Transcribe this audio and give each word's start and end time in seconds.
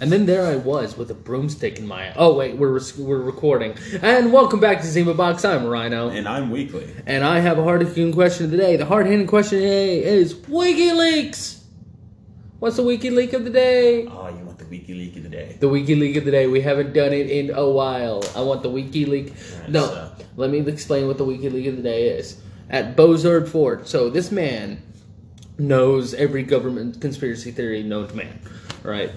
And 0.00 0.12
then 0.12 0.26
there 0.26 0.46
I 0.46 0.54
was 0.56 0.96
with 0.96 1.10
a 1.10 1.14
broomstick 1.14 1.78
in 1.78 1.86
my. 1.86 2.12
Oh 2.14 2.34
wait, 2.34 2.56
we're 2.56 2.80
we're 2.98 3.20
recording. 3.20 3.74
And 4.00 4.32
welcome 4.32 4.60
back 4.60 4.80
to 4.82 4.86
Zima 4.86 5.12
Box. 5.14 5.44
I'm 5.44 5.66
Rhino, 5.66 6.08
And 6.10 6.28
I'm 6.28 6.50
weekly. 6.50 6.88
and 7.06 7.24
I 7.24 7.40
have 7.40 7.58
a 7.58 7.64
hard 7.64 7.82
hitting 7.82 8.12
question 8.12 8.44
of 8.44 8.50
the 8.52 8.56
day. 8.58 8.76
The 8.76 8.84
hard 8.86 9.06
hitting 9.06 9.26
question 9.26 9.58
today 9.60 10.04
is 10.04 10.34
WikiLeaks. 10.34 11.62
What's 12.60 12.76
the 12.76 12.82
WikiLeak 12.82 13.32
of 13.32 13.44
the 13.44 13.50
day? 13.50 14.06
Oh, 14.06 14.28
you 14.28 14.44
want 14.44 14.58
the 14.58 14.66
wiki 14.66 14.94
leak 14.94 15.16
of 15.16 15.24
the 15.24 15.28
day? 15.28 15.56
The 15.58 15.68
WikiLeak 15.68 16.16
of 16.16 16.24
the 16.24 16.30
day. 16.30 16.46
We 16.46 16.60
haven't 16.60 16.92
done 16.92 17.12
it 17.12 17.28
in 17.30 17.50
a 17.50 17.68
while. 17.68 18.22
I 18.36 18.42
want 18.42 18.62
the 18.62 18.70
WikiLeak. 18.70 19.32
Alright, 19.54 19.68
No, 19.70 19.86
so- 19.86 20.12
let 20.36 20.50
me 20.50 20.58
explain 20.60 21.08
what 21.08 21.18
the 21.18 21.24
WikiLeak 21.24 21.68
of 21.68 21.76
the 21.76 21.82
day 21.82 22.08
is. 22.10 22.40
At 22.70 22.96
Bozard 22.96 23.48
Ford. 23.48 23.88
So 23.88 24.10
this 24.10 24.30
man 24.30 24.80
knows 25.58 26.14
every 26.14 26.42
government 26.44 27.00
conspiracy 27.00 27.50
theory 27.50 27.82
known 27.82 28.06
to 28.08 28.14
man, 28.14 28.38
right? 28.84 29.10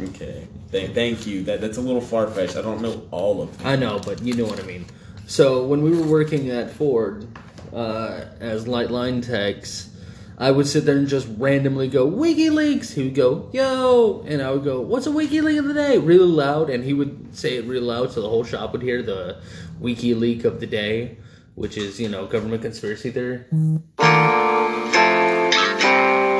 Okay. 0.00 0.46
Thank, 0.70 0.94
thank 0.94 1.26
you. 1.26 1.42
That 1.44 1.60
that's 1.60 1.76
a 1.76 1.80
little 1.80 2.00
far 2.00 2.26
fetched. 2.28 2.56
I 2.56 2.62
don't 2.62 2.80
know 2.80 3.06
all 3.10 3.42
of 3.42 3.58
them. 3.58 3.66
I 3.66 3.76
know, 3.76 3.98
but 3.98 4.22
you 4.22 4.34
know 4.34 4.44
what 4.44 4.58
I 4.58 4.62
mean. 4.62 4.86
So 5.26 5.66
when 5.66 5.82
we 5.82 5.90
were 5.90 6.06
working 6.06 6.50
at 6.50 6.70
Ford 6.70 7.26
uh, 7.72 8.24
as 8.40 8.66
light 8.66 8.90
line 8.90 9.20
techs, 9.20 9.90
I 10.38 10.50
would 10.50 10.66
sit 10.66 10.84
there 10.86 10.96
and 10.96 11.06
just 11.06 11.28
randomly 11.36 11.88
go 11.88 12.10
WikiLeaks. 12.10 12.94
He 12.94 13.04
would 13.04 13.14
go 13.14 13.50
Yo, 13.52 14.24
and 14.26 14.42
I 14.42 14.50
would 14.50 14.64
go 14.64 14.80
What's 14.80 15.06
a 15.06 15.10
WikiLeak 15.10 15.58
of 15.58 15.66
the 15.66 15.74
day? 15.74 15.98
Really 15.98 16.26
loud, 16.26 16.70
and 16.70 16.82
he 16.84 16.94
would 16.94 17.36
say 17.36 17.56
it 17.56 17.64
really 17.66 17.86
loud 17.86 18.12
so 18.12 18.22
the 18.22 18.28
whole 18.28 18.44
shop 18.44 18.72
would 18.72 18.82
hear 18.82 19.02
the 19.02 19.40
WikiLeak 19.80 20.44
of 20.44 20.60
the 20.60 20.66
day, 20.66 21.18
which 21.54 21.76
is 21.76 22.00
you 22.00 22.08
know 22.08 22.26
government 22.26 22.62
conspiracy 22.62 23.10
theory. 23.10 23.44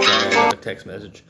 Sorry, 0.02 0.56
text 0.60 0.86
message. 0.86 1.22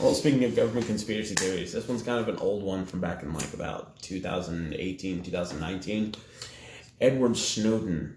Well, 0.00 0.14
speaking 0.14 0.44
of 0.44 0.56
government 0.56 0.86
conspiracy 0.86 1.34
theories, 1.34 1.72
this 1.72 1.86
one's 1.86 2.02
kind 2.02 2.20
of 2.20 2.28
an 2.28 2.36
old 2.36 2.62
one 2.62 2.86
from 2.86 3.00
back 3.00 3.22
in 3.22 3.34
like 3.34 3.52
about 3.52 4.00
2018, 4.00 5.22
2019. 5.22 6.14
Edward 7.00 7.36
Snowden, 7.36 8.16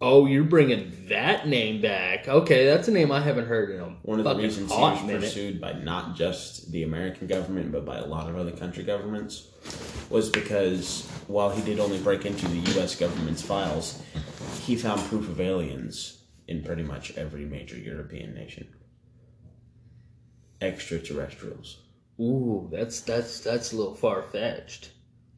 Oh, 0.00 0.26
you're 0.26 0.44
bringing 0.44 1.06
that 1.08 1.46
name 1.46 1.80
back. 1.80 2.26
Okay, 2.28 2.66
that's 2.66 2.88
a 2.88 2.90
name 2.90 3.12
I 3.12 3.20
haven't 3.20 3.46
heard 3.46 3.70
in 3.70 3.80
a 3.80 3.84
one 4.02 4.18
of 4.18 4.24
the 4.24 4.34
reasons 4.34 4.72
he 4.72 4.78
was 4.78 5.02
minute. 5.02 5.20
pursued 5.22 5.60
by 5.60 5.72
not 5.72 6.16
just 6.16 6.70
the 6.72 6.82
American 6.82 7.26
government, 7.26 7.70
but 7.70 7.84
by 7.84 7.98
a 7.98 8.04
lot 8.04 8.28
of 8.28 8.36
other 8.36 8.50
country 8.50 8.82
governments, 8.82 9.48
was 10.10 10.28
because 10.28 11.08
while 11.26 11.50
he 11.50 11.62
did 11.62 11.78
only 11.78 11.98
break 11.98 12.26
into 12.26 12.46
the 12.48 12.72
U.S. 12.72 12.96
government's 12.96 13.40
files, 13.40 14.02
he 14.60 14.74
found 14.76 15.00
proof 15.02 15.28
of 15.28 15.40
aliens 15.40 16.18
in 16.48 16.62
pretty 16.62 16.82
much 16.82 17.16
every 17.16 17.44
major 17.44 17.78
European 17.78 18.34
nation. 18.34 18.66
Extraterrestrials. 20.64 21.80
Ooh, 22.20 22.68
that's 22.72 23.00
that's 23.00 23.40
that's 23.40 23.72
a 23.72 23.76
little 23.76 23.94
far 23.94 24.22
fetched. 24.22 24.90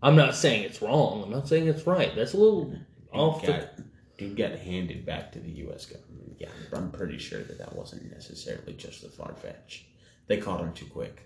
I'm 0.03 0.17
not 0.17 0.35
saying 0.35 0.65
it's 0.65 0.83
wrong. 0.83 1.23
I'm 1.25 1.31
not 1.31 1.49
saying 1.49 1.67
it's 1.69 1.87
right. 1.87 2.15
That's 2.15 2.35
a 2.35 2.37
little 2.39 2.79
off 3.13 3.41
Dude 3.41 3.49
the. 3.49 3.53
got, 3.59 3.71
dude 4.19 4.37
got 4.37 4.53
handed 4.59 5.07
back 5.07 5.33
to 5.33 5.41
the 5.41 5.51
U.S. 5.51 5.87
government. 5.87 6.37
Yeah, 6.39 6.49
I'm 6.75 6.91
pretty 6.91 7.19
sure 7.19 7.43
that 7.43 7.59
that 7.59 7.75
wasn't 7.75 8.11
necessarily 8.13 8.75
just 8.75 9.03
the 9.03 9.09
far 9.09 9.35
fetch. 9.35 9.87
They 10.27 10.37
caught 10.37 10.61
him 10.61 10.73
too 10.75 10.87
quick. 10.87 11.23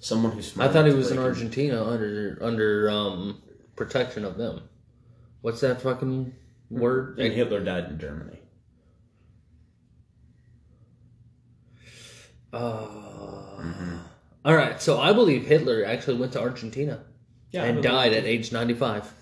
Someone 0.00 0.32
who's 0.32 0.58
I 0.58 0.68
thought 0.68 0.86
he 0.86 0.94
was 0.94 1.10
in- 1.10 1.18
Argentina 1.18 1.84
under 1.84 2.38
under 2.40 2.90
um 2.90 3.40
protection 3.76 4.24
of 4.24 4.36
them. 4.36 4.62
What's 5.42 5.60
that 5.60 5.80
fucking 5.80 6.34
word? 6.70 7.18
And 7.20 7.32
Hitler 7.32 7.62
died 7.62 7.84
in 7.90 7.98
Germany. 7.98 8.40
Uh, 12.52 12.86
All 14.44 14.54
right, 14.56 14.80
so 14.80 14.98
I 14.98 15.12
believe 15.12 15.46
Hitler 15.46 15.84
actually 15.84 16.16
went 16.16 16.32
to 16.32 16.40
Argentina 16.40 17.04
Yeah, 17.52 17.64
and 17.64 17.82
died 17.82 18.12
at 18.12 18.24
age 18.24 18.52
95. 18.52 19.12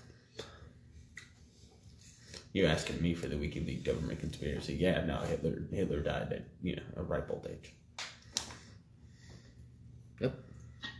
You're 2.53 2.69
asking 2.69 3.01
me 3.01 3.13
for 3.13 3.27
the 3.27 3.35
WikiLeaks 3.35 3.83
government 3.83 4.19
conspiracy? 4.19 4.73
Yeah, 4.73 5.05
no, 5.05 5.19
Hitler 5.19 5.61
Hitler 5.71 5.99
died 5.99 6.33
at 6.33 6.45
you 6.63 6.75
know 6.77 6.81
a 6.95 7.03
ripe 7.03 7.29
old 7.29 7.47
age. 7.49 7.73
Yep, 10.19 10.33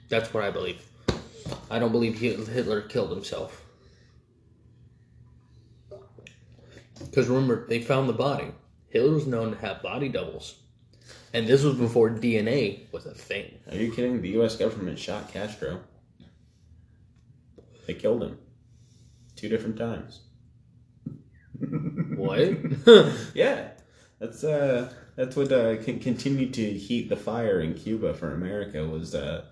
that's 0.09 0.33
what 0.33 0.43
I 0.43 0.51
believe. 0.51 0.85
I 1.71 1.79
don't 1.79 1.91
believe 1.91 2.19
Hitler 2.19 2.81
killed 2.81 3.09
himself. 3.09 3.65
Because 6.99 7.27
remember, 7.27 7.65
they 7.67 7.81
found 7.81 8.07
the 8.07 8.13
body. 8.13 8.51
Hitler 8.89 9.13
was 9.13 9.25
known 9.25 9.51
to 9.51 9.57
have 9.57 9.81
body 9.81 10.09
doubles. 10.09 10.55
And 11.33 11.47
this 11.47 11.63
was 11.63 11.75
before 11.75 12.09
DNA 12.09 12.91
was 12.91 13.05
a 13.05 13.13
thing. 13.13 13.53
Are 13.69 13.77
you 13.77 13.91
kidding? 13.91 14.21
The 14.21 14.29
U.S. 14.29 14.55
government 14.55 14.97
shot 14.97 15.31
Castro. 15.31 15.81
They 17.85 17.93
killed 17.93 18.23
him 18.23 18.37
two 19.35 19.49
different 19.49 19.77
times. 19.77 20.21
What? 22.15 22.39
Yeah, 23.33 23.69
that's 24.19 24.43
uh, 24.43 24.91
that's 25.15 25.35
what 25.35 25.51
uh, 25.51 25.77
con- 25.77 25.99
continued 25.99 26.53
to 26.55 26.73
heat 26.73 27.09
the 27.09 27.15
fire 27.15 27.61
in 27.61 27.73
Cuba 27.73 28.13
for 28.13 28.33
America 28.33 28.85
was 28.85 29.13
uh, 29.15 29.45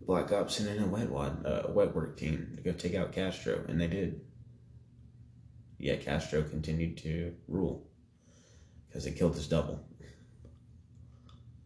Black 0.00 0.32
Ops 0.32 0.60
and 0.60 0.68
in 0.68 0.82
a 0.82 0.86
wet 0.86 1.10
wad, 1.10 1.44
uh, 1.46 1.62
wet 1.68 1.94
work 1.94 2.16
team 2.16 2.52
to 2.56 2.62
go 2.62 2.72
take 2.72 2.94
out 2.94 3.12
Castro, 3.12 3.64
and 3.68 3.80
they 3.80 3.86
did. 3.86 4.20
Yeah, 5.78 5.96
Castro 5.96 6.42
continued 6.42 6.96
to 6.98 7.34
rule 7.48 7.88
because 8.88 9.04
they 9.04 9.10
killed 9.10 9.34
his 9.34 9.48
double. 9.48 9.84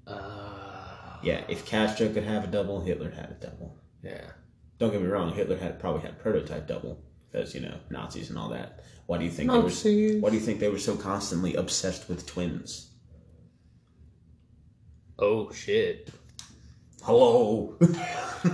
Uh, 0.07 1.19
Yeah, 1.23 1.43
if 1.49 1.67
Castro 1.67 2.09
could 2.09 2.25
have 2.25 2.45
a 2.45 2.47
double, 2.49 2.81
Hitler 2.81 3.11
had 3.11 3.31
a 3.31 3.47
double. 3.47 3.77
yeah. 4.03 4.31
Don't 4.79 4.93
get 4.93 5.01
me 5.01 5.09
wrong, 5.09 5.33
Hitler 5.35 5.57
had 5.57 5.81
probably 5.81 6.03
had 6.03 6.19
prototype 6.19 6.67
double 6.69 7.03
because 7.33 7.55
you 7.55 7.61
know 7.63 7.79
Nazis 7.91 8.29
and 8.29 8.39
all 8.39 8.51
that. 8.51 8.81
Why 9.07 9.17
do 9.19 9.25
you 9.25 9.31
think 9.31 9.51
they 9.51 9.57
Nazis. 9.59 10.15
were? 10.17 10.21
Why 10.21 10.29
do 10.31 10.35
you 10.37 10.43
think 10.43 10.61
they 10.61 10.69
were 10.69 10.79
so 10.79 10.97
constantly 10.97 11.55
obsessed 11.55 12.09
with 12.09 12.27
twins? 12.27 12.91
Oh, 15.19 15.51
shit. 15.53 16.11
Hello. 17.03 17.79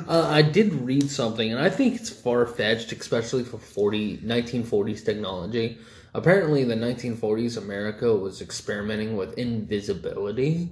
Uh, 0.08 0.26
I 0.26 0.40
did 0.40 0.72
read 0.72 1.10
something, 1.10 1.52
and 1.52 1.60
I 1.60 1.69
think 1.69 1.96
it's 1.96 2.08
far 2.08 2.46
fetched, 2.46 2.92
especially 2.92 3.44
for 3.44 3.58
40, 3.58 4.19
1940s 4.19 5.04
technology. 5.04 5.76
Apparently, 6.14 6.62
in 6.62 6.69
the 6.69 6.76
1940s, 6.76 7.58
America 7.58 8.14
was 8.16 8.40
experimenting 8.40 9.16
with 9.19 9.36
invisibility. 9.36 10.70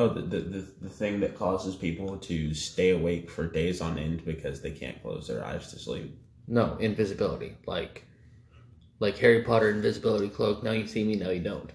Oh, 0.00 0.08
the, 0.08 0.22
the, 0.22 0.40
the, 0.40 0.66
the 0.80 0.88
thing 0.88 1.20
that 1.20 1.38
causes 1.38 1.76
people 1.76 2.16
to 2.16 2.54
stay 2.54 2.88
awake 2.88 3.30
for 3.30 3.46
days 3.46 3.82
on 3.82 3.98
end 3.98 4.24
because 4.24 4.62
they 4.62 4.70
can't 4.70 5.02
close 5.02 5.28
their 5.28 5.44
eyes 5.44 5.70
to 5.72 5.78
sleep. 5.78 6.18
No, 6.48 6.78
invisibility. 6.80 7.54
Like, 7.66 8.06
like 8.98 9.18
Harry 9.18 9.42
Potter 9.42 9.68
invisibility 9.68 10.30
cloak. 10.30 10.62
Now 10.62 10.70
you 10.70 10.86
see 10.86 11.04
me, 11.04 11.16
now 11.16 11.28
you 11.28 11.40
don't. 11.40 11.70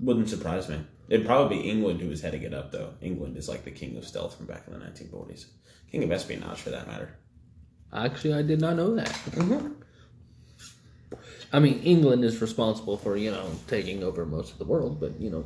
Wouldn't 0.00 0.30
surprise 0.30 0.66
me. 0.70 0.80
It'd 1.10 1.26
probably 1.26 1.58
be 1.58 1.68
England 1.68 2.00
who 2.00 2.08
was 2.08 2.22
heading 2.22 2.40
it 2.40 2.54
up, 2.54 2.72
though. 2.72 2.94
England 3.02 3.36
is 3.36 3.50
like 3.50 3.64
the 3.64 3.70
king 3.70 3.94
of 3.98 4.06
stealth 4.06 4.38
from 4.38 4.46
back 4.46 4.62
in 4.66 4.72
the 4.72 4.78
1940s. 4.78 5.44
King 5.92 6.04
of 6.04 6.10
espionage, 6.10 6.62
for 6.62 6.70
that 6.70 6.86
matter. 6.86 7.18
Actually, 7.92 8.32
I 8.32 8.40
did 8.40 8.62
not 8.62 8.76
know 8.76 8.94
that. 8.94 9.08
Mm-hmm. 9.08 9.74
I 11.52 11.58
mean, 11.58 11.80
England 11.80 12.24
is 12.24 12.40
responsible 12.40 12.96
for 12.96 13.18
you 13.18 13.30
know 13.30 13.50
taking 13.66 14.02
over 14.02 14.24
most 14.24 14.52
of 14.52 14.58
the 14.58 14.64
world, 14.64 14.98
but 14.98 15.20
you 15.20 15.30
know, 15.30 15.44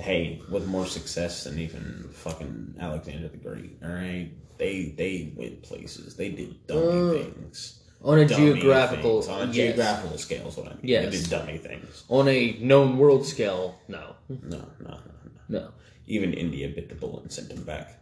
Hey, 0.00 0.42
with 0.50 0.66
more 0.66 0.86
success 0.86 1.44
than 1.44 1.58
even 1.58 2.08
fucking 2.12 2.74
Alexander 2.80 3.28
the 3.28 3.36
Great, 3.36 3.78
alright? 3.82 4.32
They 4.58 4.94
they 4.96 5.32
went 5.36 5.62
places. 5.62 6.16
They 6.16 6.30
did 6.30 6.66
dummy 6.66 7.20
Uh, 7.20 7.24
things. 7.24 7.80
on 8.02 8.18
a 8.18 8.26
Dummy 8.26 8.52
geographical, 8.54 9.22
things. 9.22 9.28
On 9.32 9.42
a 9.42 9.46
yes. 9.46 9.54
geographical 9.54 10.18
scale 10.18 10.48
is 10.48 10.56
what 10.56 10.66
I 10.66 10.70
mean. 10.70 10.78
Yes. 10.82 11.04
They 11.12 11.20
did 11.20 11.30
dummy 11.30 11.58
things. 11.58 12.04
on 12.08 12.28
a 12.28 12.58
known 12.60 12.98
world 12.98 13.24
scale, 13.26 13.80
no, 13.88 14.16
No, 14.28 14.38
no, 14.42 14.58
no, 14.80 14.98
no. 15.24 15.30
no. 15.48 15.70
Even 16.06 16.32
India 16.34 16.68
bit 16.68 16.88
the 16.88 16.94
bullet 16.94 17.22
and 17.22 17.32
sent 17.32 17.50
him 17.50 17.62
back. 17.64 18.00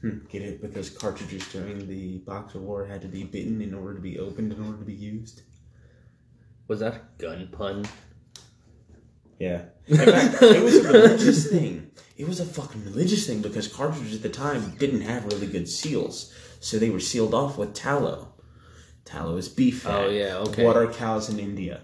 Hmm, 0.00 0.18
Get 0.30 0.40
it? 0.42 0.62
Because 0.62 0.88
cartridges 0.88 1.46
during 1.52 1.86
the 1.86 2.18
Boxer 2.18 2.58
War 2.60 2.86
had 2.86 3.02
to 3.02 3.08
be 3.08 3.24
bitten 3.24 3.60
in 3.60 3.74
order 3.74 3.94
to 3.94 4.00
be 4.00 4.18
opened, 4.18 4.52
in 4.52 4.64
order 4.64 4.78
to 4.78 4.84
be 4.84 4.94
used. 4.94 5.42
Was 6.68 6.80
that 6.80 6.94
a 6.94 7.00
gun 7.18 7.48
pun? 7.52 7.84
Yeah. 9.40 9.62
In 9.86 9.96
fact, 9.96 10.42
it 10.42 10.62
was 10.62 10.76
a 10.76 10.82
religious 10.92 11.50
thing. 11.50 11.90
It 12.16 12.28
was 12.28 12.38
a 12.38 12.44
fucking 12.44 12.84
religious 12.84 13.26
thing 13.26 13.40
because 13.40 13.66
cartridges 13.66 14.14
at 14.14 14.22
the 14.22 14.28
time 14.28 14.76
didn't 14.78 15.00
have 15.00 15.24
really 15.24 15.46
good 15.46 15.68
seals. 15.68 16.32
So 16.60 16.78
they 16.78 16.90
were 16.90 17.00
sealed 17.00 17.34
off 17.34 17.56
with 17.56 17.74
tallow. 17.74 18.34
Tallow 19.06 19.38
is 19.38 19.48
beef 19.48 19.82
fat. 19.82 20.04
Oh, 20.04 20.10
yeah, 20.10 20.36
okay. 20.36 20.64
What 20.64 20.76
are 20.76 20.86
cows 20.86 21.30
in 21.30 21.40
India? 21.40 21.80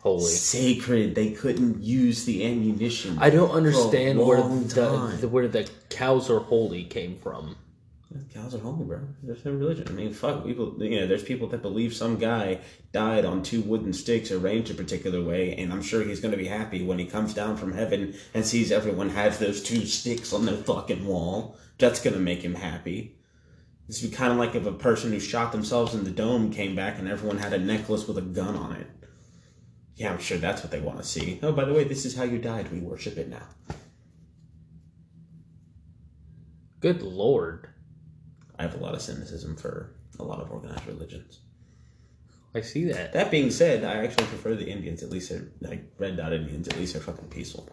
Holy. 0.00 0.24
Sacred. 0.24 1.14
They 1.14 1.30
couldn't 1.30 1.82
use 1.82 2.24
the 2.24 2.44
ammunition. 2.44 3.18
I 3.18 3.30
don't 3.30 3.50
understand 3.50 4.18
where 4.18 4.42
the, 4.42 5.18
the 5.20 5.28
where 5.28 5.48
the 5.48 5.68
cows 5.88 6.30
are 6.30 6.40
holy 6.40 6.84
came 6.84 7.18
from. 7.18 7.56
Cows 8.34 8.56
are 8.56 8.58
holy, 8.58 8.84
bro. 8.84 9.02
There's 9.22 9.44
no 9.44 9.52
religion. 9.52 9.86
I 9.88 9.92
mean, 9.92 10.12
fuck, 10.12 10.44
people. 10.44 10.74
You 10.82 11.00
know, 11.00 11.06
there's 11.06 11.22
people 11.22 11.46
that 11.48 11.62
believe 11.62 11.94
some 11.94 12.18
guy 12.18 12.58
died 12.92 13.24
on 13.24 13.42
two 13.42 13.62
wooden 13.62 13.92
sticks 13.92 14.32
arranged 14.32 14.72
a 14.72 14.74
particular 14.74 15.22
way, 15.22 15.54
and 15.54 15.72
I'm 15.72 15.82
sure 15.82 16.02
he's 16.02 16.18
going 16.18 16.32
to 16.32 16.38
be 16.38 16.48
happy 16.48 16.84
when 16.84 16.98
he 16.98 17.04
comes 17.04 17.32
down 17.34 17.56
from 17.56 17.72
heaven 17.72 18.14
and 18.34 18.44
sees 18.44 18.72
everyone 18.72 19.10
has 19.10 19.38
those 19.38 19.62
two 19.62 19.86
sticks 19.86 20.32
on 20.32 20.44
their 20.44 20.56
fucking 20.56 21.06
wall. 21.06 21.56
That's 21.78 22.00
going 22.00 22.14
to 22.14 22.20
make 22.20 22.42
him 22.42 22.56
happy. 22.56 23.16
This 23.86 24.02
would 24.02 24.10
be 24.10 24.16
kind 24.16 24.32
of 24.32 24.38
like 24.38 24.56
if 24.56 24.66
a 24.66 24.72
person 24.72 25.12
who 25.12 25.20
shot 25.20 25.52
themselves 25.52 25.94
in 25.94 26.02
the 26.02 26.10
dome 26.10 26.52
came 26.52 26.74
back 26.74 26.98
and 26.98 27.08
everyone 27.08 27.38
had 27.38 27.52
a 27.52 27.58
necklace 27.58 28.08
with 28.08 28.18
a 28.18 28.22
gun 28.22 28.56
on 28.56 28.72
it. 28.72 28.88
Yeah, 29.94 30.12
I'm 30.12 30.18
sure 30.18 30.38
that's 30.38 30.62
what 30.62 30.72
they 30.72 30.80
want 30.80 30.98
to 30.98 31.04
see. 31.04 31.38
Oh, 31.42 31.52
by 31.52 31.64
the 31.64 31.74
way, 31.74 31.84
this 31.84 32.04
is 32.04 32.16
how 32.16 32.24
you 32.24 32.38
died. 32.38 32.72
We 32.72 32.80
worship 32.80 33.18
it 33.18 33.28
now. 33.28 33.46
Good 36.80 37.02
lord. 37.02 37.69
I 38.60 38.64
have 38.64 38.74
a 38.74 38.84
lot 38.84 38.94
of 38.94 39.00
cynicism 39.00 39.56
for 39.56 39.90
a 40.18 40.22
lot 40.22 40.38
of 40.40 40.50
organized 40.50 40.86
religions. 40.86 41.40
I 42.54 42.60
see 42.60 42.84
that. 42.92 43.14
That 43.14 43.30
being 43.30 43.50
said, 43.50 43.84
I 43.84 44.04
actually 44.04 44.26
prefer 44.26 44.54
the 44.54 44.68
Indians. 44.68 45.02
At 45.02 45.08
least 45.08 45.30
they're 45.30 45.48
like 45.62 45.82
red 45.98 46.18
dot 46.18 46.34
Indians. 46.34 46.68
At 46.68 46.76
least 46.76 46.92
they're 46.92 47.00
fucking 47.00 47.28
peaceful. 47.28 47.66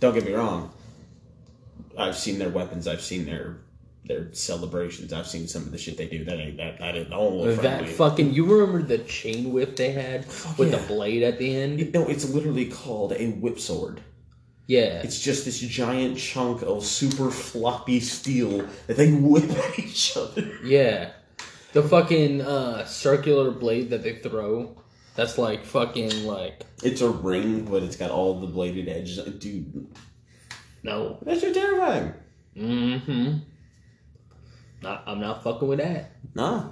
Don't 0.00 0.12
get 0.12 0.24
me 0.24 0.32
wrong. 0.32 0.72
I've 1.96 2.16
seen 2.16 2.40
their 2.40 2.48
weapons. 2.48 2.88
I've 2.88 3.02
seen 3.02 3.24
their 3.24 3.58
their 4.04 4.34
celebrations. 4.34 5.12
I've 5.12 5.28
seen 5.28 5.46
some 5.46 5.62
of 5.62 5.70
the 5.70 5.78
shit 5.78 5.96
they 5.96 6.08
do. 6.08 6.24
That 6.24 6.40
ain't 6.40 6.56
that 6.56 6.80
that 6.80 6.96
ain't 6.96 7.12
all 7.12 7.44
That 7.44 7.88
fucking 7.88 8.34
you 8.34 8.46
remember 8.46 8.82
the 8.82 8.98
chain 8.98 9.52
whip 9.52 9.76
they 9.76 9.92
had 9.92 10.26
with 10.58 10.72
yeah. 10.72 10.78
the 10.78 10.86
blade 10.88 11.22
at 11.22 11.38
the 11.38 11.54
end? 11.54 11.94
no, 11.94 12.08
it's 12.08 12.28
literally 12.28 12.66
called 12.66 13.12
a 13.12 13.28
whip 13.28 13.60
sword. 13.60 14.00
Yeah. 14.66 15.02
It's 15.02 15.20
just 15.20 15.44
this 15.44 15.60
giant 15.60 16.18
chunk 16.18 16.62
of 16.62 16.84
super 16.84 17.30
floppy 17.30 18.00
steel 18.00 18.66
that 18.86 18.96
they 18.96 19.12
whip 19.12 19.50
at 19.50 19.78
each 19.78 20.16
other. 20.16 20.58
Yeah. 20.64 21.10
The 21.72 21.82
fucking 21.82 22.40
uh, 22.40 22.84
circular 22.84 23.50
blade 23.50 23.90
that 23.90 24.02
they 24.02 24.16
throw. 24.16 24.80
That's 25.16 25.38
like 25.38 25.64
fucking 25.64 26.24
like 26.26 26.64
It's 26.82 27.00
a 27.00 27.10
ring, 27.10 27.64
but 27.64 27.82
it's 27.82 27.96
got 27.96 28.10
all 28.10 28.40
the 28.40 28.46
bladed 28.46 28.88
edges. 28.88 29.18
Dude, 29.38 29.86
no. 30.82 31.18
that's 31.22 31.40
just 31.40 31.54
terrifying. 31.54 32.14
Mm-hmm. 32.56 33.38
Not, 34.82 35.04
I'm 35.06 35.20
not 35.20 35.42
fucking 35.44 35.68
with 35.68 35.78
that. 35.78 36.12
Nah, 36.34 36.70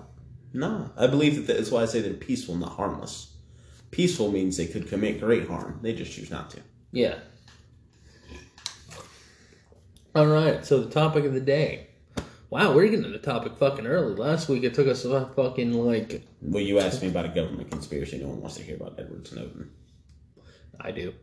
nah. 0.53 0.89
I 0.97 1.07
believe 1.07 1.47
that 1.47 1.57
that's 1.57 1.71
why 1.71 1.83
I 1.83 1.87
say 1.87 2.01
they're 2.01 2.15
peaceful, 2.15 2.57
not 2.57 2.73
harmless. 2.73 3.33
Peaceful 3.91 4.31
means 4.33 4.57
they 4.57 4.67
could 4.67 4.89
commit 4.89 5.21
great 5.21 5.47
harm. 5.47 5.79
They 5.83 5.95
just 5.95 6.13
choose 6.13 6.31
not 6.31 6.51
to. 6.51 6.61
Yeah. 6.93 7.19
All 10.15 10.27
right. 10.27 10.65
So 10.65 10.81
the 10.81 10.91
topic 10.91 11.25
of 11.25 11.33
the 11.33 11.41
day. 11.41 11.89
Wow, 12.51 12.75
we're 12.75 12.85
getting 12.85 13.05
to 13.05 13.09
the 13.09 13.19
topic 13.19 13.57
fucking 13.57 13.87
early. 13.87 14.15
Last 14.15 14.51
week 14.51 14.63
it 14.63 14.75
took 14.75 14.87
us 14.87 15.07
a 15.07 15.27
fucking 15.35 15.73
like 15.73 16.27
Well, 16.43 16.63
you 16.63 16.81
asked 16.81 17.01
me 17.01 17.09
about 17.09 17.25
a 17.25 17.29
government 17.29 17.71
conspiracy. 17.71 18.19
No 18.19 18.29
one 18.29 18.43
wants 18.43 18.57
to 18.57 18.63
hear 18.63 18.77
about 18.77 18.97
Edward 18.99 19.27
Snowden. 19.27 19.71
I 20.79 20.91
do. 20.91 21.15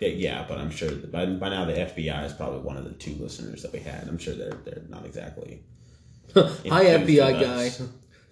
Yeah, 0.00 0.08
Yeah, 0.08 0.44
but 0.48 0.58
I'm 0.58 0.72
sure 0.72 0.90
by, 0.90 1.26
by 1.26 1.50
now 1.50 1.66
the 1.66 1.74
FBI 1.74 2.24
is 2.24 2.32
probably 2.32 2.60
one 2.60 2.76
of 2.76 2.82
the 2.82 2.90
two 2.92 3.14
listeners 3.14 3.62
that 3.62 3.72
we 3.72 3.78
had. 3.78 4.08
I'm 4.08 4.18
sure 4.18 4.34
they're 4.34 4.58
they're 4.64 4.82
not 4.88 5.06
exactly. 5.06 5.62
hi 6.34 6.84
FBI 6.84 7.40
guy. 7.40 7.70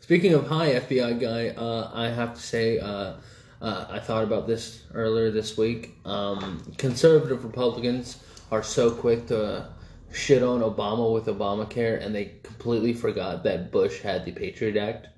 Speaking 0.01 0.35
of 0.35 0.49
hi 0.49 0.71
FBI 0.71 1.21
guy, 1.21 1.49
uh, 1.51 1.93
I 1.95 2.09
have 2.09 2.35
to 2.35 2.41
say 2.41 2.81
uh, 2.81 3.15
uh, 3.63 3.87
I 3.89 4.01
thought 4.01 4.25
about 4.25 4.49
this 4.49 4.83
earlier 4.93 5.31
this 5.31 5.57
week. 5.57 5.95
Um, 6.05 6.63
conservative 6.79 7.45
Republicans 7.45 8.17
are 8.51 8.65
so 8.65 8.91
quick 8.91 9.29
to 9.29 9.69
shit 10.13 10.43
on 10.43 10.61
Obama 10.61 11.13
with 11.13 11.27
Obamacare, 11.27 12.05
and 12.05 12.15
they 12.15 12.35
completely 12.43 12.93
forgot 12.93 13.45
that 13.45 13.71
Bush 13.71 14.01
had 14.01 14.25
the 14.25 14.33
Patriot 14.33 14.77
Act. 14.77 15.09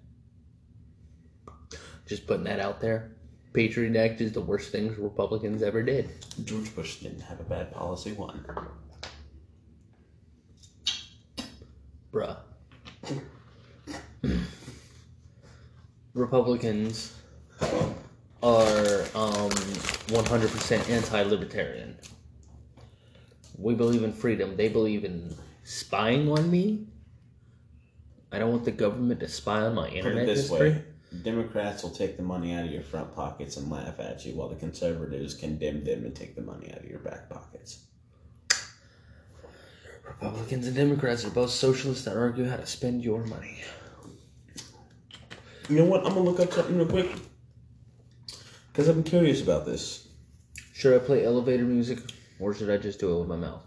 Just 2.06 2.27
putting 2.27 2.44
that 2.44 2.61
out 2.61 2.81
there. 2.81 3.12
Patriot 3.53 3.97
Act 3.97 4.21
is 4.21 4.33
the 4.33 4.41
worst 4.41 4.73
things 4.73 4.99
Republicans 4.99 5.62
ever 5.62 5.83
did. 5.83 6.11
George 6.44 6.75
Bush 6.75 6.97
didn't 6.97 7.21
have 7.21 7.41
a 7.41 7.44
bad 7.44 7.73
policy. 7.73 8.12
One. 8.12 8.44
Bruh. 12.12 12.37
Republicans 16.15 17.17
are 18.43 19.03
um, 19.15 19.50
100% 19.50 20.91
anti 20.91 21.23
libertarian. 21.23 21.97
We 23.62 23.75
believe 23.75 24.03
in 24.03 24.12
freedom. 24.12 24.56
They 24.56 24.69
believe 24.69 25.05
in 25.05 25.35
spying 25.62 26.29
on 26.31 26.50
me. 26.50 26.87
I 28.32 28.38
don't 28.38 28.50
want 28.50 28.64
the 28.64 28.73
government 28.73 29.20
to 29.20 29.29
spy 29.29 29.61
on 29.61 29.75
my 29.75 29.88
Put 29.88 29.99
internet 29.99 30.25
it 30.25 30.26
this 30.26 30.49
history. 30.49 30.70
way: 30.70 30.85
Democrats 31.23 31.82
will 31.82 31.91
take 31.91 32.17
the 32.17 32.23
money 32.23 32.55
out 32.55 32.64
of 32.64 32.73
your 32.73 32.82
front 32.82 33.14
pockets 33.14 33.56
and 33.56 33.70
laugh 33.70 34.00
at 34.00 34.25
you, 34.25 34.35
while 34.35 34.49
the 34.49 34.56
conservatives 34.56 35.35
condemn 35.35 35.85
them 35.85 36.05
and 36.05 36.14
take 36.14 36.35
the 36.35 36.43
money 36.43 36.73
out 36.73 36.79
of 36.79 36.87
your 36.87 36.99
back 36.99 37.29
pockets. 37.29 37.85
Republicans 40.05 40.67
and 40.67 40.75
Democrats 40.75 41.25
are 41.25 41.31
both 41.31 41.50
socialists 41.50 42.05
that 42.05 42.17
argue 42.17 42.49
how 42.49 42.56
to 42.56 42.67
spend 42.67 43.05
your 43.05 43.25
money. 43.26 43.62
You 45.69 45.76
know 45.76 45.85
what? 45.85 46.05
I'm 46.05 46.15
gonna 46.15 46.20
look 46.23 46.41
up 46.41 46.53
something 46.53 46.76
real 46.76 46.88
quick 46.88 47.08
because 48.73 48.88
I'm 48.88 49.05
curious 49.05 49.41
about 49.41 49.65
this. 49.67 50.08
Should 50.73 51.00
I 51.00 51.05
play 51.05 51.25
elevator 51.25 51.65
music 51.65 52.00
or 52.43 52.53
should 52.53 52.71
I 52.71 52.77
just 52.77 52.99
do 52.99 53.15
it 53.15 53.19
with 53.21 53.29
my 53.29 53.37
mouth? 53.37 53.62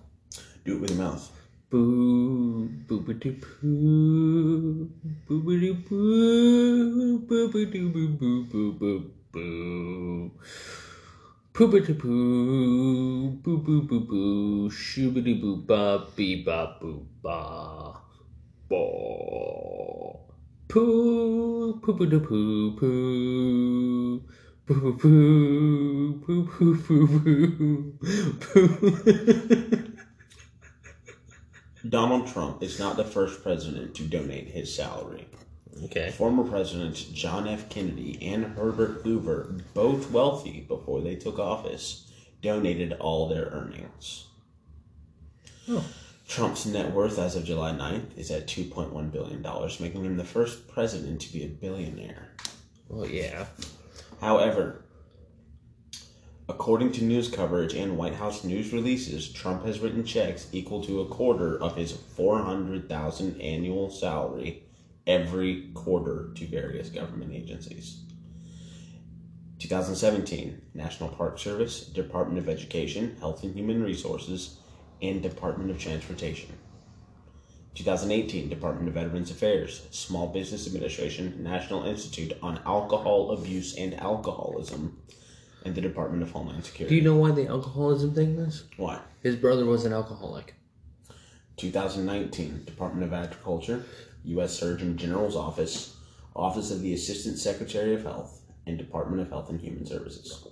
Do 0.66 0.76
it 0.76 0.82
with 0.82 0.90
your 0.92 1.00
mouth. 1.00 1.32
Boo, 1.70 2.68
boo, 2.88 3.00
boo, 3.00 3.14
doo, 3.14 3.32
boo, 3.62 4.90
boo, 5.28 5.42
boo, 5.42 5.76
boo, 5.88 7.68
boo, 7.72 8.44
boo, 8.52 8.74
boo, 8.74 9.12
boo. 9.32 10.32
Poo 11.54 11.68
boo 11.68 11.80
boo, 11.80 13.32
boo 13.44 13.58
boo 13.58 13.82
boo 13.84 14.00
boo, 14.02 14.70
shoo 14.70 15.10
boo 15.12 15.22
doo 15.22 15.36
boo 15.42 15.56
ba, 15.56 16.06
bee 16.14 16.44
ba 16.44 16.76
boo 16.82 17.08
ba. 17.24 17.96
Ba. 18.70 18.82
Poo, 20.68 21.80
poo 21.82 21.94
boo 21.94 22.06
doo 22.06 22.20
poo 22.20 22.76
poo. 22.78 24.35
Poo 24.68 24.82
poo 24.82 24.98
poo, 24.98 26.22
poo 26.26 26.46
poo 26.48 26.78
poo 26.78 27.08
poo. 27.20 27.94
Poo. 28.40 29.96
Donald 31.88 32.28
Trump 32.28 32.64
is 32.64 32.80
not 32.80 32.98
the 32.98 33.04
first 33.04 33.44
president 33.44 33.94
to 33.94 34.04
donate 34.04 34.48
his 34.48 34.74
salary. 34.74 35.28
Okay. 35.84 36.10
Former 36.10 36.44
Presidents 36.44 37.04
John 37.04 37.48
F. 37.48 37.70
Kennedy 37.70 38.18
and 38.22 38.58
Herbert 38.58 39.02
Hoover, 39.04 39.56
both 39.74 40.10
wealthy 40.10 40.62
before 40.62 41.02
they 41.02 41.16
took 41.16 41.38
office, 41.38 42.12
donated 42.42 42.94
all 42.94 43.28
their 43.28 43.46
earnings. 43.46 44.26
Oh. 45.70 45.86
Trump's 46.28 46.66
net 46.66 46.92
worth 46.92 47.20
as 47.20 47.36
of 47.36 47.46
July 47.46 47.72
9th 47.72 48.18
is 48.18 48.32
at 48.32 48.48
$2.1 48.48 49.12
billion, 49.12 49.44
making 49.80 50.06
him 50.06 50.18
the 50.18 50.24
first 50.24 50.68
president 50.68 51.22
to 51.22 51.32
be 51.32 51.44
a 51.44 51.48
billionaire. 51.48 52.30
Well, 52.90 53.08
yeah. 53.08 53.46
However, 54.22 54.86
according 56.48 56.92
to 56.94 57.04
news 57.04 57.30
coverage 57.30 57.74
and 57.74 57.98
White 57.98 58.16
House 58.16 58.44
news 58.44 58.72
releases, 58.72 59.32
Trump 59.32 59.66
has 59.66 59.80
written 59.80 60.04
checks 60.04 60.48
equal 60.52 60.84
to 60.86 61.02
a 61.02 61.08
quarter 61.08 61.62
of 61.62 61.76
his 61.76 61.92
400,000 61.92 63.42
annual 63.42 63.90
salary 63.90 64.64
every 65.06 65.70
quarter 65.74 66.32
to 66.36 66.48
various 66.48 66.90
government 66.90 67.34
agencies. 67.34 68.02
2017, 69.60 70.62
National 70.74 71.10
Park 71.10 71.40
Service, 71.40 71.86
Department 71.86 72.40
of 72.40 72.50
Education, 72.50 73.16
Health 73.20 73.44
and 73.44 73.56
Human 73.56 73.84
Resources, 73.84 74.60
and 75.02 75.22
Department 75.22 75.72
of 75.72 75.80
Transportation. 75.80 76.50
2018, 77.76 78.50
Department 78.50 78.88
of 78.88 78.94
Veterans 78.94 79.30
Affairs, 79.30 79.86
Small 79.92 80.28
Business 80.28 80.66
Administration, 80.66 81.44
National 81.44 81.84
Institute 81.84 82.34
on 82.42 82.60
Alcohol 82.66 83.32
Abuse 83.32 83.76
and 83.76 83.94
Alcoholism, 83.96 84.98
and 85.66 85.76
the 85.76 85.82
Department 85.82 86.24
of 86.24 86.32
Homeland 86.32 86.64
Security. 86.64 86.96
Do 86.96 87.02
you 87.02 87.08
know 87.10 87.18
why 87.18 87.32
the 87.32 87.48
alcoholism 87.48 88.14
thing 88.14 88.38
is? 88.38 88.64
Why? 88.78 89.00
His 89.24 89.36
brother 89.36 89.66
was 89.66 89.84
an 89.84 89.92
alcoholic. 89.92 90.56
2019, 91.58 92.64
Department 92.66 93.06
of 93.06 93.14
Agriculture, 93.14 93.84
U.S. 94.24 94.58
Surgeon 94.58 94.98
General's 94.98 95.36
Office, 95.36 95.98
Office 96.36 96.72
of 96.72 96.82
the 96.82 96.94
Assistant 96.94 97.38
Secretary 97.38 97.94
of 97.94 98.04
Health, 98.04 98.42
and 98.66 98.78
Department 98.78 99.22
of 99.22 99.30
Health 99.30 99.50
and 99.50 99.60
Human 99.60 99.86
Services. 99.86 100.48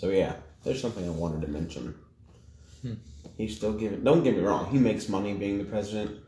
So 0.00 0.08
yeah, 0.08 0.36
there's 0.64 0.80
something 0.80 1.04
I 1.06 1.10
wanted 1.10 1.42
to 1.42 1.48
mention. 1.48 1.94
Hmm. 2.80 2.94
He's 3.36 3.54
still 3.54 3.74
giving. 3.74 4.02
Don't 4.02 4.24
get 4.24 4.34
me 4.34 4.42
wrong. 4.42 4.70
He 4.70 4.78
makes 4.78 5.10
money 5.10 5.34
being 5.34 5.58
the 5.58 5.64
president. 5.64 6.20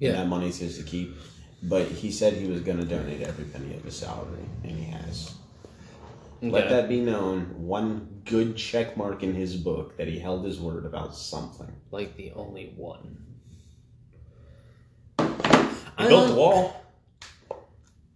Yeah. 0.00 0.08
And 0.10 0.18
that 0.18 0.26
money's 0.26 0.58
his 0.58 0.78
to 0.78 0.82
keep. 0.82 1.14
But 1.62 1.86
he 1.86 2.10
said 2.10 2.32
he 2.32 2.48
was 2.48 2.60
going 2.62 2.78
to 2.78 2.84
donate 2.84 3.22
every 3.22 3.44
penny 3.44 3.76
of 3.76 3.84
his 3.84 3.94
salary, 3.94 4.46
and 4.64 4.72
he 4.72 4.84
has. 4.90 5.32
Let 6.42 6.70
that 6.70 6.88
be 6.88 7.00
known. 7.00 7.42
One 7.56 8.22
good 8.24 8.56
check 8.56 8.96
mark 8.96 9.22
in 9.22 9.32
his 9.32 9.54
book 9.54 9.96
that 9.96 10.08
he 10.08 10.18
held 10.18 10.44
his 10.44 10.58
word 10.58 10.84
about 10.84 11.14
something. 11.14 11.72
Like 11.92 12.16
the 12.16 12.32
only 12.32 12.72
one. 12.76 13.16
He 15.18 15.24
I 15.98 16.08
built 16.08 16.10
don't- 16.10 16.26
the 16.26 16.32
um, 16.32 16.36
wall. 16.36 16.76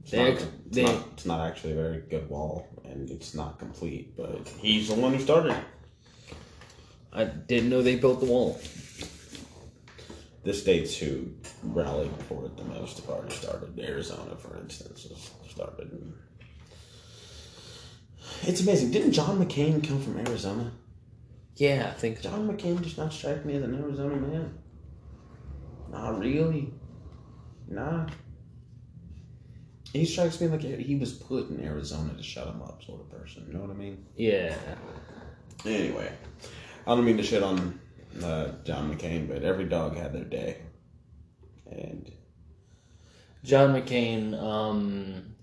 It's, 0.03 0.11
They- 0.11 0.33
not, 0.35 0.43
it's, 0.77 0.91
they- 0.91 0.95
not, 0.97 1.09
it's 1.13 1.27
not 1.27 1.41
actually 1.47 1.73
a 1.73 1.77
very 1.77 2.01
good 2.01 2.29
wall, 2.29 2.69
and 2.85 3.11
it's 3.11 3.35
not 3.35 3.59
complete, 3.59 4.17
but 4.17 4.47
he's 4.59 4.89
the 4.89 4.95
one 4.95 5.15
who 5.15 5.21
started 5.21 5.53
it. 5.53 5.65
I 7.13 7.25
didn't 7.25 7.71
know 7.71 7.83
they 7.83 7.97
built 7.97 8.21
the 8.21 8.27
wall. 8.27 8.61
The 10.43 10.53
states 10.53 10.97
who 10.97 11.31
rallied 11.63 12.11
for 12.29 12.45
it 12.45 12.57
the 12.57 12.65
most 12.65 12.99
have 12.99 13.09
already 13.09 13.35
started. 13.35 13.79
Arizona, 13.79 14.37
for 14.37 14.59
instance, 14.59 15.05
has 15.09 15.31
started. 15.51 16.13
It's 18.43 18.61
amazing. 18.61 18.91
Didn't 18.91 19.13
John 19.13 19.39
McCain 19.39 19.87
come 19.87 20.03
from 20.03 20.19
Arizona? 20.19 20.73
Yeah, 21.57 21.87
I 21.89 21.99
think 21.99 22.19
so. 22.19 22.31
John 22.31 22.49
McCain 22.49 22.83
does 22.83 22.99
not 22.99 23.13
strike 23.13 23.45
me 23.45 23.55
as 23.55 23.63
an 23.63 23.75
Arizona 23.75 24.17
man. 24.17 24.59
Not 25.91 26.19
really. 26.19 26.75
Nah. 27.69 28.07
He 29.95 30.05
strikes 30.05 30.41
me 30.41 30.49
like 30.49 30.61
he 30.63 30.97
was 30.97 31.13
put 31.13 31.51
in 31.51 31.65
Arizona 31.65 32.13
to 32.15 32.23
shut 32.23 32.49
him 32.49 32.61
up, 32.63 32.83
sort 32.83 33.01
of 33.01 33.11
person. 33.11 33.45
You 33.47 33.55
know 33.55 33.61
what 33.61 33.71
I 33.71 33.75
mean? 33.75 34.05
Yeah. 34.17 34.57
Anyway, 35.65 36.13
I 36.85 36.95
don't 36.95 37.05
mean 37.05 37.17
to 37.17 37.23
shit 37.23 37.45
on 37.45 37.79
uh, 38.21 38.49
John 38.65 38.93
McCain, 38.93 39.29
but 39.29 39.45
every 39.45 39.67
dog 39.67 39.97
had 39.97 40.13
their 40.13 40.25
day. 40.25 40.59
And 41.71 42.11
John 43.45 43.73
McCain, 43.73 44.35
um 44.37 45.37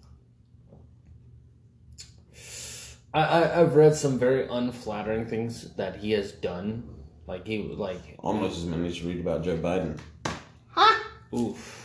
I, 3.13 3.21
I 3.21 3.61
I've 3.61 3.75
read 3.75 3.95
some 3.95 4.19
very 4.19 4.47
unflattering 4.49 5.27
things 5.27 5.73
that 5.75 5.95
he 5.95 6.11
has 6.11 6.33
done. 6.33 6.89
Like 7.25 7.47
he 7.47 7.63
like 7.63 8.17
almost 8.19 8.57
as 8.57 8.65
many 8.65 8.87
as 8.87 9.01
you 9.01 9.07
read 9.09 9.21
about 9.21 9.43
Joe 9.43 9.57
Biden. 9.57 9.97
Huh? 10.67 11.03
Oof. 11.33 11.80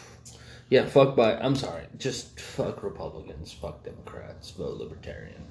Yeah, 0.69 0.87
fuck 0.87 1.15
by 1.15 1.37
I'm 1.37 1.55
sorry. 1.55 1.85
Just 1.97 2.41
fuck 2.41 2.83
Republicans, 2.83 3.53
fuck 3.53 3.85
Democrats, 3.85 4.51
vote 4.51 4.79
libertarian. 4.79 5.45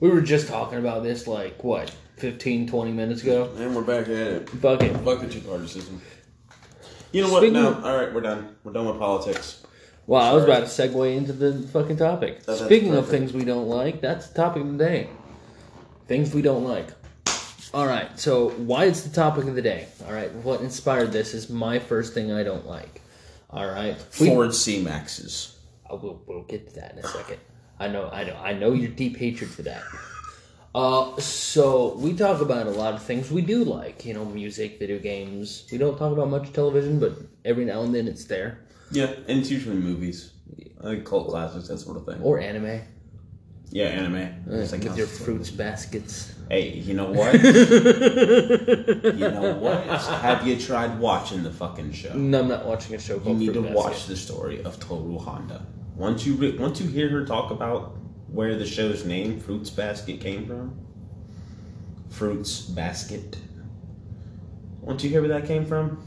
We 0.00 0.10
were 0.10 0.20
just 0.20 0.48
talking 0.48 0.78
about 0.78 1.02
this 1.02 1.26
like 1.26 1.62
what, 1.62 1.94
15, 2.16 2.68
20 2.68 2.92
minutes 2.92 3.22
ago? 3.22 3.50
And 3.56 3.74
we're 3.74 3.82
back 3.82 4.04
at 4.04 4.08
it. 4.08 4.50
Fuck 4.50 4.82
it. 4.82 4.96
Fuck 4.98 5.20
the 5.20 5.28
two 5.28 5.40
party 5.40 5.66
system. 5.66 6.00
You 7.12 7.22
know 7.22 7.32
what? 7.32 7.50
No, 7.52 7.74
all 7.74 7.96
right, 7.96 8.12
we're 8.12 8.20
done. 8.20 8.56
We're 8.64 8.72
done 8.72 8.86
with 8.86 8.98
politics. 8.98 9.64
Wow, 10.06 10.30
I 10.30 10.32
was 10.32 10.44
about 10.44 10.60
to 10.60 10.66
segue 10.66 11.16
into 11.16 11.32
the 11.32 11.66
fucking 11.68 11.96
topic. 11.96 12.42
that's 12.44 12.64
Speaking 12.64 12.94
of 12.94 13.08
things 13.08 13.32
we 13.32 13.44
don't 13.44 13.68
like, 13.68 14.00
that's 14.00 14.28
the 14.28 14.34
topic 14.34 14.62
of 14.62 14.72
the 14.72 14.84
day. 14.84 15.10
Things 16.06 16.34
we 16.34 16.42
don't 16.42 16.64
like. 16.64 16.88
All 17.74 17.86
right, 17.86 18.18
so 18.18 18.50
why 18.50 18.86
it's 18.86 19.02
the 19.02 19.14
topic 19.14 19.44
of 19.44 19.54
the 19.54 19.62
day? 19.62 19.86
All 20.06 20.12
right, 20.12 20.32
what 20.36 20.62
inspired 20.62 21.12
this 21.12 21.34
is 21.34 21.50
my 21.50 21.78
first 21.78 22.14
thing 22.14 22.32
I 22.32 22.42
don't 22.42 22.66
like. 22.66 23.02
All 23.50 23.66
right, 23.66 23.96
Ford 23.96 24.54
C 24.54 24.82
Maxes. 24.82 25.56
I 25.88 25.94
will, 25.94 26.22
we'll 26.26 26.42
get 26.42 26.68
to 26.68 26.74
that 26.76 26.92
in 26.92 26.98
a 26.98 27.06
second. 27.08 27.38
I 27.80 27.88
know, 27.88 28.10
I 28.10 28.24
know, 28.24 28.36
I 28.36 28.52
know 28.52 28.72
your 28.72 28.90
deep 28.90 29.16
hatred 29.16 29.50
for 29.50 29.62
that. 29.62 29.82
Uh, 30.74 31.18
so 31.18 31.94
we 31.96 32.12
talk 32.14 32.42
about 32.42 32.66
a 32.66 32.70
lot 32.70 32.92
of 32.92 33.02
things 33.02 33.30
we 33.30 33.40
do 33.40 33.64
like, 33.64 34.04
you 34.04 34.12
know, 34.12 34.24
music, 34.26 34.78
video 34.78 34.98
games. 34.98 35.66
We 35.72 35.78
don't 35.78 35.96
talk 35.96 36.12
about 36.12 36.28
much 36.28 36.52
television, 36.52 37.00
but 37.00 37.14
every 37.44 37.64
now 37.64 37.82
and 37.82 37.94
then 37.94 38.06
it's 38.06 38.24
there, 38.26 38.60
Yeah, 38.90 39.06
and 39.28 39.40
it's 39.40 39.50
usually 39.50 39.76
movies, 39.76 40.32
like 40.80 41.04
cult 41.06 41.28
classics, 41.28 41.68
that 41.68 41.78
sort 41.78 41.96
of 41.96 42.04
thing. 42.04 42.20
or 42.22 42.38
anime. 42.38 42.80
Yeah, 43.70 43.86
anime. 43.86 44.44
It's 44.48 44.72
like 44.72 44.82
with 44.82 44.96
your 44.96 45.06
fruits 45.06 45.50
baskets. 45.50 46.34
Hey, 46.48 46.70
you 46.72 46.94
know 46.94 47.10
what? 47.10 47.34
you 47.42 47.42
know 49.18 49.54
what? 49.60 49.84
Have 49.84 50.46
you 50.46 50.58
tried 50.58 50.98
watching 50.98 51.42
the 51.42 51.50
fucking 51.50 51.92
show? 51.92 52.14
No, 52.14 52.40
I'm 52.40 52.48
not 52.48 52.64
watching 52.64 52.94
a 52.94 52.98
show 52.98 53.14
You 53.14 53.20
called 53.20 53.38
need 53.38 53.52
to 53.52 53.60
Fruit 53.60 53.72
watch 53.72 54.06
the 54.06 54.16
story 54.16 54.62
of 54.62 54.80
Tohru 54.80 55.22
Honda. 55.22 55.66
Once 55.96 56.24
you 56.24 56.34
re- 56.34 56.56
once 56.56 56.80
you 56.80 56.88
hear 56.88 57.10
her 57.10 57.26
talk 57.26 57.50
about 57.50 57.98
where 58.28 58.54
the 58.54 58.64
show's 58.66 59.04
name 59.04 59.38
Fruits 59.38 59.68
Basket 59.68 60.20
came 60.20 60.46
from, 60.46 60.78
Fruits 62.08 62.62
Basket. 62.62 63.36
Once 64.80 65.04
you 65.04 65.10
hear 65.10 65.20
where 65.20 65.28
that 65.28 65.46
came 65.46 65.66
from, 65.66 66.02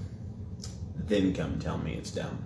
then 0.96 1.34
come 1.36 1.60
tell 1.60 1.78
me 1.78 1.94
it's 1.94 2.10
dumb. 2.12 2.44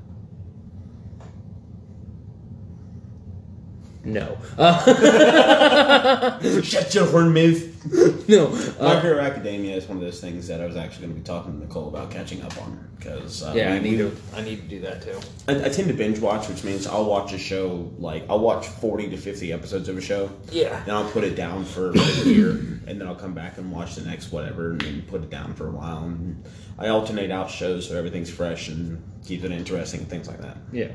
No. 4.06 4.38
Uh, 4.58 6.40
Shut 6.62 6.94
your 6.94 7.08
horn 7.08 7.34
mouth. 7.34 8.28
no. 8.30 8.50
My 8.50 8.96
Uh, 8.96 9.02
Hero 9.02 9.20
Academia 9.20 9.76
is 9.76 9.86
one 9.88 9.98
of 9.98 10.04
those 10.04 10.22
things 10.22 10.48
that 10.48 10.62
I 10.62 10.66
was 10.66 10.76
actually 10.76 11.08
going 11.08 11.16
to 11.16 11.22
be 11.22 11.26
talking 11.26 11.54
to 11.54 11.60
Nicole 11.66 11.88
about 11.88 12.12
catching 12.12 12.42
up 12.44 12.56
on 12.62 12.88
because 12.98 13.44
uh, 13.44 13.54
yeah, 13.56 13.74
I 13.74 13.80
need 13.80 13.92
we- 13.94 13.98
to. 13.98 14.16
I 14.36 14.42
need 14.42 14.62
to 14.62 14.68
do 14.68 14.80
that 14.82 15.02
too. 15.02 15.20
I, 15.48 15.66
I 15.66 15.70
tend 15.70 15.88
to 15.88 15.94
binge 15.94 16.20
watch, 16.20 16.48
which 16.48 16.64
means 16.64 16.86
I'll 16.88 17.06
watch 17.06 17.34
a 17.34 17.38
show 17.38 17.92
like 17.98 18.26
I'll 18.30 18.40
watch 18.40 18.68
forty 18.68 19.10
to 19.10 19.18
fifty 19.18 19.52
episodes 19.52 19.90
of 19.90 19.98
a 19.98 20.02
show. 20.02 20.30
Yeah. 20.52 20.84
Then 20.86 20.96
I'll 20.96 21.10
put 21.10 21.24
it 21.24 21.36
down 21.36 21.66
for 21.66 21.92
a 21.92 21.98
year, 22.26 22.52
and 22.88 23.00
then 23.02 23.08
I'll 23.08 23.16
come 23.16 23.34
back 23.34 23.58
and 23.58 23.72
watch 23.72 23.96
the 23.96 24.02
next 24.08 24.32
whatever, 24.32 24.72
and 24.72 24.82
then 24.82 25.02
put 25.08 25.22
it 25.24 25.30
down 25.30 25.54
for 25.56 25.68
a 25.68 25.72
while. 25.72 26.04
And 26.06 26.44
I 26.78 26.88
alternate 26.90 27.32
out 27.32 27.50
shows 27.50 27.88
so 27.90 27.98
everything's 27.98 28.30
fresh 28.30 28.68
and 28.70 29.02
keeps 29.26 29.44
it 29.44 29.52
interesting 29.52 30.02
and 30.02 30.10
things 30.10 30.28
like 30.28 30.42
that. 30.42 30.58
Yeah. 30.72 30.90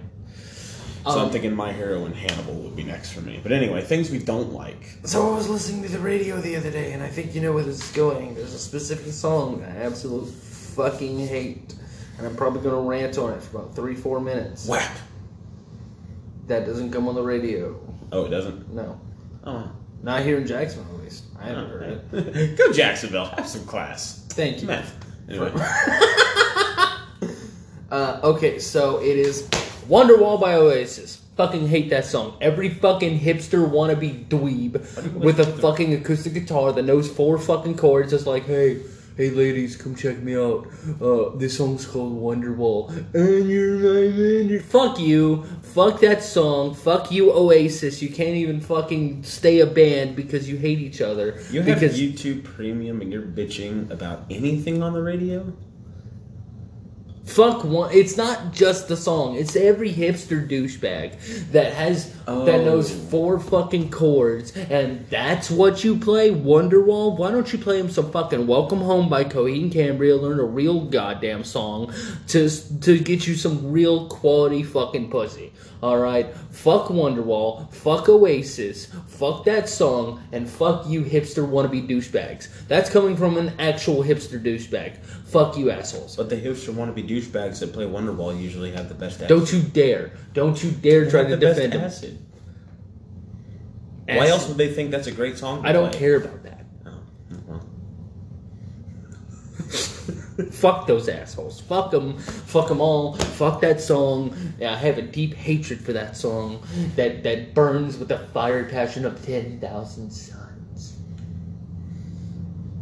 So 1.05 1.11
I'm 1.13 1.19
Um, 1.27 1.31
thinking 1.31 1.55
My 1.55 1.73
Hero 1.73 2.05
and 2.05 2.15
Hannibal 2.15 2.55
would 2.55 2.77
be 2.77 2.83
next 2.85 3.13
for 3.13 3.21
me. 3.23 3.41
But 3.43 3.53
anyway, 3.53 3.81
things 3.83 4.11
we 4.11 4.19
don't 4.19 4.53
like. 4.53 4.99
So 5.05 5.33
I 5.33 5.35
was 5.35 5.49
listening 5.49 5.83
to 5.85 5.89
the 5.89 5.99
radio 5.99 6.39
the 6.41 6.57
other 6.57 6.71
day, 6.71 6.93
and 6.93 7.03
I 7.03 7.09
think 7.09 7.35
you 7.35 7.41
know 7.41 7.53
where 7.53 7.65
this 7.65 7.83
is 7.83 7.93
going. 7.93 8.35
There's 8.35 8.53
a 8.53 8.59
specific 8.59 9.13
song 9.13 9.65
I 9.65 9.83
absolutely 9.85 10.31
fucking 10.33 11.27
hate, 11.27 11.75
and 12.19 12.27
I'm 12.27 12.37
probably 12.37 12.61
gonna 12.63 12.81
rant 12.83 13.17
on 13.19 13.33
it 13.33 13.43
for 13.43 13.59
about 13.59 13.75
three, 13.75 13.95
four 13.95 14.21
minutes. 14.21 14.67
Whap. 14.69 14.91
That 16.49 16.67
doesn't 16.67 16.91
come 16.91 17.09
on 17.09 17.15
the 17.15 17.23
radio. 17.23 17.79
Oh, 18.13 18.25
it 18.27 18.31
doesn't. 18.31 18.73
No, 18.75 19.01
Oh. 19.45 19.71
not 20.03 20.23
here 20.23 20.37
in 20.37 20.47
Jacksonville 20.47 20.97
at 20.97 21.03
least. 21.05 21.25
I 21.41 21.45
haven't 21.47 21.71
heard 21.71 22.03
it. 22.13 22.57
Go 22.59 22.73
Jacksonville. 22.73 23.27
Have 23.27 23.47
some 23.49 23.65
class. 23.65 24.27
Thank 24.31 24.61
you. 24.61 24.67
Meth. 24.69 24.95
Anyway. 25.29 25.51
Uh, 27.91 28.21
okay, 28.23 28.61
so 28.61 28.99
it 29.01 29.17
is 29.17 29.49
Wonderwall 29.91 30.41
by 30.41 30.55
Oasis. 30.55 31.21
Fucking 31.37 31.67
hate 31.67 31.91
that 31.91 32.05
song. 32.05 32.37
Every 32.41 32.69
fucking 32.69 33.19
hipster 33.19 33.69
wannabe 33.69 34.29
dweeb 34.29 35.15
with 35.15 35.41
a 35.41 35.45
fucking 35.45 35.95
acoustic 35.95 36.33
guitar 36.33 36.73
that 36.73 36.85
knows 36.85 37.11
four 37.11 37.39
fucking 37.39 37.77
chords 37.77 38.13
is 38.13 38.25
like, 38.25 38.45
hey, 38.45 38.83
hey 39.17 39.31
ladies, 39.31 39.75
come 39.75 39.97
check 39.97 40.19
me 40.19 40.37
out. 40.37 40.69
Uh, 41.03 41.31
this 41.39 41.57
song's 41.57 41.87
called 41.87 42.13
Wonderwall. 42.23 42.91
And 43.17 43.51
you're 43.51 43.79
my 43.79 44.17
man. 44.17 44.49
you 44.49 44.61
Fuck 44.61 45.01
you. 45.01 45.43
Fuck 45.75 45.99
that 46.03 46.23
song. 46.23 46.73
Fuck 46.73 47.11
you, 47.11 47.33
Oasis. 47.33 48.01
You 48.01 48.11
can't 48.11 48.37
even 48.37 48.61
fucking 48.61 49.25
stay 49.25 49.59
a 49.59 49.67
band 49.67 50.15
because 50.15 50.49
you 50.49 50.57
hate 50.57 50.79
each 50.79 51.01
other. 51.01 51.43
You 51.51 51.63
have 51.63 51.81
because 51.81 52.01
YouTube 52.01 52.45
Premium 52.45 53.01
and 53.01 53.13
you're 53.13 53.23
bitching 53.23 53.91
about 53.91 54.27
anything 54.31 54.85
on 54.85 54.93
the 54.93 55.03
radio? 55.03 55.53
Fuck 57.31 57.63
one. 57.65 57.93
It's 57.93 58.17
not 58.17 58.53
just 58.53 58.89
the 58.89 58.97
song. 58.97 59.37
It's 59.37 59.55
every 59.55 59.93
hipster 59.93 60.49
douchebag 60.49 61.53
that 61.53 61.73
has 61.75 62.11
that 62.27 62.61
Oh. 62.61 62.65
knows 62.65 62.91
four 62.91 63.39
fucking 63.39 63.91
chords, 63.91 64.53
and 64.69 65.05
that's 65.11 65.49
what 65.49 65.85
you 65.85 65.97
play. 65.97 66.31
Wonderwall. 66.31 67.17
Why 67.17 67.31
don't 67.31 67.53
you 67.53 67.59
play 67.59 67.79
him 67.79 67.89
some 67.89 68.11
fucking 68.11 68.49
"Welcome 68.49 68.81
Home" 68.81 69.09
by 69.09 69.23
Coheed 69.25 69.63
and 69.63 69.73
Cambria? 69.73 70.17
Learn 70.17 70.41
a 70.41 70.45
real 70.45 70.81
goddamn 70.81 71.45
song 71.45 71.93
to 72.29 72.51
to 72.81 72.99
get 72.99 73.29
you 73.29 73.37
some 73.37 73.71
real 73.71 74.07
quality 74.07 74.65
fucking 74.65 75.09
pussy. 75.11 75.53
All 75.83 75.99
right. 75.99 76.35
Fuck 76.51 76.89
Wonderwall. 76.89 77.73
Fuck 77.73 78.09
Oasis. 78.09 78.87
Fuck 79.09 79.45
that 79.45 79.69
song, 79.69 80.23
and 80.33 80.49
fuck 80.49 80.87
you 80.87 81.03
hipster 81.03 81.47
wannabe 81.49 81.89
douchebags. 81.89 82.49
That's 82.69 82.91
coming 82.91 83.17
from 83.17 83.39
an 83.39 83.53
actual 83.59 84.03
hipster 84.03 84.43
douchebag. 84.43 84.97
Fuck 84.99 85.57
you 85.57 85.71
assholes. 85.71 86.17
But 86.17 86.29
the 86.29 86.37
hipster 86.37 86.75
wannabe 86.75 87.09
douchebags 87.09 87.61
that 87.61 87.73
play 87.73 87.87
Wonderwall 87.87 88.39
usually 88.39 88.73
have 88.73 88.89
the 88.89 88.95
best 88.95 89.17
acid. 89.17 89.29
Don't 89.29 89.51
you 89.53 89.63
dare! 89.63 90.13
Don't 90.35 90.63
you 90.63 90.71
dare 90.71 91.05
They 91.05 91.11
try 91.11 91.23
to 91.25 91.31
the 91.31 91.37
best 91.39 91.57
defend 91.57 91.75
him. 91.75 91.81
acid. 91.83 92.19
Why 94.07 94.27
else 94.29 94.49
would 94.49 94.57
they 94.59 94.73
think 94.73 94.91
that's 94.91 95.07
a 95.07 95.13
great 95.13 95.39
song? 95.39 95.65
I 95.65 95.73
don't 95.73 95.91
play? 95.91 95.99
care 96.01 96.17
about 96.17 96.43
that. 96.43 96.65
Oh, 96.85 96.99
well. 97.47 97.63
Fuck 100.49 100.87
those 100.87 101.09
assholes. 101.09 101.61
Fuck 101.61 101.91
them. 101.91 102.19
Fuck 102.19 102.69
them 102.69 102.81
all. 102.81 103.15
Fuck 103.15 103.61
that 103.63 103.81
song. 103.81 104.37
Yeah, 104.59 104.73
I 104.73 104.77
have 104.77 104.99
a 104.99 105.03
deep 105.03 105.35
hatred 105.35 105.81
for 105.81 105.93
that 105.93 106.17
song 106.17 106.63
that 106.97 107.23
that 107.25 107.55
burns 107.55 107.99
with 107.99 108.09
the 108.09 108.19
fire 108.19 108.65
passion 108.65 109.05
of 109.05 109.25
ten 109.25 109.61
thousand 109.61 110.11
suns. 110.11 110.97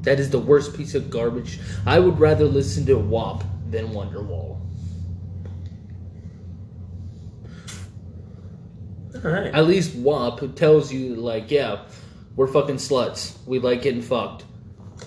That 0.02 0.20
is 0.20 0.30
the 0.30 0.38
worst 0.38 0.76
piece 0.76 0.94
of 0.94 1.10
garbage. 1.10 1.60
I 1.86 1.98
would 1.98 2.18
rather 2.20 2.44
listen 2.44 2.86
to 2.86 2.96
WAP 2.98 3.44
than 3.70 3.88
Wonderwall. 3.88 4.58
Right. 9.22 9.52
At 9.54 9.66
least 9.66 9.96
WAP 9.96 10.54
tells 10.54 10.92
you 10.92 11.16
like, 11.16 11.50
yeah, 11.50 11.84
We're 12.36 12.46
fucking 12.46 12.76
sluts. 12.76 13.36
We 13.46 13.58
like 13.58 13.82
getting 13.82 14.00
fucked. 14.02 14.44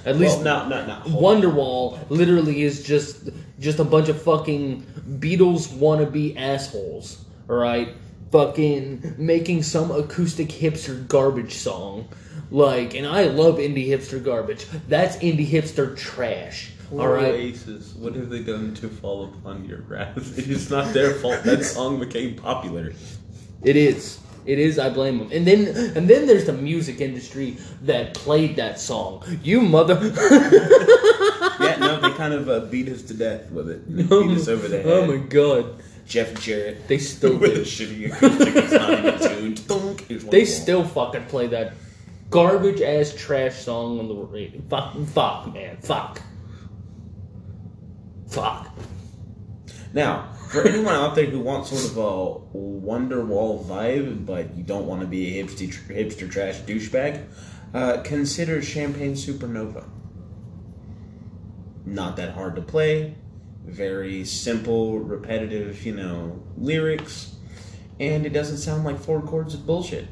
At 0.05 0.17
least 0.17 0.41
Well, 0.43 0.67
no, 0.67 0.81
no, 0.81 0.85
no. 0.87 0.93
hold 0.95 1.35
on. 1.35 1.41
Wonderwall 1.41 1.99
literally 2.09 2.63
is 2.63 2.83
just 2.83 3.29
just 3.59 3.79
a 3.79 3.83
bunch 3.83 4.09
of 4.09 4.21
fucking 4.21 4.83
Beatles 5.19 5.67
wannabe 5.67 6.35
assholes. 6.37 7.23
All 7.49 7.57
right, 7.57 7.89
fucking 8.31 9.15
making 9.17 9.63
some 9.63 9.91
acoustic 9.91 10.49
hipster 10.49 11.07
garbage 11.07 11.53
song. 11.55 12.07
Like, 12.49 12.95
and 12.95 13.07
I 13.07 13.25
love 13.25 13.57
indie 13.59 13.87
hipster 13.87 14.21
garbage. 14.23 14.65
That's 14.89 15.15
indie 15.17 15.47
hipster 15.49 15.95
trash. 15.97 16.71
All 16.91 17.07
right. 17.07 17.33
Oasis, 17.33 17.93
what 17.95 18.15
have 18.15 18.29
they 18.29 18.41
done 18.43 18.73
to 18.75 18.89
fall 18.89 19.23
upon 19.25 19.63
your 19.65 19.81
wrath? 19.81 20.37
It 20.37 20.49
is 20.49 20.69
not 20.69 20.93
their 20.93 21.13
fault 21.13 21.43
that 21.43 21.63
song 21.75 21.99
became 21.99 22.35
popular. 22.35 22.91
It 23.63 23.77
is. 23.77 24.19
It 24.45 24.59
is. 24.59 24.79
I 24.79 24.89
blame 24.89 25.19
them. 25.19 25.29
And 25.31 25.45
then, 25.45 25.67
and 25.95 26.09
then 26.09 26.25
there's 26.25 26.45
the 26.45 26.53
music 26.53 27.01
industry 27.01 27.57
that 27.83 28.13
played 28.13 28.55
that 28.55 28.79
song. 28.79 29.23
You 29.43 29.61
mother. 29.61 29.97
Yeah, 31.59 31.77
no, 31.77 31.99
they 31.99 32.11
kind 32.17 32.33
of 32.33 32.49
uh, 32.49 32.61
beat 32.61 32.89
us 32.89 33.03
to 33.03 33.13
death 33.13 33.51
with 33.51 33.69
it. 33.69 33.83
They 33.87 34.03
beat 34.03 34.37
us 34.37 34.47
over 34.47 34.67
the 34.67 34.77
head. 34.77 34.85
oh 34.87 35.05
my 35.05 35.17
god. 35.17 35.81
Jeff 36.05 36.41
Jarrett. 36.41 36.87
They 36.87 36.97
still 36.97 37.37
with 37.39 37.55
a 37.55 37.61
shitty 37.61 38.11
acoustic, 38.11 38.55
it's 38.55 38.73
not 38.73 38.91
even 38.91 39.19
tuned. 39.19 39.59
Thunk, 39.59 40.07
here's 40.07 40.23
one 40.23 40.31
They 40.31 40.45
still 40.45 40.83
fucking 40.83 41.25
play 41.25 41.47
that 41.47 41.73
garbage 42.29 42.81
ass 42.81 43.13
trash 43.15 43.55
song 43.55 43.99
on 43.99 44.07
the 44.07 44.15
radio. 44.15 44.61
Fuck, 44.69 44.97
fuck, 45.07 45.53
man, 45.53 45.77
fuck, 45.77 46.21
fuck. 48.27 48.67
Now, 49.93 50.31
for 50.49 50.65
anyone 50.65 50.95
out 50.95 51.15
there 51.15 51.25
who 51.25 51.39
wants 51.41 51.69
sort 51.69 51.83
of 51.83 51.97
a 51.97 52.57
Wonderwall 52.57 53.65
vibe, 53.65 54.25
but 54.25 54.55
you 54.55 54.63
don't 54.63 54.87
want 54.87 55.01
to 55.01 55.07
be 55.07 55.39
a 55.39 55.43
hipster, 55.43 55.67
hipster 55.89 56.31
trash 56.31 56.59
douchebag, 56.61 57.25
uh, 57.73 58.01
consider 58.03 58.61
Champagne 58.61 59.13
Supernova. 59.13 59.87
Not 61.85 62.15
that 62.17 62.33
hard 62.33 62.55
to 62.55 62.61
play, 62.61 63.15
very 63.65 64.23
simple, 64.23 64.99
repetitive, 64.99 65.85
you 65.85 65.95
know, 65.95 66.41
lyrics, 66.57 67.35
and 67.99 68.25
it 68.25 68.29
doesn't 68.31 68.57
sound 68.57 68.85
like 68.85 68.99
four 68.99 69.21
chords 69.21 69.53
of 69.53 69.65
bullshit. 69.65 70.07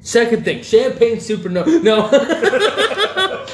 Second 0.00 0.44
thing, 0.44 0.62
Champagne 0.62 1.16
Supernova. 1.16 1.82
No. 1.82 2.10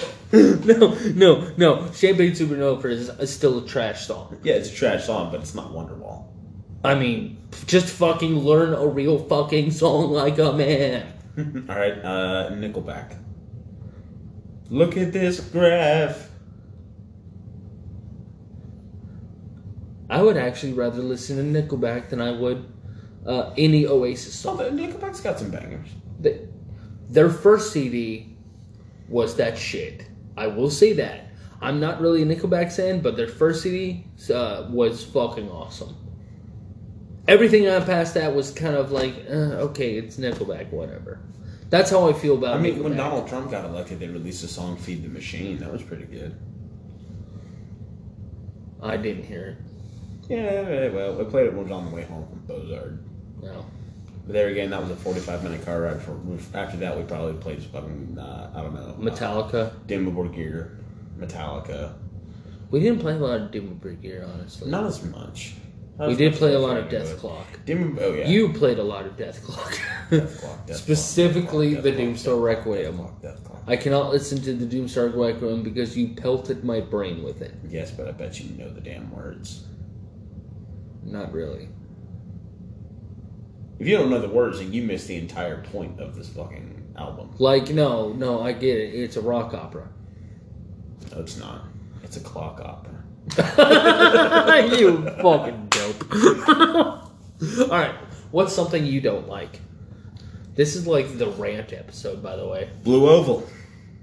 no, 0.65 0.95
no, 1.15 1.51
no. 1.57 1.91
Champagne 1.93 2.33
Supernova 2.33 2.85
is, 2.87 3.09
is 3.09 3.33
still 3.35 3.59
a 3.59 3.67
trash 3.67 4.07
song. 4.07 4.39
Yeah, 4.45 4.55
it's 4.55 4.71
a 4.71 4.75
trash 4.75 5.05
song, 5.07 5.31
but 5.33 5.41
it's 5.41 5.55
not 5.55 5.73
Wonderwall. 5.73 6.27
I 6.85 6.95
mean, 6.95 7.39
just 7.67 7.89
fucking 7.95 8.39
learn 8.39 8.73
a 8.75 8.87
real 8.87 9.19
fucking 9.19 9.71
song 9.73 10.11
like 10.13 10.39
a 10.39 10.53
man. 10.53 11.13
All 11.69 11.77
right, 11.77 11.93
uh, 11.99 12.51
Nickelback. 12.53 13.17
Look 14.71 14.97
at 14.97 15.13
this 15.13 15.41
graph. 15.41 16.29
I 20.09 20.23
would 20.23 20.37
actually 20.37 20.73
rather 20.73 21.03
listen 21.03 21.37
to 21.53 21.63
Nickelback 21.63 22.09
than 22.09 22.21
I 22.21 22.33
would 22.33 22.65
uh, 23.27 23.53
any 23.57 23.87
Oasis 23.87 24.45
Oh, 24.47 24.57
song. 24.57 24.77
the- 24.77 24.83
Nickelback's 24.83 25.21
got 25.21 25.39
some 25.39 25.51
bangers. 25.51 25.89
Their 27.09 27.31
first 27.31 27.73
CD 27.73 28.37
was 29.09 29.37
that 29.37 29.59
shit. 29.59 30.05
I 30.41 30.47
will 30.47 30.71
say 30.71 30.95
that. 30.95 31.27
I'm 31.61 31.81
not 31.81 32.01
really 32.01 32.23
a 32.23 32.27
Nickelback 32.27 32.73
fan, 32.73 33.01
but 33.01 33.17
their 33.17 33.29
first 33.29 33.63
CD 33.63 34.07
uh, 34.33 34.69
was 34.71 35.05
fucking 35.05 35.51
awesome. 35.51 35.95
Everything 37.29 37.69
on 37.69 37.85
past 37.85 38.15
that 38.15 38.35
was 38.35 38.51
kind 38.51 38.75
of 38.75 38.91
like, 38.91 39.15
uh, 39.29 39.69
okay, 39.69 39.97
it's 39.99 40.17
Nickelback, 40.17 40.71
whatever. 40.71 41.21
That's 41.69 41.91
how 41.91 42.09
I 42.09 42.15
feel 42.15 42.39
about. 42.39 42.57
It. 42.57 42.59
I 42.59 42.63
mean, 42.63 42.83
when 42.83 42.97
Donald 42.97 43.29
Trump 43.29 43.51
got 43.51 43.67
elected, 43.67 44.01
they 44.01 44.09
released 44.09 44.43
a 44.43 44.49
song 44.49 44.77
"Feed 44.77 45.05
the 45.05 45.09
Machine." 45.09 45.59
That 45.59 45.71
was 45.71 45.83
pretty 45.83 46.05
good. 46.05 46.35
I 48.83 48.97
didn't 48.97 49.25
hear 49.25 49.59
it. 50.29 50.31
yeah, 50.31 50.89
well, 50.89 51.21
I 51.21 51.25
played 51.25 51.47
it 51.47 51.53
when 51.53 51.61
I 51.61 51.63
was 51.63 51.73
on 51.73 51.91
the 51.91 51.95
way 51.95 52.03
home 52.03 52.27
from 52.27 52.41
Bozard. 52.49 52.99
No. 53.43 53.67
But 54.31 54.35
there 54.35 54.47
again, 54.47 54.71
that 54.71 54.81
was 54.81 54.93
a 54.93 54.95
forty-five 54.95 55.43
minute 55.43 55.65
car 55.65 55.83
ride. 55.83 56.01
For 56.01 56.17
after 56.55 56.77
that, 56.77 56.97
we 56.97 57.03
probably 57.03 57.33
played 57.35 57.61
fucking 57.65 58.17
uh, 58.17 58.53
I 58.55 58.63
don't 58.63 58.75
know 58.75 58.95
Metallica. 58.97 59.55
uh, 59.55 59.71
Dimmu 59.89 60.15
Borgir, 60.15 60.77
Metallica. 61.19 61.95
We 62.71 62.79
didn't 62.79 63.01
play 63.01 63.15
a 63.15 63.19
lot 63.19 63.41
of 63.41 63.51
Dimmu 63.51 64.01
Gear, 64.01 64.25
honestly. 64.33 64.71
Not 64.71 64.85
as 64.85 65.03
much. 65.03 65.55
Not 65.99 66.07
we 66.07 66.13
as 66.13 66.19
did 66.19 66.31
much 66.31 66.39
play 66.39 66.55
a 66.55 66.61
lot 66.61 66.77
of 66.77 66.89
Death. 66.89 67.19
Clock. 67.19 67.45
Dimmu, 67.67 68.01
oh 68.01 68.15
yeah. 68.15 68.29
You 68.29 68.53
played 68.53 68.79
a 68.79 68.85
lot 68.85 69.05
of 69.05 69.17
Dethklok. 69.17 69.81
Death 70.11 70.41
Clock, 70.41 70.67
Death 70.69 70.77
Specifically 70.77 71.73
Clock, 71.73 71.83
the 71.83 71.91
Clock, 71.91 72.05
Doomstar 72.05 72.41
Requiem. 72.41 72.99
Dethklok, 72.99 73.23
Death 73.23 73.43
Clock. 73.45 73.63
I 73.67 73.77
cannot 73.77 74.11
listen 74.13 74.41
to 74.43 74.55
the 74.55 74.65
Doomstar 74.65 75.13
Requiem 75.13 75.65
because 75.65 75.97
you 75.97 76.15
pelted 76.15 76.63
my 76.63 76.79
brain 76.79 77.25
with 77.25 77.43
it. 77.43 77.53
Yes, 77.69 77.91
but 77.91 78.07
I 78.07 78.13
bet 78.13 78.39
you 78.39 78.57
know 78.57 78.71
the 78.73 78.81
damn 78.81 79.11
words. 79.11 79.67
Not 81.03 81.33
really. 81.33 81.71
If 83.81 83.89
you 83.89 83.97
don't 83.97 84.11
know 84.11 84.21
the 84.21 84.29
words, 84.29 84.59
then 84.59 84.75
you 84.75 84.83
miss 84.83 85.07
the 85.07 85.17
entire 85.17 85.63
point 85.63 86.01
of 86.01 86.15
this 86.15 86.29
fucking 86.29 86.93
album. 86.99 87.35
Like, 87.39 87.71
no, 87.71 88.13
no, 88.13 88.43
I 88.43 88.53
get 88.53 88.77
it. 88.77 88.95
It's 88.95 89.17
a 89.17 89.23
rock 89.23 89.55
opera. 89.55 89.89
No, 91.11 91.21
it's 91.21 91.39
not. 91.39 91.65
It's 92.03 92.19
a 92.19 92.21
clock 92.21 92.61
opera. 92.61 93.03
you 94.79 95.03
fucking 95.23 95.69
dope. 95.71 96.13
All 97.63 97.69
right, 97.71 97.95
what's 98.31 98.53
something 98.53 98.85
you 98.85 99.01
don't 99.01 99.29
like? 99.29 99.61
This 100.55 100.77
is 100.77 100.87
like 100.87 101.17
the 101.17 101.29
rant 101.29 101.73
episode, 101.73 102.23
by 102.23 102.37
the 102.37 102.47
way. 102.47 102.69
Blue 102.83 103.09
Oval. 103.09 103.49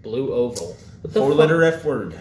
Blue 0.02 0.34
Oval. 0.34 0.76
Four 1.14 1.30
fuck? 1.30 1.38
letter 1.38 1.64
F 1.64 1.86
word. 1.86 2.20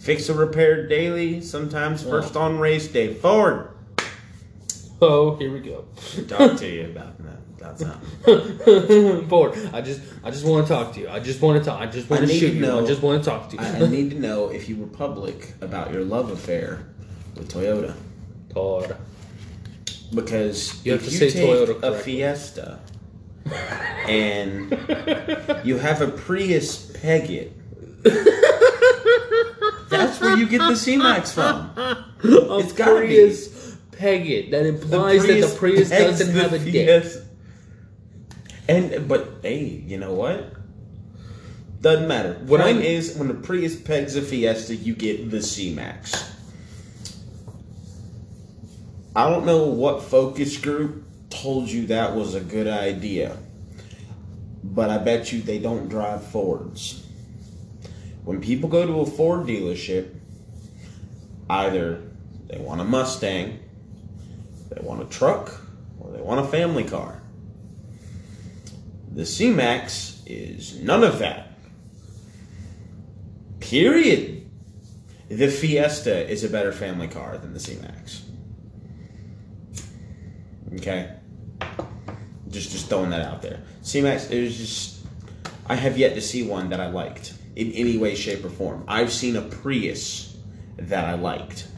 Fix 0.00 0.28
a 0.28 0.34
repair 0.34 0.88
daily, 0.88 1.40
sometimes 1.40 2.02
first 2.02 2.36
on 2.36 2.58
race 2.58 2.88
day. 2.88 3.14
Ford. 3.14 3.71
Oh, 5.04 5.34
here 5.34 5.52
we 5.52 5.58
go. 5.58 5.84
Talk 6.28 6.56
to 6.58 6.68
you 6.68 6.84
about 6.84 7.18
that. 7.18 7.38
About 7.58 7.78
something. 7.78 9.28
Ford, 9.28 9.58
I 9.72 9.80
just, 9.80 10.00
I 10.22 10.30
just 10.30 10.44
want 10.44 10.64
to 10.64 10.72
talk 10.72 10.94
to 10.94 11.00
you. 11.00 11.08
I 11.08 11.18
just 11.18 11.42
want 11.42 11.58
to 11.58 11.68
talk. 11.68 11.80
I 11.80 11.86
just 11.86 12.08
want 12.08 12.22
I 12.22 12.26
to 12.26 12.32
shoot 12.32 12.52
to 12.52 12.56
you. 12.56 12.78
I 12.78 12.86
just 12.86 13.02
want 13.02 13.22
to 13.22 13.28
talk 13.28 13.50
to 13.50 13.56
you. 13.56 13.62
I, 13.62 13.80
I 13.80 13.86
need 13.88 14.10
to 14.12 14.20
know 14.20 14.48
if 14.50 14.68
you 14.68 14.76
were 14.76 14.86
public 14.86 15.54
about 15.60 15.92
your 15.92 16.04
love 16.04 16.30
affair 16.30 16.86
with 17.36 17.52
Toyota. 17.52 17.94
Todd. 18.54 18.96
Because 20.14 20.84
You 20.86 20.92
have 20.92 21.04
to 21.04 21.10
you 21.10 21.18
say 21.18 21.30
take 21.30 21.48
Toyota 21.48 21.82
a. 21.82 21.98
Fiesta 21.98 22.78
and 24.06 24.70
you 25.64 25.78
have 25.78 26.00
a 26.00 26.08
Prius 26.08 26.92
Pegget, 26.92 27.50
that's 29.88 30.20
where 30.20 30.36
you 30.36 30.46
get 30.46 30.58
the 30.58 30.76
C-Max 30.76 31.32
from. 31.32 31.70
It's 32.24 32.72
gotta 32.72 33.00
be. 33.00 33.16
Prius 34.02 34.26
Pegget. 34.26 34.50
That 34.50 34.66
implies 34.66 35.26
that 35.26 35.40
the 35.40 35.56
Prius 35.56 35.90
doesn't 35.90 36.34
the 36.34 36.42
have 36.42 36.52
a 36.52 36.58
dick. 36.58 37.04
And 38.68 39.08
but 39.08 39.28
hey, 39.42 39.64
you 39.64 39.98
know 39.98 40.14
what? 40.14 40.54
Doesn't 41.80 42.06
matter. 42.06 42.34
What 42.46 42.60
Point 42.60 42.76
I'm- 42.76 42.84
is, 42.84 43.16
when 43.16 43.28
the 43.28 43.34
Prius 43.34 43.74
pegs 43.74 44.14
a 44.14 44.22
Fiesta, 44.22 44.76
you 44.76 44.94
get 44.94 45.30
the 45.30 45.42
C 45.42 45.74
Max. 45.74 46.30
I 49.14 49.28
don't 49.28 49.44
know 49.44 49.66
what 49.66 50.02
focus 50.02 50.56
group 50.56 51.04
told 51.28 51.68
you 51.68 51.86
that 51.88 52.14
was 52.14 52.34
a 52.34 52.40
good 52.40 52.66
idea, 52.68 53.36
but 54.62 54.90
I 54.90 54.98
bet 54.98 55.32
you 55.32 55.42
they 55.42 55.58
don't 55.58 55.88
drive 55.88 56.22
Fords. 56.28 57.04
When 58.24 58.40
people 58.40 58.68
go 58.68 58.86
to 58.86 59.00
a 59.00 59.06
Ford 59.06 59.46
dealership, 59.46 60.08
either 61.50 62.00
they 62.46 62.58
want 62.58 62.80
a 62.80 62.84
Mustang, 62.84 63.58
they 64.74 64.82
want 64.82 65.02
a 65.02 65.06
truck, 65.06 65.60
or 66.00 66.12
they 66.12 66.20
want 66.20 66.40
a 66.40 66.44
family 66.44 66.84
car. 66.84 67.22
The 69.12 69.26
C 69.26 69.50
Max 69.50 70.22
is 70.26 70.80
none 70.80 71.04
of 71.04 71.18
that. 71.18 71.58
Period. 73.60 74.50
The 75.28 75.48
Fiesta 75.48 76.28
is 76.28 76.44
a 76.44 76.48
better 76.48 76.72
family 76.72 77.08
car 77.08 77.38
than 77.38 77.52
the 77.52 77.60
C 77.60 77.78
Max. 77.80 78.22
Okay? 80.74 81.14
Just 82.48 82.70
just 82.70 82.88
throwing 82.88 83.10
that 83.10 83.22
out 83.22 83.42
there. 83.42 83.60
C 83.82 84.00
Max 84.00 84.30
is 84.30 84.56
just 84.56 85.06
I 85.66 85.74
have 85.74 85.96
yet 85.96 86.14
to 86.14 86.20
see 86.20 86.42
one 86.42 86.70
that 86.70 86.80
I 86.80 86.88
liked 86.88 87.34
in 87.56 87.72
any 87.72 87.98
way, 87.98 88.14
shape, 88.14 88.44
or 88.44 88.50
form. 88.50 88.84
I've 88.88 89.12
seen 89.12 89.36
a 89.36 89.42
Prius 89.42 90.36
that 90.76 91.04
I 91.04 91.14
liked. 91.14 91.68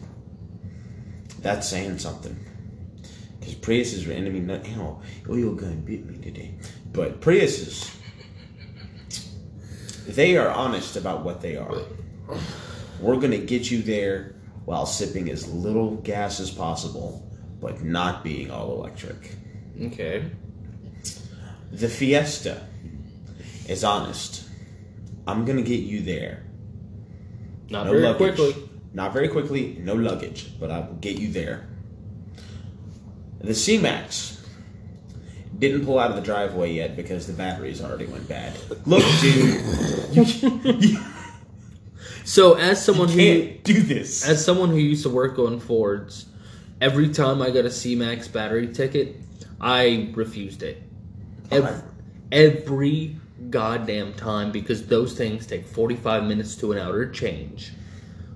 That's 1.40 1.68
saying 1.68 1.98
something. 1.98 2.43
Because 3.44 3.54
Priuses 3.56 4.08
are 4.08 4.12
enemy 4.12 4.40
nut. 4.40 4.66
You 4.66 4.76
know, 4.76 5.02
oh, 5.28 5.36
your 5.36 5.54
gun 5.54 5.80
bit 5.82 6.06
me 6.06 6.16
today. 6.18 6.54
But 6.92 7.20
Priuses, 7.20 7.94
they 10.06 10.36
are 10.36 10.48
honest 10.48 10.96
about 10.96 11.24
what 11.24 11.40
they 11.42 11.56
are. 11.56 11.76
We're 13.00 13.16
going 13.16 13.32
to 13.32 13.38
get 13.38 13.70
you 13.70 13.82
there 13.82 14.34
while 14.64 14.86
sipping 14.86 15.30
as 15.30 15.46
little 15.48 15.96
gas 15.96 16.40
as 16.40 16.50
possible, 16.50 17.30
but 17.60 17.82
not 17.82 18.24
being 18.24 18.50
all 18.50 18.72
electric. 18.72 19.36
Okay. 19.80 20.24
The 21.70 21.88
Fiesta 21.88 22.66
is 23.68 23.84
honest. 23.84 24.48
I'm 25.26 25.44
gonna 25.44 25.62
get 25.62 25.80
you 25.80 26.02
there. 26.02 26.44
Not 27.70 27.86
No 27.86 27.92
very 27.92 28.02
luggage. 28.04 28.36
quickly. 28.36 28.68
Not 28.92 29.12
very 29.12 29.28
quickly, 29.28 29.76
no 29.80 29.94
luggage, 29.94 30.52
but 30.60 30.70
I 30.70 30.80
will 30.80 30.94
get 30.94 31.18
you 31.18 31.32
there. 31.32 31.68
The 33.44 33.54
C 33.54 33.78
Max 33.78 34.42
didn't 35.58 35.84
pull 35.84 35.98
out 35.98 36.10
of 36.10 36.16
the 36.16 36.22
driveway 36.22 36.72
yet 36.72 36.96
because 36.96 37.26
the 37.26 37.32
batteries 37.32 37.82
already 37.82 38.06
went 38.06 38.28
bad. 38.28 38.54
Look, 38.86 39.04
dude, 39.20 40.98
So 42.24 42.54
as 42.54 42.82
someone 42.82 43.08
who 43.08 43.18
can't 43.18 43.62
do 43.64 43.82
this. 43.82 44.26
as 44.26 44.42
someone 44.42 44.70
who 44.70 44.78
used 44.78 45.02
to 45.02 45.10
work 45.10 45.38
on 45.38 45.60
Fords, 45.60 46.24
every 46.80 47.10
time 47.10 47.42
I 47.42 47.50
got 47.50 47.66
a 47.66 47.70
C-Max 47.70 48.28
battery 48.28 48.72
ticket, 48.72 49.16
I 49.60 50.10
refused 50.14 50.62
it. 50.62 50.82
Every, 51.50 51.74
every 52.32 53.16
goddamn 53.50 54.14
time 54.14 54.52
because 54.52 54.86
those 54.86 55.12
things 55.12 55.46
take 55.46 55.66
45 55.66 56.24
minutes 56.24 56.56
to 56.56 56.72
an 56.72 56.78
hour 56.78 57.04
to 57.04 57.12
change, 57.12 57.72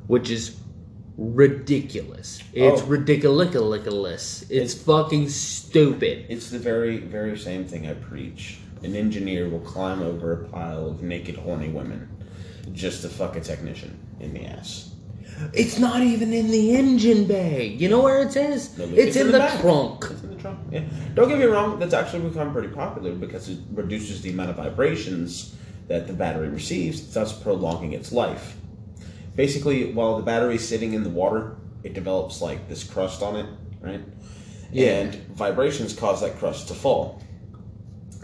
which 0.07 0.29
is 0.29 0.61
ridiculous. 1.19 2.41
It's 2.55 2.83
Oh. 2.83 2.87
ridiculous. 2.87 4.45
It's 4.49 4.75
fucking 4.75 5.29
stupid. 5.29 6.25
It's 6.29 6.49
the 6.51 6.59
very, 6.59 6.99
very 6.99 7.37
same 7.37 7.65
thing 7.65 7.87
I 7.87 7.95
preach. 7.95 8.59
An 8.85 8.95
engineer 8.95 9.49
will 9.49 9.59
climb 9.61 10.01
over 10.01 10.33
a 10.33 10.45
pile 10.49 10.87
of 10.87 11.03
naked, 11.03 11.35
horny 11.37 11.69
women 11.69 12.09
just 12.73 13.03
to 13.03 13.09
fuck 13.09 13.35
a 13.37 13.41
technician 13.41 13.99
in 14.21 14.33
the 14.33 14.45
ass. 14.45 14.91
It's 15.53 15.79
not 15.79 16.03
even 16.03 16.33
in 16.33 16.51
the 16.51 16.75
engine 16.77 17.25
bay. 17.25 17.67
You 17.67 17.89
know 17.89 18.01
where 18.01 18.23
it 18.23 18.37
is? 18.37 18.77
No, 18.77 18.85
it's, 18.93 19.17
in, 19.17 19.29
the, 19.31 19.39
back. 19.39 19.61
trunk. 19.61 20.05
It's 20.11 20.23
in 20.23 20.31
the 20.31 20.37
trunk. 20.37 20.59
Yeah. 20.71 20.83
Don't 21.15 21.29
get 21.29 21.39
me 21.39 21.45
wrong. 21.45 21.79
That's 21.79 21.95
actually 21.95 22.29
become 22.29 22.53
pretty 22.53 22.69
popular 22.69 23.13
because 23.13 23.49
it 23.49 23.59
reduces 23.73 24.21
the 24.23 24.31
amount 24.31 24.51
of 24.51 24.57
vibrations 24.57 25.55
that 25.87 26.07
the 26.07 26.13
battery 26.13 26.49
receives, 26.49 27.13
thus 27.15 27.33
prolonging 27.33 27.93
its 27.93 28.13
life. 28.13 28.57
Basically, 29.39 29.93
while 29.93 30.17
the 30.17 30.25
battery's 30.25 30.67
sitting 30.67 30.95
in 30.95 31.05
the 31.05 31.11
water, 31.11 31.55
it 31.85 31.95
develops 31.95 32.43
like 32.43 32.69
this 32.69 32.83
crust 32.83 33.23
on 33.23 33.37
it, 33.37 33.47
right? 33.81 34.01
Yeah. 34.73 34.99
And 34.99 35.15
vibrations 35.37 35.95
cause 35.95 36.23
that 36.23 36.41
crust 36.41 36.67
to 36.67 36.75
fall. 36.75 37.23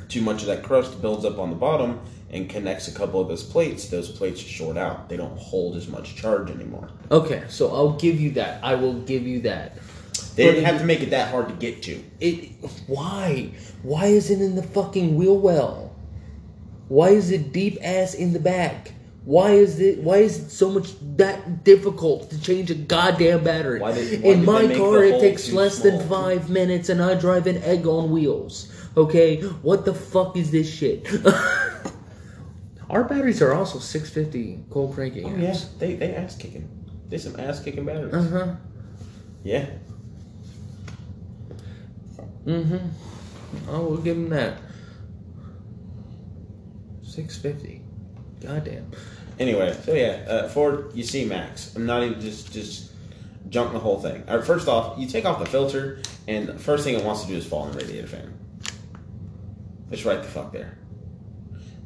Too 0.08 0.22
much 0.22 0.40
of 0.40 0.48
that 0.48 0.64
crust 0.64 1.00
builds 1.00 1.24
up 1.24 1.38
on 1.38 1.50
the 1.50 1.56
bottom 1.56 2.00
and 2.30 2.50
connects 2.50 2.88
a 2.88 2.92
couple 2.92 3.20
of 3.20 3.28
those 3.28 3.44
plates. 3.44 3.86
Those 3.86 4.10
plates 4.10 4.40
short 4.40 4.76
out. 4.76 5.08
They 5.08 5.16
don't 5.16 5.38
hold 5.38 5.76
as 5.76 5.86
much 5.86 6.16
charge 6.16 6.50
anymore. 6.50 6.90
Okay, 7.12 7.44
so 7.46 7.72
I'll 7.72 7.92
give 7.92 8.20
you 8.20 8.32
that. 8.32 8.58
I 8.64 8.74
will 8.74 8.94
give 8.94 9.24
you 9.24 9.40
that. 9.42 9.76
They 10.34 10.46
But 10.46 10.54
didn't 10.54 10.64
have 10.64 10.80
to 10.80 10.84
make 10.84 11.00
it 11.00 11.10
that 11.10 11.30
hard 11.30 11.46
to 11.46 11.54
get 11.54 11.80
to. 11.84 12.02
It 12.18 12.50
why? 12.88 13.52
Why 13.84 14.06
is 14.06 14.30
it 14.30 14.40
in 14.40 14.56
the 14.56 14.64
fucking 14.64 15.14
wheel 15.14 15.38
well? 15.38 15.94
Why 16.88 17.10
is 17.10 17.30
it 17.30 17.52
deep 17.52 17.78
ass 17.82 18.14
in 18.14 18.32
the 18.32 18.40
back? 18.40 18.93
Why 19.24 19.52
is 19.52 19.80
it 19.80 20.00
why 20.02 20.18
is 20.18 20.38
it 20.38 20.50
so 20.50 20.70
much 20.70 20.92
that 21.16 21.64
difficult 21.64 22.28
to 22.30 22.40
change 22.40 22.70
a 22.70 22.74
goddamn 22.74 23.42
battery? 23.42 23.80
Why 23.80 23.92
did- 23.92 24.22
why 24.22 24.28
in 24.30 24.44
my 24.44 24.74
car 24.76 25.02
it 25.02 25.18
takes 25.20 25.46
too 25.48 25.56
less 25.56 25.78
than 25.78 26.06
5 26.08 26.50
minutes 26.50 26.90
and 26.90 27.00
I 27.02 27.14
drive 27.14 27.46
an 27.46 27.56
egg 27.62 27.86
on 27.86 28.10
wheels. 28.10 28.70
Okay? 28.96 29.40
What 29.62 29.86
the 29.86 29.94
fuck 29.94 30.36
is 30.36 30.50
this 30.50 30.68
shit? 30.72 31.08
Our 32.90 33.02
batteries 33.04 33.40
are 33.40 33.54
also 33.54 33.78
650 33.78 34.64
cold 34.70 34.94
cranking 34.94 35.24
Oh, 35.24 35.28
amps. 35.30 35.62
yeah, 35.64 35.68
they 35.78 35.94
they 35.94 36.14
ass 36.14 36.36
kicking. 36.36 36.68
They 37.08 37.16
some 37.18 37.40
ass 37.40 37.60
kicking 37.60 37.86
batteries. 37.86 38.14
Uh-huh. 38.14 38.54
Yeah. 39.42 39.66
Mm-hmm. 42.44 43.70
I 43.70 43.78
will 43.78 43.96
give 43.96 44.16
them 44.16 44.28
that. 44.30 44.58
Six 47.02 47.38
fifty. 47.38 47.80
Goddamn. 48.40 48.90
Anyway, 49.38 49.76
so 49.84 49.92
yeah, 49.92 50.24
uh, 50.28 50.48
Ford, 50.48 50.92
you 50.94 51.02
see 51.02 51.24
Max. 51.24 51.74
I'm 51.74 51.86
not 51.86 52.02
even 52.02 52.20
just 52.20 52.52
just 52.52 52.92
junk 53.48 53.72
the 53.72 53.78
whole 53.78 54.00
thing. 54.00 54.24
Right, 54.26 54.44
first 54.44 54.68
off, 54.68 54.98
you 54.98 55.08
take 55.08 55.24
off 55.24 55.38
the 55.38 55.46
filter, 55.46 56.00
and 56.28 56.46
the 56.46 56.58
first 56.58 56.84
thing 56.84 56.94
it 56.94 57.04
wants 57.04 57.22
to 57.22 57.28
do 57.28 57.34
is 57.34 57.44
fall 57.44 57.66
in 57.66 57.72
the 57.72 57.78
radiator 57.78 58.06
fan. 58.06 58.32
It's 59.90 60.04
right 60.04 60.22
the 60.22 60.28
fuck 60.28 60.52
there. 60.52 60.78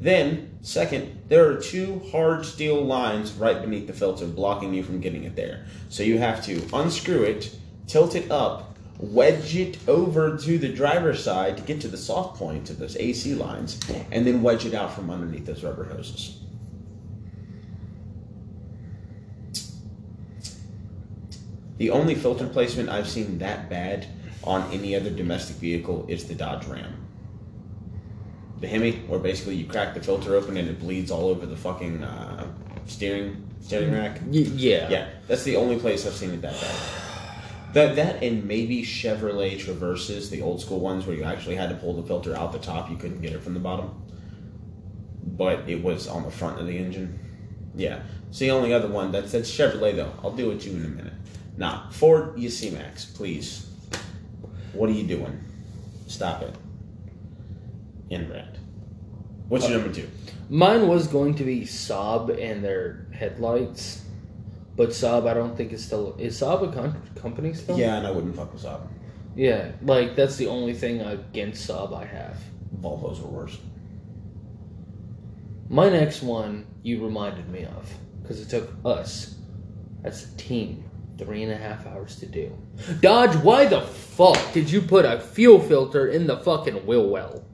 Then, 0.01 0.59
second, 0.63 1.23
there 1.29 1.51
are 1.51 1.57
two 1.57 2.01
hard 2.13 2.47
steel 2.47 2.83
lines 2.85 3.33
right 3.33 3.61
beneath 3.61 3.87
the 3.87 3.93
filter 3.93 4.27
blocking 4.27 4.73
you 4.73 4.83
from 4.83 5.01
getting 5.01 5.25
it 5.25 5.35
there. 5.35 5.67
So 5.89 6.03
you 6.03 6.19
have 6.19 6.45
to 6.45 6.63
unscrew 6.73 7.23
it, 7.25 7.55
tilt 7.89 8.15
it 8.15 8.31
up, 8.31 8.77
wedge 8.99 9.57
it 9.57 9.79
over 9.89 10.37
to 10.37 10.59
the 10.59 10.69
driver's 10.69 11.23
side 11.23 11.57
to 11.57 11.63
get 11.65 11.81
to 11.81 11.89
the 11.89 11.97
soft 11.97 12.39
point 12.39 12.71
of 12.71 12.79
those 12.79 12.97
AC 12.97 13.35
lines, 13.35 13.81
and 14.13 14.25
then 14.27 14.43
wedge 14.43 14.67
it 14.67 14.75
out 14.75 14.93
from 14.93 15.11
underneath 15.11 15.47
those 15.47 15.65
rubber 15.65 15.85
hoses. 15.85 16.38
The 21.79 21.91
only 21.91 22.15
filter 22.15 22.47
placement 22.47 22.89
I've 22.89 23.09
seen 23.09 23.39
that 23.39 23.71
bad 23.71 24.07
on 24.45 24.71
any 24.73 24.95
other 24.95 25.11
domestic 25.11 25.57
vehicle 25.57 26.05
is 26.09 26.27
the 26.27 26.35
Dodge 26.35 26.67
Ram. 26.67 27.07
The 28.61 28.67
Hemi, 28.67 28.93
where 29.07 29.21
basically 29.21 29.55
you 29.55 29.67
crack 29.67 29.95
the 29.95 30.01
filter 30.01 30.35
open 30.35 30.57
and 30.57 30.69
it 30.69 30.81
bleeds 30.81 31.11
all 31.11 31.29
over 31.29 31.47
the 31.47 31.57
fucking 31.57 32.03
uh, 32.03 32.47
steering 32.87 33.45
steering 33.61 33.93
rack. 33.93 34.21
Y- 34.27 34.51
yeah. 34.55 34.89
Yeah, 34.89 35.09
that's 35.29 35.45
the 35.45 35.57
only 35.57 35.79
place 35.79 36.07
I've 36.07 36.15
seen 36.15 36.31
it 36.31 36.43
that 36.43 36.61
bad. 36.61 36.77
That 37.75 37.97
that 37.97 38.23
and 38.23 38.45
maybe 38.45 38.83
Chevrolet 38.83 39.59
Traverses, 39.59 40.31
the 40.31 40.43
old 40.43 40.61
school 40.61 40.81
ones 40.81 41.07
where 41.07 41.15
you 41.15 41.23
actually 41.23 41.55
had 41.55 41.69
to 41.69 41.77
pull 41.77 41.95
the 41.95 42.03
filter 42.03 42.35
out 42.35 42.51
the 42.53 42.59
top, 42.59 42.91
you 42.91 42.97
couldn't 42.97 43.21
get 43.21 43.33
it 43.33 43.43
from 43.43 43.55
the 43.55 43.61
bottom. 43.61 43.91
But 45.23 45.69
it 45.69 45.81
was 45.83 46.09
on 46.09 46.25
the 46.25 46.31
front 46.31 46.59
of 46.59 46.67
the 46.67 46.77
engine. 46.77 47.19
Yeah. 47.77 48.01
It's 48.31 48.39
the 48.39 48.51
only 48.51 48.73
other 48.73 48.89
one 48.89 49.13
that's 49.13 49.31
that's 49.33 49.51
Chevrolet 49.51 49.95
though. 49.95 50.13
I'll 50.25 50.33
do 50.33 50.51
it 50.51 50.61
to 50.63 50.71
you 50.71 50.77
in 50.77 50.85
a 50.85 50.89
minute. 50.89 51.13
Nah, 51.59 51.91
Ford 51.91 52.41
EC 52.41 52.73
Max, 52.73 53.05
please. 53.05 53.69
What 54.73 54.89
are 54.89 54.93
you 54.93 55.05
doing? 55.05 55.41
Stop 56.07 56.43
it. 56.43 56.55
In 58.11 58.31
red. 58.31 58.61
What's 59.49 59.69
your 59.69 59.81
number 59.81 59.93
two? 59.93 60.09
Mine 60.49 60.87
was 60.87 61.09
going 61.09 61.35
to 61.35 61.45
be 61.45 61.63
Saab 61.63 62.41
and 62.41 62.63
their 62.63 63.09
headlights, 63.13 64.05
but 64.77 64.91
Saab 64.91 65.29
I 65.29 65.35
don't 65.35 65.57
think 65.57 65.73
is 65.73 65.85
still 65.85 66.15
is 66.17 66.41
Saab 66.41 66.71
a 66.71 66.73
con- 66.73 67.03
company 67.17 67.53
still? 67.55 67.77
Yeah, 67.77 67.97
and 67.97 68.07
I 68.07 68.13
wouldn't 68.13 68.37
fuck 68.37 68.53
with 68.53 68.63
Saab. 68.63 68.87
Yeah, 69.35 69.73
like 69.83 70.15
that's 70.15 70.37
the 70.37 70.47
only 70.47 70.75
thing 70.75 71.01
against 71.01 71.69
Saab 71.69 71.93
I 71.93 72.05
have. 72.05 72.39
Volvos 72.81 73.21
are 73.25 73.27
worse. 73.27 73.59
My 75.69 75.89
next 75.89 76.23
one 76.23 76.67
you 76.85 77.05
reminded 77.05 77.49
me 77.49 77.65
of 77.65 77.93
because 78.23 78.41
it 78.41 78.49
took 78.49 78.71
us 78.85 79.35
as 80.05 80.33
a 80.33 80.37
team 80.37 80.85
three 81.19 81.43
and 81.43 81.53
a 81.53 81.57
half 81.57 81.87
hours 81.87 82.17
to 82.21 82.27
do. 82.27 82.57
Dodge, 83.01 83.37
why 83.37 83.67
the 83.67 83.81
fuck 83.83 84.39
did 84.53 84.71
you 84.71 84.81
put 84.81 85.05
a 85.05 85.21
fuel 85.21 85.61
filter 85.61 86.07
in 86.09 86.27
the 86.27 86.37
fucking 86.39 86.87
wheel 86.87 87.09
well? 87.09 87.45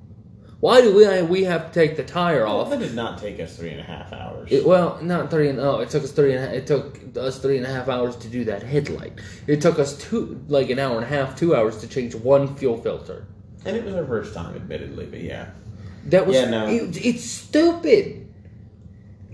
Why 0.61 0.81
do 0.81 0.95
we 0.95 1.23
we 1.23 1.45
have 1.45 1.73
to 1.73 1.75
take 1.75 1.97
the 1.97 2.05
tire 2.05 2.45
Well, 2.47 2.61
off? 2.61 2.71
that 2.71 2.79
did 2.79 2.95
not 2.95 3.19
take 3.19 3.39
us 3.39 3.57
three 3.57 3.71
and 3.71 3.81
a 3.81 3.85
half 3.85 4.13
hours. 4.15 4.51
It, 4.51 4.65
well, 4.65 4.99
not 5.03 5.31
three 5.31 5.49
and 5.51 5.59
oh, 5.61 5.81
it 5.81 5.91
took 5.91 6.05
us 6.05 6.13
three 6.13 6.33
and 6.35 6.43
a 6.43 6.47
half, 6.47 6.55
it 6.55 6.67
took 6.67 6.99
us 7.19 7.39
three 7.39 7.59
and 7.59 7.67
a 7.67 7.69
half 7.69 7.89
hours 7.89 8.17
to 8.17 8.29
do 8.29 8.45
that 8.45 8.63
headlight. 8.63 9.13
It 9.47 9.61
took 9.61 9.79
us 9.79 9.99
two 9.99 10.41
like 10.49 10.71
an 10.71 10.79
hour 10.79 10.95
and 10.97 11.05
a 11.05 11.09
half, 11.09 11.37
two 11.39 11.55
hours 11.55 11.77
to 11.79 11.87
change 11.89 12.15
one 12.15 12.55
fuel 12.57 12.79
filter. 12.81 13.27
and 13.67 13.77
it 13.77 13.85
was 13.85 13.95
our 13.95 14.07
first 14.07 14.33
time, 14.33 14.55
admittedly, 14.57 15.05
but 15.07 15.21
yeah. 15.21 15.51
That 16.07 16.27
was 16.27 16.37
Yeah, 16.37 16.49
no. 16.51 16.67
it, 16.69 16.97
it's 17.05 17.25
stupid. 17.25 18.24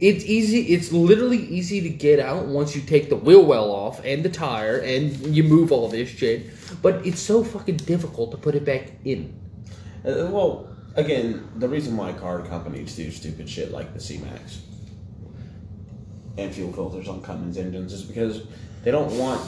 It's 0.00 0.24
easy. 0.24 0.72
It's 0.72 0.92
literally 0.92 1.38
easy 1.38 1.82
to 1.82 1.90
get 1.90 2.20
out 2.20 2.46
once 2.46 2.74
you 2.74 2.80
take 2.80 3.10
the 3.10 3.16
wheel 3.16 3.44
well 3.44 3.70
off 3.70 4.02
and 4.04 4.22
the 4.22 4.30
tire 4.30 4.78
and 4.78 5.14
you 5.34 5.42
move 5.42 5.72
all 5.72 5.88
this 5.88 6.08
shit. 6.08 6.46
But 6.80 7.06
it's 7.06 7.20
so 7.20 7.44
fucking 7.44 7.78
difficult 7.78 8.30
to 8.30 8.38
put 8.38 8.54
it 8.54 8.64
back 8.64 8.92
in. 9.04 9.38
Uh, 10.04 10.28
well, 10.30 10.74
again, 10.96 11.46
the 11.56 11.68
reason 11.68 11.96
why 11.96 12.14
car 12.14 12.40
companies 12.40 12.96
do 12.96 13.10
stupid 13.10 13.48
shit 13.48 13.72
like 13.72 13.92
the 13.92 14.00
C-Max 14.00 14.62
and 16.38 16.54
fuel 16.54 16.72
filters 16.72 17.08
on 17.08 17.20
Cummins 17.20 17.58
engines 17.58 17.92
is 17.92 18.02
because 18.02 18.46
they 18.82 18.90
don't 18.90 19.18
want 19.18 19.46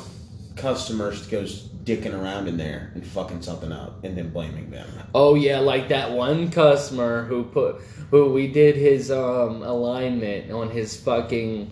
customers 0.56 1.26
to 1.26 1.30
go 1.30 1.46
dicking 1.84 2.14
around 2.14 2.46
in 2.48 2.56
there 2.56 2.92
and 2.94 3.04
fucking 3.06 3.42
something 3.42 3.72
up 3.72 4.04
and 4.04 4.16
then 4.16 4.30
blaming 4.30 4.70
them. 4.70 4.86
Oh 5.14 5.34
yeah, 5.34 5.58
like 5.58 5.88
that 5.88 6.12
one 6.12 6.50
customer 6.50 7.24
who 7.24 7.44
put 7.44 7.80
who 8.10 8.32
we 8.32 8.46
did 8.48 8.76
his 8.76 9.10
um 9.10 9.62
alignment 9.62 10.50
on 10.52 10.70
his 10.70 10.98
fucking 11.00 11.70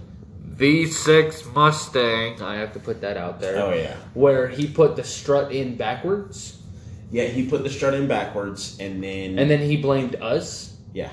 V6 0.57 1.55
Mustang. 1.55 2.43
I 2.43 2.57
have 2.57 2.73
to 2.75 2.81
put 2.81 3.01
that 3.01 3.17
out 3.17 3.41
there. 3.41 3.63
Oh 3.63 3.73
yeah. 3.73 3.97
Where 4.15 4.49
he 4.49 4.67
put 4.67 4.97
the 4.97 5.05
strut 5.05 5.53
in 5.53 5.77
backwards 5.77 6.61
Yeah, 7.11 7.25
he 7.25 7.47
put 7.47 7.63
the 7.63 7.71
strut 7.71 7.95
in 7.95 8.07
backwards 8.09 8.79
and 8.81 9.03
then 9.03 9.39
and 9.39 9.51
then 9.51 9.61
he 9.61 9.77
blamed 9.77 10.17
us. 10.17 10.77
yeah. 10.93 11.11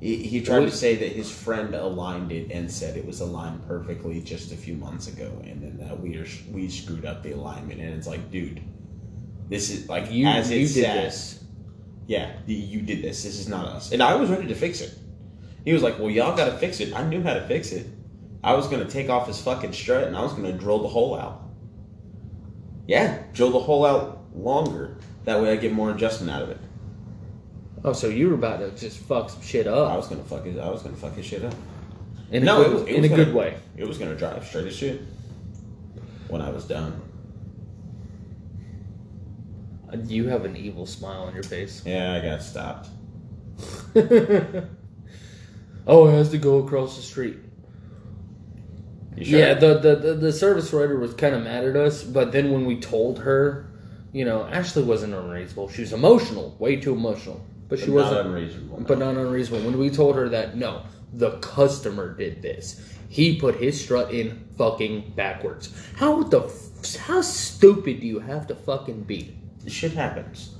He, 0.00 0.16
he 0.22 0.40
tried 0.42 0.60
to 0.60 0.70
say 0.70 0.94
that 0.96 1.12
his 1.12 1.30
friend 1.30 1.74
aligned 1.74 2.30
it 2.30 2.52
and 2.52 2.70
said 2.70 2.96
it 2.96 3.04
was 3.04 3.20
aligned 3.20 3.66
perfectly 3.66 4.20
just 4.20 4.52
a 4.52 4.56
few 4.56 4.74
months 4.74 5.08
ago, 5.08 5.42
and 5.44 5.60
then 5.62 5.88
uh, 5.90 5.94
we 5.96 6.16
are, 6.16 6.26
we 6.52 6.68
screwed 6.68 7.04
up 7.04 7.22
the 7.24 7.32
alignment, 7.32 7.80
and 7.80 7.94
it's 7.94 8.06
like, 8.06 8.30
dude, 8.30 8.62
this 9.48 9.70
is 9.70 9.88
like 9.88 10.10
You 10.12 10.26
as 10.28 10.50
you 10.50 10.60
it's 10.62 10.74
did 10.74 10.84
sat, 10.84 10.94
this. 11.02 11.44
yeah, 12.06 12.30
you 12.46 12.80
did 12.82 13.02
this. 13.02 13.24
This 13.24 13.38
is 13.40 13.48
not 13.48 13.66
us. 13.66 13.90
And 13.92 14.02
I 14.02 14.14
was 14.14 14.30
ready 14.30 14.46
to 14.46 14.54
fix 14.54 14.80
it. 14.80 14.96
He 15.64 15.72
was 15.72 15.82
like, 15.82 15.98
well, 15.98 16.10
y'all 16.10 16.36
got 16.36 16.46
to 16.46 16.58
fix 16.58 16.80
it. 16.80 16.94
I 16.94 17.02
knew 17.02 17.22
how 17.22 17.34
to 17.34 17.46
fix 17.48 17.72
it. 17.72 17.86
I 18.44 18.54
was 18.54 18.68
going 18.68 18.84
to 18.86 18.90
take 18.90 19.08
off 19.10 19.26
his 19.26 19.40
fucking 19.40 19.72
strut 19.72 20.04
and 20.04 20.16
I 20.16 20.22
was 20.22 20.32
going 20.32 20.44
to 20.44 20.52
drill 20.52 20.78
the 20.78 20.88
hole 20.88 21.14
out. 21.18 21.42
Yeah, 22.86 23.22
drill 23.32 23.50
the 23.50 23.58
hole 23.58 23.84
out 23.84 24.24
longer. 24.34 24.96
That 25.24 25.42
way 25.42 25.50
I 25.50 25.56
get 25.56 25.72
more 25.72 25.90
adjustment 25.90 26.30
out 26.34 26.42
of 26.42 26.50
it. 26.50 26.58
Oh, 27.84 27.92
so 27.92 28.08
you 28.08 28.28
were 28.28 28.34
about 28.34 28.58
to 28.60 28.70
just 28.72 28.98
fuck 28.98 29.30
some 29.30 29.42
shit 29.42 29.66
up. 29.66 29.90
I 29.90 29.96
was 29.96 30.08
gonna 30.08 30.24
fuck 30.24 30.46
it. 30.46 30.58
I 30.58 30.70
was 30.70 30.82
gonna 30.82 30.96
fuck 30.96 31.14
his 31.14 31.26
shit 31.26 31.44
up. 31.44 31.54
in 32.30 32.42
a 32.42 32.46
no, 32.46 32.58
good, 32.58 32.66
it 32.66 32.74
was, 32.74 32.82
it 32.82 32.88
in 32.88 33.04
a 33.04 33.08
gonna, 33.08 33.24
good 33.24 33.34
way. 33.34 33.56
It 33.76 33.86
was 33.86 33.98
gonna 33.98 34.16
drive 34.16 34.44
straight 34.44 34.66
as 34.66 34.76
shit. 34.76 35.00
When 36.28 36.42
I 36.42 36.50
was 36.50 36.64
done. 36.64 37.00
Uh, 39.92 39.96
you 40.04 40.28
have 40.28 40.44
an 40.44 40.56
evil 40.56 40.86
smile 40.86 41.22
on 41.22 41.34
your 41.34 41.42
face. 41.42 41.82
Yeah, 41.86 42.14
I 42.14 42.20
got 42.20 42.42
stopped. 42.42 42.88
oh, 45.86 46.08
it 46.08 46.12
has 46.12 46.30
to 46.30 46.38
go 46.38 46.58
across 46.58 46.96
the 46.96 47.02
street. 47.02 47.38
Sure? 49.22 49.38
Yeah, 49.38 49.54
the, 49.54 49.78
the, 49.78 49.96
the, 49.96 50.14
the 50.14 50.32
service 50.32 50.72
writer 50.72 50.98
was 50.98 51.14
kind 51.14 51.34
of 51.34 51.42
mad 51.42 51.64
at 51.64 51.74
us, 51.74 52.04
but 52.04 52.30
then 52.30 52.52
when 52.52 52.66
we 52.66 52.78
told 52.78 53.18
her, 53.20 53.68
you 54.12 54.24
know, 54.24 54.44
Ashley 54.44 54.84
wasn't 54.84 55.14
unreasonable. 55.14 55.68
She 55.70 55.80
was 55.80 55.92
emotional, 55.92 56.54
way 56.58 56.76
too 56.76 56.92
emotional. 56.92 57.44
But 57.68 57.78
she 57.78 57.86
But 57.86 57.94
wasn't 57.94 58.14
not 58.16 58.26
unreasonable. 58.26 58.84
but 58.86 58.98
not 58.98 59.16
unreasonable. 59.16 59.66
When 59.66 59.78
we 59.78 59.90
told 59.90 60.16
her 60.16 60.28
that 60.30 60.56
no, 60.56 60.82
the 61.12 61.32
customer 61.38 62.14
did 62.14 62.42
this. 62.42 62.80
He 63.08 63.38
put 63.40 63.56
his 63.56 63.80
strut 63.80 64.12
in 64.12 64.46
fucking 64.56 65.12
backwards. 65.16 65.72
How 65.96 66.22
the 66.22 66.50
how 66.98 67.20
stupid 67.22 68.00
do 68.00 68.06
you 68.06 68.20
have 68.20 68.46
to 68.48 68.54
fucking 68.54 69.02
be? 69.02 69.34
shit 69.66 69.92
happens. 69.92 70.54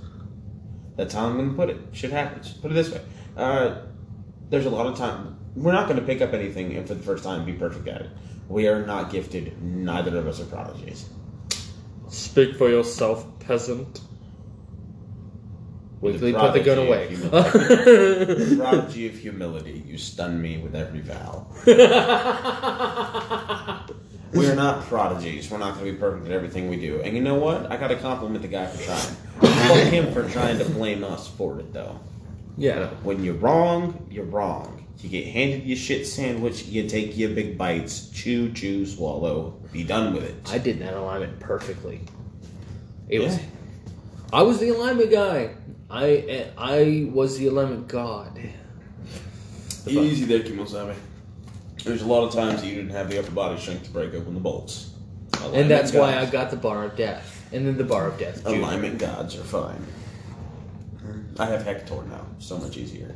That's 0.96 1.14
how 1.14 1.26
I'm 1.26 1.36
gonna 1.36 1.54
put 1.54 1.70
it. 1.70 1.78
Shit 1.92 2.10
happens. 2.10 2.52
Put 2.54 2.72
it 2.72 2.74
this 2.74 2.90
way. 2.90 3.00
Uh, 3.36 3.82
there's 4.50 4.66
a 4.66 4.70
lot 4.70 4.86
of 4.86 4.96
time. 4.98 5.38
We're 5.54 5.72
not 5.72 5.88
gonna 5.88 6.02
pick 6.02 6.20
up 6.20 6.32
anything 6.34 6.74
and 6.76 6.86
for 6.86 6.94
the 6.94 7.02
first 7.02 7.24
time 7.24 7.44
be 7.46 7.52
perfect 7.52 7.88
at 7.88 8.02
it. 8.02 8.10
We 8.48 8.66
are 8.68 8.84
not 8.84 9.10
gifted. 9.10 9.62
Neither 9.62 10.16
of 10.18 10.26
us 10.26 10.40
are 10.40 10.44
prodigies. 10.46 11.08
Speak 12.08 12.56
for 12.56 12.68
yourself, 12.68 13.26
peasant. 13.40 14.00
The 16.00 16.32
put 16.32 16.52
the 16.52 16.60
gun 16.60 16.78
away. 16.78 17.16
Prodigy 18.56 19.08
of 19.08 19.14
humility. 19.14 19.82
You 19.86 19.98
stun 19.98 20.40
me 20.40 20.58
with 20.58 20.74
every 20.74 21.00
vowel. 21.00 21.50
We 24.32 24.46
are 24.46 24.54
not 24.54 24.84
prodigies. 24.84 25.50
We're 25.50 25.56
not 25.56 25.72
going 25.74 25.86
to 25.86 25.92
be 25.92 25.98
perfect 25.98 26.26
at 26.26 26.32
everything 26.32 26.68
we 26.68 26.76
do. 26.76 27.00
And 27.00 27.16
you 27.16 27.22
know 27.22 27.36
what? 27.36 27.72
I 27.72 27.78
got 27.78 27.88
to 27.88 27.96
compliment 27.96 28.42
the 28.42 28.48
guy 28.48 28.66
for 28.66 28.82
trying. 28.84 29.16
Fuck 29.40 29.92
him 29.92 30.12
for 30.12 30.28
trying 30.28 30.58
to 30.58 30.66
blame 30.66 31.02
us 31.02 31.26
for 31.28 31.58
it, 31.60 31.72
though. 31.72 31.98
yeah. 32.58 32.88
When 33.02 33.24
you're 33.24 33.36
wrong, 33.36 34.06
you're 34.10 34.26
wrong. 34.26 34.86
You 35.00 35.08
get 35.08 35.28
handed 35.28 35.64
your 35.64 35.78
shit 35.78 36.06
sandwich, 36.06 36.64
you 36.66 36.86
take 36.88 37.16
your 37.16 37.30
big 37.30 37.56
bites, 37.56 38.10
chew, 38.10 38.52
chew, 38.52 38.84
swallow, 38.84 39.58
be 39.72 39.82
done 39.82 40.12
with 40.12 40.24
it. 40.24 40.34
I 40.52 40.58
did 40.58 40.78
that 40.80 40.92
alignment 40.92 41.40
perfectly. 41.40 42.00
It 43.08 43.20
was 43.20 43.38
Yeah. 43.38 43.44
I 44.32 44.42
was 44.42 44.58
the 44.60 44.68
alignment 44.68 45.10
guy. 45.10 45.54
I 45.90 46.50
I 46.56 47.08
was 47.12 47.38
the 47.38 47.46
alignment 47.46 47.88
god. 47.88 48.38
Easy 49.86 50.24
there, 50.26 50.40
Kimosabe. 50.40 50.94
There's 51.84 52.02
a 52.02 52.06
lot 52.06 52.24
of 52.26 52.34
times 52.34 52.60
that 52.60 52.66
you 52.68 52.74
didn't 52.74 52.90
have 52.90 53.08
the 53.08 53.18
upper 53.18 53.30
body 53.30 53.58
strength 53.58 53.84
to 53.84 53.90
break 53.90 54.12
open 54.12 54.34
the 54.34 54.40
bolts. 54.40 54.90
And 55.54 55.70
that's 55.70 55.92
why 55.92 56.10
I 56.10 56.20
gods- 56.22 56.30
got 56.30 56.50
the 56.50 56.56
bar 56.56 56.84
of 56.84 56.96
death. 56.96 57.48
And 57.52 57.66
then 57.66 57.78
the 57.78 57.84
bar 57.84 58.08
of 58.08 58.18
death. 58.18 58.44
Junior. 58.44 58.60
Alignment 58.60 58.98
gods 58.98 59.36
are 59.36 59.44
fine. 59.44 59.82
I 61.38 61.46
have 61.46 61.62
Hector 61.64 62.02
now. 62.04 62.26
So 62.38 62.58
much 62.58 62.76
easier. 62.76 63.14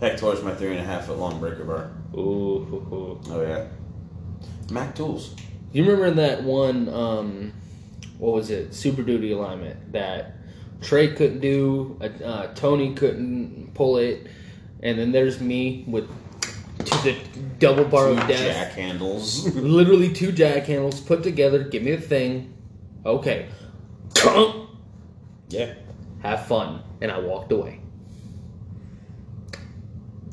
Hector 0.00 0.32
is 0.32 0.42
my 0.42 0.54
three 0.54 0.70
and 0.70 0.78
a 0.78 0.84
half 0.84 1.06
foot 1.06 1.18
long 1.18 1.40
breaker 1.40 1.64
bar. 1.64 1.90
Ooh, 2.14 2.64
hoo, 2.64 2.80
hoo. 2.80 3.20
Oh, 3.30 3.42
yeah. 3.42 3.66
Mac 4.70 4.94
Tools. 4.94 5.34
You 5.72 5.84
remember 5.84 6.22
that 6.22 6.44
one, 6.44 6.88
um, 6.88 7.52
what 8.18 8.32
was 8.32 8.50
it? 8.50 8.74
Super 8.74 9.02
Duty 9.02 9.32
alignment 9.32 9.92
that 9.92 10.36
Trey 10.80 11.08
couldn't 11.08 11.40
do, 11.40 11.98
uh, 12.00 12.24
uh, 12.24 12.54
Tony 12.54 12.94
couldn't 12.94 13.72
pull 13.74 13.98
it, 13.98 14.26
and 14.82 14.98
then 14.98 15.12
there's 15.12 15.40
me 15.40 15.84
with 15.88 16.08
to 16.84 17.02
the 17.02 17.16
double 17.58 17.84
bar 17.84 18.06
Two 18.06 18.12
of 18.20 18.28
death. 18.28 18.38
jack 18.68 18.72
handles. 18.72 19.46
Literally 19.56 20.12
two 20.12 20.30
jack 20.32 20.64
handles 20.64 21.00
put 21.00 21.22
together. 21.22 21.64
Give 21.64 21.82
me 21.82 21.96
the 21.96 22.00
thing. 22.00 22.54
Okay. 23.04 23.48
yeah. 25.48 25.74
Have 26.22 26.46
fun. 26.46 26.82
And 27.00 27.10
I 27.10 27.18
walked 27.18 27.52
away. 27.52 27.80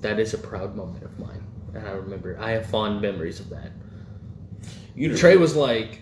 That 0.01 0.19
is 0.19 0.33
a 0.33 0.37
proud 0.37 0.75
moment 0.75 1.03
of 1.03 1.17
mine. 1.19 1.43
And 1.73 1.87
I 1.87 1.91
remember, 1.91 2.37
I 2.39 2.51
have 2.51 2.67
fond 2.67 3.01
memories 3.01 3.39
of 3.39 3.49
that. 3.49 3.71
Trey 5.17 5.35
was 5.35 5.55
like, 5.55 6.01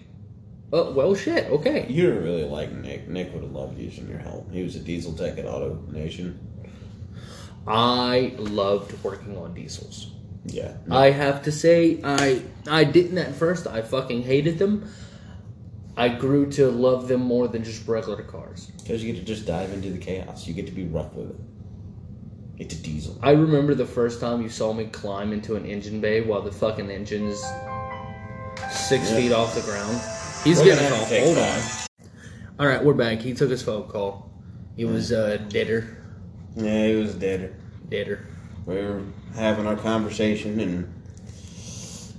oh, 0.73 0.91
well, 0.91 1.15
shit, 1.15 1.49
okay. 1.49 1.85
You 1.87 2.07
didn't 2.07 2.23
really 2.23 2.43
like 2.43 2.71
Nick. 2.73 3.07
Nick 3.07 3.33
would 3.33 3.43
have 3.43 3.51
loved 3.53 3.79
using 3.79 4.09
your 4.09 4.19
help. 4.19 4.51
He 4.51 4.63
was 4.63 4.75
a 4.75 4.79
diesel 4.79 5.13
tech 5.13 5.37
at 5.37 5.45
Auto 5.45 5.81
Nation. 5.91 6.39
I 7.65 8.33
loved 8.37 9.01
working 9.03 9.37
on 9.37 9.53
diesels. 9.53 10.11
Yeah. 10.45 10.73
I 10.91 11.11
have 11.11 11.43
to 11.43 11.51
say, 11.51 12.01
I 12.03 12.41
I 12.67 12.83
didn't 12.83 13.17
at 13.17 13.33
first. 13.33 13.65
I 13.67 13.81
fucking 13.81 14.23
hated 14.23 14.59
them. 14.59 14.89
I 15.95 16.09
grew 16.09 16.49
to 16.53 16.69
love 16.69 17.07
them 17.07 17.21
more 17.21 17.47
than 17.47 17.63
just 17.63 17.87
regular 17.87 18.23
cars. 18.23 18.71
Because 18.81 19.03
you 19.03 19.13
get 19.13 19.19
to 19.19 19.25
just 19.25 19.45
dive 19.45 19.71
into 19.71 19.91
the 19.91 19.99
chaos. 19.99 20.47
You 20.47 20.53
get 20.53 20.65
to 20.65 20.71
be 20.73 20.83
rough 20.85 21.13
with 21.13 21.29
it. 21.29 22.57
Get 22.57 22.69
to 22.71 22.75
diesel. 22.81 23.17
I 23.21 23.31
remember 23.31 23.73
the 23.75 23.85
first 23.85 24.19
time 24.19 24.41
you 24.41 24.49
saw 24.49 24.73
me 24.73 24.85
climb 24.85 25.31
into 25.31 25.55
an 25.55 25.65
engine 25.65 26.01
bay 26.01 26.21
while 26.21 26.41
the 26.41 26.51
fucking 26.51 26.89
engine 26.89 27.27
is 27.27 27.39
six 28.71 29.09
Yeah. 29.09 29.17
feet 29.17 29.31
off 29.31 29.55
the 29.55 29.61
ground. 29.61 30.01
He's 30.43 30.59
We're 30.59 30.65
getting 30.65 30.85
a 30.85 30.89
gonna 30.89 30.95
have 30.95 30.97
call. 30.97 31.05
to 31.05 31.09
take 31.09 31.23
Hold 31.23 31.37
on. 31.37 31.61
All 32.59 32.67
right, 32.67 32.83
we're 32.83 32.93
back. 32.93 33.19
He 33.19 33.33
took 33.33 33.49
his 33.49 33.61
phone 33.63 33.87
call. 33.87 34.29
He 34.75 34.85
was 34.85 35.11
uh, 35.11 35.37
deader, 35.49 35.97
Yeah, 36.55 36.87
he 36.87 36.95
was 36.95 37.15
dead. 37.15 37.53
deader. 37.89 38.27
We 38.65 38.75
were 38.75 39.01
having 39.35 39.67
our 39.67 39.75
conversation, 39.75 40.59
and 40.59 40.93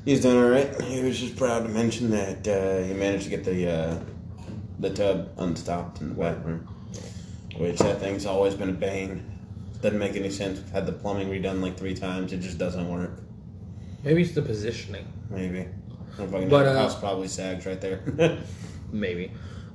he's 0.05 0.23
done 0.23 0.37
all 0.37 0.49
right. 0.51 0.81
He 0.83 1.03
was 1.03 1.19
just 1.19 1.37
proud 1.37 1.65
to 1.65 1.69
mention 1.69 2.11
that 2.11 2.47
uh, 2.49 2.85
he 2.87 2.95
managed 2.95 3.25
to 3.25 3.31
get 3.31 3.45
the 3.45 3.69
uh, 3.71 4.01
the 4.79 4.91
tub 4.91 5.31
unstopped 5.39 6.01
in 6.01 6.11
the 6.11 6.15
wet 6.15 6.45
room, 6.45 6.67
which 7.57 7.79
that 7.81 7.99
thing's 8.01 8.25
always 8.27 8.55
been 8.55 8.71
a 8.71 8.75
bane. 8.75 9.23
Doesn't 9.83 9.99
make 9.99 10.17
any 10.17 10.31
sense. 10.31 10.61
We've 10.61 10.71
had 10.71 10.87
the 10.87 10.93
plumbing 10.93 11.29
redone 11.29 11.61
like 11.61 11.77
three 11.77 11.95
times. 11.95 12.33
It 12.33 12.41
just 12.41 12.57
doesn't 12.59 12.89
work. 12.91 13.21
Maybe 14.03 14.23
it's 14.23 14.33
the 14.35 14.43
positioning. 14.43 15.07
Maybe. 15.29 15.67
I 16.15 16.23
don't 16.23 16.31
know. 16.31 16.49
But, 16.49 16.65
the 16.65 16.71
uh, 16.71 16.79
house 16.83 16.99
probably 16.99 17.29
sags 17.29 17.67
right 17.67 17.81
there. 17.81 18.01
Maybe. 18.93 19.33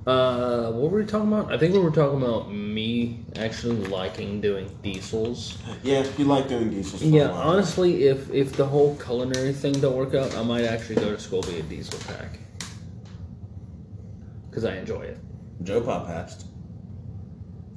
Uh, 0.07 0.71
what 0.71 0.91
were 0.91 0.99
we 1.01 1.05
talking 1.05 1.27
about? 1.31 1.51
I 1.53 1.57
think 1.57 1.73
we 1.73 1.79
were 1.79 1.91
talking 1.91 2.21
about 2.21 2.51
me 2.51 3.19
actually 3.35 3.75
liking 3.87 4.39
doing 4.41 4.69
diesels. 4.81 5.57
yeah, 5.83 6.07
you 6.17 6.25
like 6.25 6.47
doing 6.47 6.69
diesels. 6.69 7.01
For 7.01 7.07
Yeah, 7.07 7.29
a 7.29 7.33
honestly, 7.33 8.05
if 8.05 8.31
if 8.31 8.53
the 8.55 8.65
whole 8.65 8.95
culinary 8.95 9.53
thing 9.53 9.73
don't 9.73 9.95
work 9.95 10.15
out, 10.15 10.33
I 10.35 10.43
might 10.43 10.63
actually 10.63 10.95
go 10.95 11.11
to 11.11 11.19
school 11.19 11.41
be 11.43 11.59
a 11.59 11.63
diesel 11.63 11.99
pack 12.07 12.39
because 14.49 14.63
I 14.65 14.77
enjoy 14.77 15.01
it. 15.01 15.17
Joe 15.63 15.81
Pop 15.81 16.07
passed. 16.07 16.47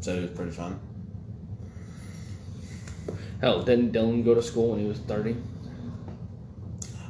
So 0.01 0.15
it 0.15 0.23
was 0.23 0.31
pretty 0.31 0.53
fun. 0.53 0.79
Hell, 3.41 3.63
didn't 3.63 3.93
Dylan 3.93 4.25
go 4.25 4.35
to 4.35 4.43
school 4.43 4.71
when 4.71 4.81
he 4.81 4.87
was 4.87 4.99
thirty? 5.01 5.37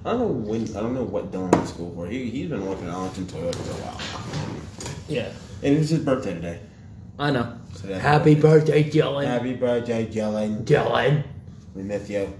I 0.04 0.10
don't 0.12 0.20
know 0.20 0.26
when. 0.50 0.62
I 0.76 0.80
don't 0.80 0.94
know 0.94 1.04
what 1.04 1.30
Dylan 1.30 1.52
went 1.52 1.66
to 1.66 1.66
school 1.66 1.92
for. 1.94 2.06
He 2.08 2.28
he's 2.30 2.48
been 2.50 2.66
working 2.66 2.88
at 2.88 2.94
Arlington 2.94 3.26
Toyota 3.26 3.54
for 3.54 3.70
a 3.70 3.74
while, 3.84 4.92
Yeah, 5.08 5.28
and 5.62 5.76
it's 5.76 5.90
his 5.90 6.00
birthday 6.00 6.34
today. 6.34 6.60
I 7.18 7.30
know. 7.30 7.56
So 7.76 7.86
that's 7.86 8.02
Happy 8.02 8.34
birthday, 8.34 8.82
Dylan. 8.88 9.26
Happy 9.26 9.54
birthday, 9.54 10.06
Dylan. 10.06 10.64
Dylan. 10.64 11.22
We 11.74 11.82
miss 11.82 12.08
you. 12.10 12.32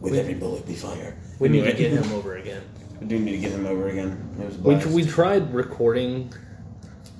With 0.00 0.14
every 0.14 0.34
bullet 0.34 0.66
we 0.66 0.74
fire. 0.74 1.16
We 1.38 1.48
need 1.48 1.62
to 1.62 1.68
Anyway, 1.74 1.90
get 1.96 2.04
him 2.04 2.12
over 2.12 2.36
again. 2.36 2.62
We 3.00 3.06
do 3.06 3.18
need 3.18 3.32
to 3.32 3.38
get 3.38 3.52
him 3.52 3.66
over 3.66 3.88
again. 3.88 4.34
It 4.38 4.44
was 4.44 4.56
a 4.56 4.58
We, 4.58 4.74
blast. 4.74 4.86
we 4.88 5.04
tried 5.06 5.54
recording 5.54 6.32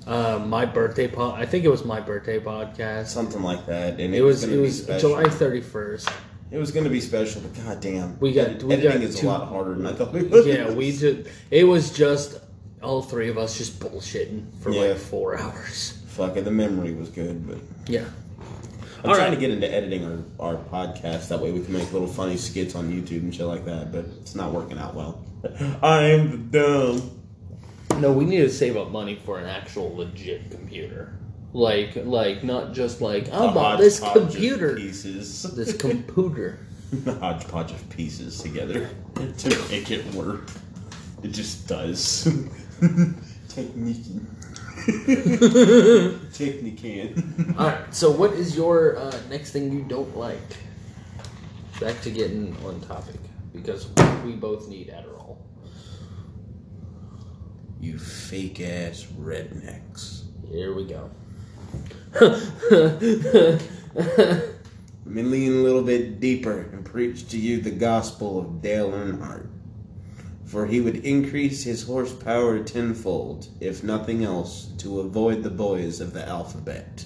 uh, 0.05 0.39
my 0.45 0.65
birthday 0.65 1.07
pod. 1.07 1.39
I 1.39 1.45
think 1.45 1.63
it 1.65 1.69
was 1.69 1.83
my 1.85 1.99
birthday 1.99 2.39
podcast. 2.39 3.07
something 3.07 3.41
like 3.41 3.65
that, 3.65 3.93
and 3.99 4.13
it, 4.13 4.19
It 4.19 4.21
was 4.21 4.41
gonna 4.41 4.53
it 4.53 4.55
be 4.57 4.61
was 4.63 4.83
special. 4.83 5.09
July 5.11 5.29
thirty 5.29 5.61
first. 5.61 6.09
It 6.51 6.57
was 6.57 6.71
going 6.71 6.83
to 6.83 6.89
be 6.89 6.99
special, 6.99 7.41
but 7.41 7.63
goddamn, 7.65 8.17
We 8.19 8.33
got- 8.33 8.49
Ed- 8.49 8.63
we 8.63 8.73
editing 8.73 8.91
got 9.01 9.01
is 9.09 9.19
two- 9.19 9.27
a 9.27 9.29
lot 9.29 9.47
harder 9.47 9.73
than 9.75 9.85
I 9.87 9.93
thought 9.93 10.13
it 10.15 10.29
was. 10.29 10.45
Yeah, 10.45 10.69
we 10.71 10.95
did. 10.95 11.29
It 11.49 11.63
was 11.63 11.91
just 11.91 12.39
all 12.83 13.01
three 13.01 13.29
of 13.29 13.37
us 13.37 13.57
just 13.57 13.79
bullshitting 13.79 14.43
for 14.59 14.71
Yeah. 14.71 14.81
like 14.81 14.97
four 14.97 15.37
hours. 15.39 15.93
Fuck 16.07 16.35
it, 16.35 16.43
the 16.45 16.51
memory 16.51 16.93
was 16.93 17.07
good, 17.09 17.47
but 17.47 17.57
Yeah. 17.87 18.03
I'm 19.03 19.09
All 19.09 19.15
trying 19.15 19.29
right. 19.29 19.35
to 19.35 19.39
get 19.41 19.49
into 19.49 19.73
editing 19.73 20.05
our, 20.39 20.51
our 20.53 20.55
podcast. 20.57 21.29
That 21.29 21.39
way 21.41 21.51
we 21.51 21.61
can 21.63 21.73
make 21.73 21.91
little 21.93 22.07
funny 22.07 22.37
skits 22.37 22.75
on 22.75 22.91
YouTube 22.91 23.21
and 23.21 23.33
shit 23.33 23.45
like 23.47 23.65
that, 23.65 23.91
but 23.91 24.05
it's 24.19 24.35
not 24.35 24.51
working 24.51 24.77
out 24.77 24.93
well. 24.93 25.23
I 25.81 26.03
am 26.03 26.49
the 26.51 26.59
dumb. 26.59 28.01
No, 28.01 28.11
we 28.11 28.25
need 28.25 28.37
to 28.41 28.49
save 28.49 28.77
up 28.77 28.91
money 28.91 29.19
for 29.25 29.39
an 29.39 29.45
actual 29.47 29.95
legit 29.95 30.51
computer. 30.51 31.13
Like, 31.53 31.95
like 32.05 32.43
not 32.43 32.73
just 32.73 33.01
like 33.01 33.25
The 33.25 33.35
I 33.35 33.53
bought 33.53 33.79
this 33.79 33.99
hodgepodge 33.99 34.23
of 34.23 34.31
computer, 34.31 34.75
pieces, 34.75 35.43
this 35.55 35.75
computer. 35.75 36.59
the 36.91 37.13
hodgepodge 37.15 37.71
of 37.71 37.89
pieces 37.89 38.41
together 38.41 38.89
to 39.37 39.49
make 39.69 39.91
it 39.91 40.05
work. 40.13 40.49
It 41.23 41.29
just 41.29 41.67
does. 41.67 42.23
Technique. 43.49 44.05
Technican. 46.31 47.57
All 47.59 47.67
right. 47.67 47.93
So, 47.93 48.09
what 48.11 48.31
is 48.33 48.55
your 48.55 48.97
uh, 48.97 49.15
next 49.29 49.51
thing 49.51 49.71
you 49.71 49.83
don't 49.83 50.17
like? 50.17 50.39
Back 51.79 52.01
to 52.01 52.11
getting 52.11 52.55
on 52.65 52.81
topic 52.81 53.19
because 53.53 53.87
we 54.23 54.33
both 54.33 54.67
need 54.67 54.89
Adderall. 54.89 55.37
You 57.79 57.97
fake 57.97 58.61
ass 58.61 59.05
rednecks. 59.19 60.23
Here 60.51 60.73
we 60.73 60.85
go. 60.85 61.09
Let 62.19 63.61
me 65.05 65.23
lean 65.23 65.53
a 65.53 65.63
little 65.63 65.81
bit 65.81 66.19
deeper 66.19 66.69
and 66.73 66.85
preach 66.85 67.29
to 67.29 67.37
you 67.37 67.61
the 67.61 67.71
gospel 67.71 68.39
of 68.39 68.61
Dale 68.61 68.91
Earnhardt. 68.91 69.47
For 70.45 70.65
he 70.65 70.81
would 70.81 71.05
increase 71.05 71.63
his 71.63 71.83
horsepower 71.83 72.61
tenfold, 72.63 73.47
if 73.61 73.83
nothing 73.83 74.25
else, 74.25 74.65
to 74.79 74.99
avoid 74.99 75.43
the 75.43 75.49
boys 75.49 76.01
of 76.01 76.11
the 76.11 76.27
alphabet. 76.27 77.05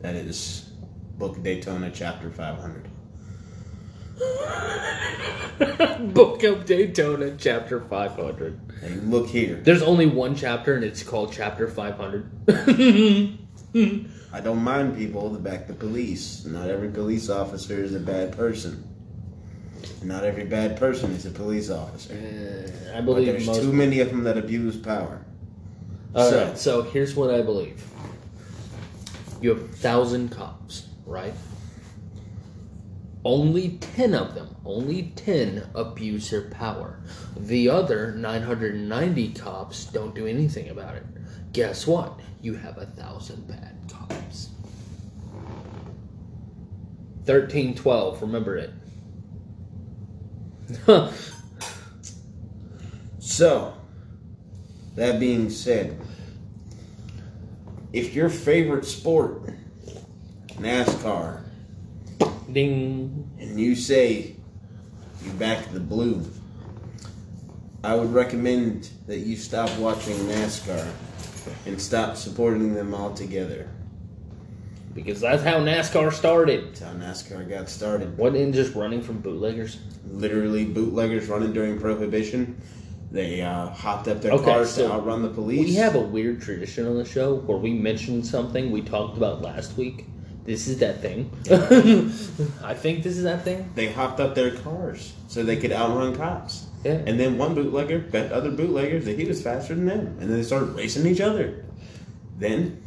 That 0.00 0.14
is 0.14 0.70
Book 1.16 1.38
of 1.38 1.42
Daytona, 1.42 1.90
chapter 1.90 2.30
500. 2.30 2.88
Book 6.12 6.42
of 6.42 6.66
Daytona, 6.66 7.34
chapter 7.38 7.80
500. 7.80 8.60
And 8.82 9.10
look 9.10 9.28
here. 9.28 9.56
There's 9.56 9.82
only 9.82 10.06
one 10.06 10.34
chapter, 10.34 10.74
and 10.74 10.84
it's 10.84 11.02
called 11.02 11.32
chapter 11.32 11.66
500. 11.68 13.38
I 13.74 14.40
don't 14.42 14.62
mind 14.62 14.96
people 14.96 15.30
that 15.30 15.42
back 15.42 15.66
the 15.66 15.72
police. 15.74 16.44
Not 16.44 16.68
every 16.68 16.88
police 16.90 17.30
officer 17.30 17.82
is 17.82 17.94
a 17.94 18.00
bad 18.00 18.36
person. 18.36 18.84
Not 20.02 20.24
every 20.24 20.44
bad 20.44 20.76
person 20.76 21.10
is 21.12 21.24
a 21.26 21.30
police 21.30 21.70
officer. 21.70 22.12
Uh, 22.14 22.90
I 22.96 23.00
But 23.00 23.04
believe 23.06 23.26
there's 23.26 23.46
most. 23.46 23.62
too 23.62 23.72
many 23.72 24.00
of 24.00 24.10
them 24.10 24.24
that 24.24 24.36
abuse 24.36 24.76
power. 24.76 25.24
All 26.14 26.30
So- 26.30 26.44
right, 26.44 26.58
so 26.58 26.82
here's 26.82 27.16
what 27.16 27.30
I 27.32 27.40
believe. 27.42 27.82
You 29.40 29.50
have 29.50 29.62
a 29.62 29.68
thousand 29.68 30.30
cops, 30.30 30.88
right? 31.06 31.34
Only 33.24 33.78
ten 33.80 34.14
of 34.14 34.34
them, 34.34 34.48
only 34.66 35.12
ten 35.16 35.64
abuse 35.74 36.30
their 36.30 36.42
power. 36.42 37.00
The 37.36 37.68
other 37.68 38.12
990 38.16 39.28
cops 39.32 39.86
don't 39.86 40.14
do 40.14 40.26
anything 40.26 40.68
about 40.68 40.96
it. 40.96 41.04
Guess 41.52 41.86
what? 41.86 42.18
You 42.40 42.54
have 42.54 42.78
a 42.78 42.86
thousand 42.86 43.46
bad 43.46 43.76
cops. 43.90 44.48
1312, 47.24 48.22
remember 48.22 48.56
it. 48.56 48.70
So, 53.32 53.72
that 54.94 55.18
being 55.18 55.48
said, 55.48 55.98
if 57.94 58.14
your 58.14 58.28
favorite 58.28 58.84
sport, 58.84 59.54
NASCAR, 60.58 61.42
Ding. 62.52 63.30
and 63.40 63.58
you 63.58 63.74
say 63.74 64.36
you 65.24 65.32
back 65.38 65.72
the 65.72 65.80
blue, 65.80 66.22
I 67.82 67.94
would 67.94 68.12
recommend 68.12 68.90
that 69.06 69.20
you 69.20 69.36
stop 69.36 69.70
watching 69.78 70.16
NASCAR 70.26 70.86
and 71.66 71.80
stop 71.80 72.16
supporting 72.16 72.74
them 72.74 72.94
altogether. 72.94 73.68
Because 74.94 75.20
that's 75.20 75.42
how 75.42 75.58
NASCAR 75.58 76.12
started. 76.12 76.68
That's 76.68 76.80
how 76.80 76.92
NASCAR 76.92 77.48
got 77.48 77.68
started. 77.70 78.18
Wasn't 78.18 78.36
it 78.36 78.52
just 78.52 78.74
running 78.74 79.00
from 79.00 79.20
bootleggers? 79.20 79.78
Literally, 80.06 80.66
bootleggers 80.66 81.28
running 81.28 81.52
during 81.52 81.80
Prohibition. 81.80 82.60
They 83.10 83.42
uh, 83.42 83.68
hopped 83.68 84.08
up 84.08 84.22
their 84.22 84.32
Okay, 84.32 84.44
cars 84.44 84.70
so 84.70 84.88
to 84.88 84.94
outrun 84.94 85.22
the 85.22 85.28
police. 85.28 85.68
We 85.68 85.74
have 85.74 85.94
a 85.94 86.00
weird 86.00 86.40
tradition 86.40 86.86
on 86.86 86.96
the 86.96 87.04
show 87.04 87.36
where 87.36 87.58
we 87.58 87.72
mention 87.72 88.22
something 88.22 88.70
we 88.70 88.80
talked 88.82 89.16
about 89.18 89.42
last 89.42 89.76
week. 89.76 90.06
This 90.44 90.66
is 90.66 90.78
that 90.78 91.00
thing. 91.00 91.30
I 92.64 92.74
think 92.74 93.04
this 93.04 93.16
is 93.16 93.22
that 93.22 93.44
thing. 93.44 93.70
they 93.76 93.92
hopped 93.92 94.18
up 94.18 94.34
their 94.34 94.56
cars 94.56 95.14
so 95.28 95.42
they 95.42 95.56
could 95.56 95.72
outrun 95.72 96.16
cops. 96.16 96.66
Yeah. 96.84 97.00
And 97.06 97.18
then 97.18 97.38
one 97.38 97.54
bootlegger 97.54 98.00
bet 98.00 98.32
other 98.32 98.50
bootleggers 98.50 99.04
that 99.04 99.18
he 99.18 99.24
was 99.24 99.40
faster 99.40 99.74
than 99.74 99.86
them. 99.86 100.06
And 100.20 100.22
then 100.22 100.32
they 100.32 100.42
started 100.42 100.74
racing 100.74 101.06
each 101.06 101.20
other. 101.20 101.64
Then 102.38 102.82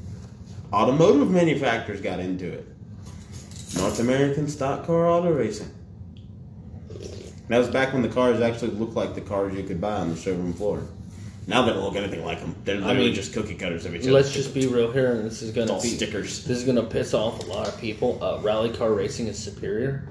automotive 0.73 1.31
manufacturers 1.31 2.01
got 2.01 2.19
into 2.19 2.51
it. 2.51 2.67
North 3.77 3.99
American 3.99 4.49
stock 4.49 4.85
car 4.85 5.07
auto 5.07 5.31
racing. 5.31 5.71
That 7.47 7.59
was 7.59 7.69
back 7.69 7.93
when 7.93 8.01
the 8.01 8.09
cars 8.09 8.41
actually 8.41 8.71
looked 8.71 8.95
like 8.95 9.15
the 9.15 9.21
cars 9.21 9.53
you 9.53 9.63
could 9.63 9.79
buy 9.79 9.93
on 9.93 10.09
the 10.09 10.15
showroom 10.15 10.53
floor. 10.53 10.83
Now 11.47 11.61
they 11.63 11.73
don't 11.73 11.83
look 11.83 11.95
anything 11.95 12.25
like 12.25 12.39
them. 12.39 12.55
They're 12.63 12.75
literally 12.77 13.07
mean, 13.07 13.13
just 13.13 13.33
cookie 13.33 13.55
cutters 13.55 13.85
of 13.85 13.93
each 13.95 14.01
other. 14.01 14.13
Let's 14.13 14.31
just 14.33 14.53
be 14.53 14.65
real 14.65 14.91
here, 14.91 15.11
and 15.11 15.25
this 15.25 15.41
is 15.41 15.51
gonna 15.51 15.79
be 15.79 15.89
stickers. 15.89 16.43
this 16.43 16.57
is 16.57 16.63
gonna 16.63 16.83
piss 16.83 17.13
off 17.13 17.43
a 17.43 17.45
lot 17.45 17.67
of 17.67 17.79
people. 17.79 18.23
Uh, 18.23 18.39
rally 18.41 18.71
car 18.71 18.93
racing 18.93 19.27
is 19.27 19.37
superior 19.37 20.07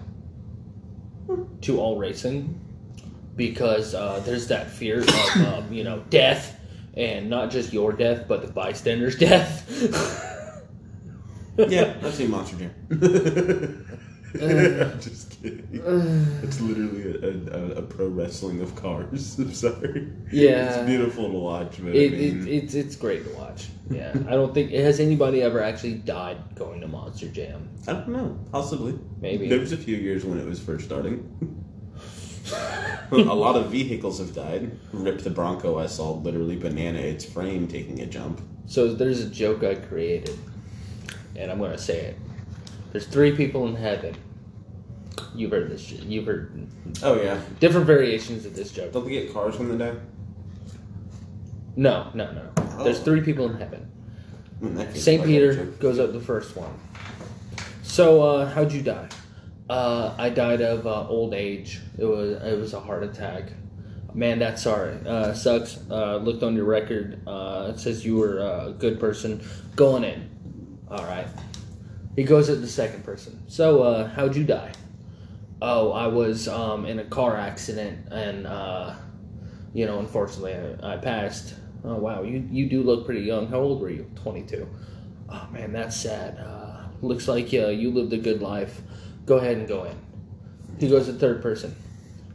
to 1.62 1.80
all 1.80 1.98
racing 1.98 2.60
because 3.34 3.94
uh, 3.94 4.20
there's 4.24 4.46
that 4.48 4.70
fear 4.70 5.00
of 5.00 5.08
um, 5.46 5.72
you 5.72 5.82
know 5.82 6.04
death, 6.08 6.60
and 6.96 7.28
not 7.28 7.50
just 7.50 7.72
your 7.72 7.92
death, 7.92 8.26
but 8.28 8.42
the 8.42 8.52
bystander's 8.52 9.16
death. 9.18 10.62
yeah, 11.56 11.94
I've 12.02 12.14
seen 12.14 12.30
Monster 12.30 12.56
Jam. 12.56 14.00
just 15.00 15.30
kidding. 15.30 15.68
It's 16.42 16.60
literally 16.60 17.12
a, 17.22 17.56
a, 17.56 17.70
a 17.78 17.82
pro 17.82 18.08
wrestling 18.08 18.60
of 18.60 18.74
cars. 18.74 19.38
I'm 19.38 19.54
sorry. 19.54 20.12
Yeah. 20.32 20.74
It's 20.74 20.86
beautiful 20.86 21.30
to 21.30 21.38
watch, 21.38 21.78
but 21.82 21.94
It, 21.94 22.12
I 22.12 22.16
mean, 22.16 22.48
it, 22.48 22.52
it's 22.52 22.74
it's 22.74 22.96
great 22.96 23.24
to 23.24 23.34
watch. 23.36 23.68
Yeah, 23.90 24.12
I 24.28 24.32
don't 24.32 24.52
think 24.52 24.70
has 24.72 24.98
anybody 24.98 25.42
ever 25.42 25.62
actually 25.62 25.94
died 25.94 26.38
going 26.54 26.80
to 26.80 26.88
Monster 26.88 27.28
Jam. 27.28 27.68
I 27.86 27.92
don't 27.92 28.08
know. 28.08 28.38
Possibly. 28.50 28.98
Maybe. 29.20 29.48
There 29.48 29.60
was 29.60 29.72
a 29.72 29.76
few 29.76 29.96
years 29.96 30.24
when 30.24 30.38
it 30.38 30.46
was 30.46 30.58
first 30.60 30.84
starting. 30.86 31.64
a 33.12 33.16
lot 33.16 33.56
of 33.56 33.70
vehicles 33.70 34.18
have 34.18 34.34
died. 34.34 34.72
Rip 34.92 35.20
the 35.20 35.30
Bronco, 35.30 35.78
I 35.78 35.86
saw 35.86 36.12
literally 36.12 36.56
banana 36.56 36.98
its 36.98 37.24
frame 37.24 37.68
taking 37.68 38.00
a 38.00 38.06
jump. 38.06 38.40
So 38.66 38.94
there's 38.94 39.20
a 39.20 39.30
joke 39.30 39.62
I 39.62 39.74
created, 39.74 40.38
and 41.36 41.50
I'm 41.50 41.58
gonna 41.58 41.78
say 41.78 42.00
it. 42.00 42.18
There's 42.94 43.06
three 43.08 43.32
people 43.34 43.66
in 43.66 43.74
heaven. 43.74 44.14
You've 45.34 45.50
heard 45.50 45.68
this. 45.68 45.80
shit. 45.80 46.04
You've 46.04 46.26
heard 46.26 46.68
Oh, 47.02 47.20
yeah. 47.20 47.40
different 47.58 47.86
variations 47.88 48.46
of 48.46 48.54
this 48.54 48.70
joke. 48.70 48.92
Don't 48.92 49.04
they 49.04 49.10
get 49.10 49.32
cars 49.32 49.58
when 49.58 49.76
they 49.76 49.84
die? 49.84 49.96
No, 51.74 52.06
no, 52.14 52.30
no. 52.30 52.84
There's 52.84 53.00
Oh. 53.00 53.02
three 53.02 53.20
people 53.20 53.50
in 53.50 53.56
heaven. 53.56 53.88
In 54.62 54.94
Saint 54.94 55.24
Peter 55.24 55.64
goes 55.80 55.98
up 55.98 56.12
the 56.12 56.20
first 56.20 56.56
one. 56.56 56.70
So 57.82 58.22
uh, 58.22 58.46
how'd 58.46 58.70
you 58.70 58.80
die? 58.82 59.08
Uh, 59.68 60.14
I 60.16 60.28
died 60.28 60.60
of 60.60 60.86
uh, 60.86 61.08
old 61.08 61.34
age. 61.34 61.80
It 61.98 62.04
was 62.04 62.40
it 62.40 62.56
was 62.60 62.74
a 62.74 62.80
heart 62.80 63.02
attack. 63.02 63.50
Man, 64.14 64.38
that's 64.38 64.62
sorry. 64.62 64.96
Uh, 65.04 65.32
sucks. 65.34 65.80
Uh, 65.90 66.18
looked 66.18 66.44
on 66.44 66.54
your 66.54 66.66
record. 66.66 67.20
Uh, 67.26 67.72
it 67.74 67.80
says 67.80 68.06
you 68.06 68.16
were 68.18 68.38
a 68.38 68.72
good 68.78 69.00
person. 69.00 69.42
Going 69.74 70.04
in. 70.04 70.30
All 70.88 71.04
right. 71.04 71.26
He 72.16 72.24
goes 72.24 72.48
at 72.48 72.60
the 72.60 72.68
second 72.68 73.04
person. 73.04 73.42
So 73.48 73.82
uh, 73.82 74.08
how'd 74.08 74.36
you 74.36 74.44
die? 74.44 74.72
Oh, 75.60 75.92
I 75.92 76.06
was 76.06 76.46
um, 76.48 76.86
in 76.86 76.98
a 76.98 77.04
car 77.04 77.36
accident 77.36 78.08
and 78.10 78.46
uh, 78.46 78.94
you 79.72 79.86
know, 79.86 79.98
unfortunately, 79.98 80.54
I, 80.54 80.94
I 80.94 80.96
passed. 80.96 81.54
Oh 81.84 81.96
wow, 81.96 82.22
you 82.22 82.48
you 82.50 82.68
do 82.68 82.82
look 82.82 83.04
pretty 83.04 83.22
young. 83.22 83.48
How 83.48 83.58
old 83.58 83.80
were 83.80 83.90
you? 83.90 84.10
Twenty 84.14 84.42
two. 84.42 84.68
Oh 85.28 85.48
man, 85.52 85.72
that's 85.72 85.96
sad. 85.96 86.38
Uh, 86.38 86.84
looks 87.02 87.28
like 87.28 87.52
uh, 87.52 87.68
you 87.68 87.90
lived 87.90 88.12
a 88.12 88.18
good 88.18 88.40
life. 88.40 88.80
Go 89.26 89.36
ahead 89.36 89.56
and 89.56 89.68
go 89.68 89.84
in. 89.84 89.96
He 90.78 90.88
goes 90.88 91.06
to 91.06 91.12
third 91.12 91.42
person. 91.42 91.74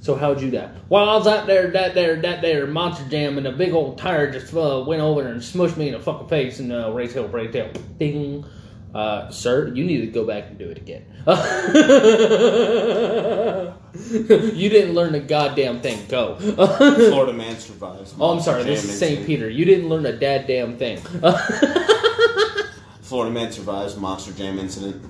So 0.02 0.16
how'd 0.16 0.42
you 0.42 0.50
die? 0.50 0.72
Well, 0.88 1.10
I 1.10 1.18
was 1.18 1.28
out 1.28 1.46
there, 1.46 1.72
that 1.72 1.94
there, 1.94 2.22
that 2.22 2.42
there, 2.42 2.66
monster 2.68 3.08
jam, 3.10 3.38
and 3.38 3.46
a 3.46 3.52
big 3.52 3.74
old 3.74 3.98
tire 3.98 4.32
just 4.32 4.54
uh, 4.54 4.84
went 4.88 5.02
over 5.02 5.28
and 5.28 5.42
smushed 5.42 5.76
me 5.76 5.88
in 5.88 5.94
the 5.94 6.00
fucking 6.00 6.30
face 6.30 6.60
and 6.60 6.72
uh, 6.72 6.96
hill, 6.96 7.28
break 7.28 7.52
tail, 7.52 7.70
ding. 7.98 8.46
Uh, 8.94 9.30
sir, 9.30 9.68
you 9.68 9.86
need 9.86 10.02
to 10.02 10.08
go 10.08 10.26
back 10.26 10.48
and 10.48 10.58
do 10.58 10.70
it 10.70 10.78
again. 10.78 11.06
you 14.56 14.70
didn't 14.70 14.96
learn 14.96 15.14
a 15.14 15.20
goddamn 15.20 15.82
thing. 15.82 16.08
Go. 16.08 16.36
Florida 16.40 17.34
man 17.34 17.56
survives. 17.58 18.16
Oh, 18.20 18.34
I'm 18.34 18.42
sorry. 18.42 18.64
This 18.64 18.84
is 18.84 18.98
St. 18.98 19.28
Peter. 19.28 19.48
You 19.48 19.66
didn't 19.66 19.90
learn 19.90 20.08
a 20.08 20.14
dad 20.14 20.48
damn 20.48 20.78
thing. 20.78 20.98
Florida 23.02 23.32
man 23.32 23.52
survives 23.52 23.96
monster 23.96 24.32
jam 24.34 24.58
incident. 24.58 25.04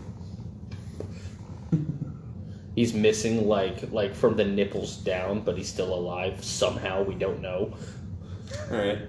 he's 2.75 2.93
missing 2.93 3.47
like 3.47 3.91
like 3.93 4.13
from 4.13 4.35
the 4.35 4.45
nipples 4.45 4.97
down, 4.97 5.39
but 5.41 5.57
he's 5.57 5.69
still 5.69 5.93
alive 5.93 6.43
somehow. 6.43 7.03
We 7.03 7.15
don't 7.15 7.41
know. 7.41 7.77
All 8.71 8.77
right. 8.77 8.99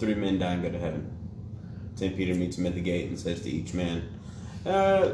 Three 0.00 0.14
men 0.14 0.40
die 0.40 0.54
and 0.54 0.62
go 0.62 0.70
to 0.70 0.78
heaven. 0.78 1.15
St. 1.96 2.16
Peter 2.16 2.34
meets 2.34 2.58
him 2.58 2.66
at 2.66 2.74
the 2.74 2.80
gate 2.80 3.08
and 3.08 3.18
says 3.18 3.42
to 3.42 3.50
each 3.50 3.74
man, 3.74 4.08
uh, 4.64 5.12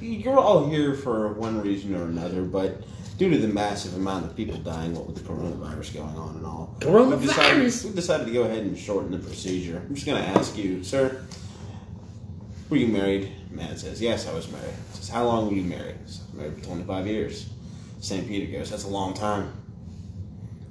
You're 0.00 0.38
all 0.38 0.68
here 0.68 0.94
for 0.94 1.32
one 1.32 1.60
reason 1.60 1.94
or 1.94 2.04
another, 2.04 2.42
but 2.42 2.82
due 3.16 3.30
to 3.30 3.38
the 3.38 3.48
massive 3.48 3.94
amount 3.94 4.26
of 4.26 4.36
people 4.36 4.56
dying, 4.58 4.94
what 4.94 5.06
with 5.06 5.16
the 5.16 5.22
coronavirus 5.22 5.94
going 5.94 6.16
on 6.16 6.36
and 6.36 6.46
all, 6.46 6.76
Coronavirus? 6.80 7.10
We've 7.10 7.22
decided, 7.22 7.62
we've 7.84 7.94
decided 7.94 8.26
to 8.26 8.32
go 8.32 8.42
ahead 8.44 8.58
and 8.58 8.78
shorten 8.78 9.10
the 9.10 9.18
procedure. 9.18 9.82
I'm 9.84 9.94
just 9.94 10.06
going 10.06 10.22
to 10.22 10.28
ask 10.28 10.56
you, 10.56 10.84
sir, 10.84 11.24
were 12.70 12.76
you 12.76 12.88
married? 12.88 13.32
Man 13.50 13.76
says, 13.76 14.00
Yes, 14.00 14.28
I 14.28 14.34
was 14.34 14.50
married. 14.52 14.74
He 14.92 14.98
Says, 14.98 15.08
How 15.08 15.24
long 15.24 15.48
were 15.48 15.54
you 15.54 15.62
married? 15.64 15.96
Says, 16.06 16.22
married 16.34 16.58
for 16.58 16.64
25 16.64 17.06
years. 17.06 17.48
St. 18.00 18.28
Peter 18.28 18.52
goes, 18.52 18.70
That's 18.70 18.84
a 18.84 18.88
long 18.88 19.14
time. 19.14 19.52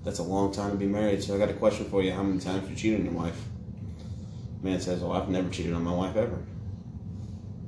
That's 0.04 0.20
a 0.20 0.24
long 0.24 0.54
time 0.54 0.72
to 0.72 0.78
be 0.78 0.86
married. 0.86 1.24
So 1.24 1.36
I 1.36 1.40
got 1.40 1.50
a 1.50 1.54
question 1.54 1.90
for 1.90 2.04
you. 2.04 2.12
How 2.12 2.24
many 2.24 2.40
times 2.40 2.70
you 2.70 2.76
cheated 2.76 3.00
on 3.00 3.06
your 3.08 3.16
wife? 3.16 3.44
Man 4.62 4.80
says, 4.80 5.02
Well, 5.02 5.14
I've 5.14 5.30
never 5.30 5.50
cheated 5.50 5.74
on 5.74 5.84
my 5.84 5.94
wife 5.94 6.16
ever. 6.16 6.44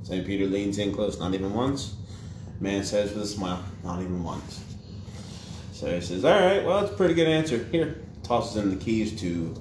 St. 0.02 0.26
Peter 0.26 0.46
leans 0.46 0.78
in 0.78 0.94
close, 0.94 1.18
not 1.18 1.34
even 1.34 1.54
once. 1.54 1.94
Man 2.60 2.84
says 2.84 3.12
with 3.12 3.22
a 3.22 3.26
smile, 3.26 3.62
Not 3.84 4.00
even 4.00 4.22
once. 4.22 4.64
So 5.72 5.94
he 5.94 6.00
says, 6.00 6.24
All 6.24 6.32
right, 6.32 6.64
well, 6.64 6.84
it's 6.84 6.92
a 6.92 6.96
pretty 6.96 7.14
good 7.14 7.28
answer. 7.28 7.64
Here, 7.70 8.02
tosses 8.22 8.56
him 8.56 8.70
the 8.70 8.76
keys 8.76 9.18
to 9.20 9.54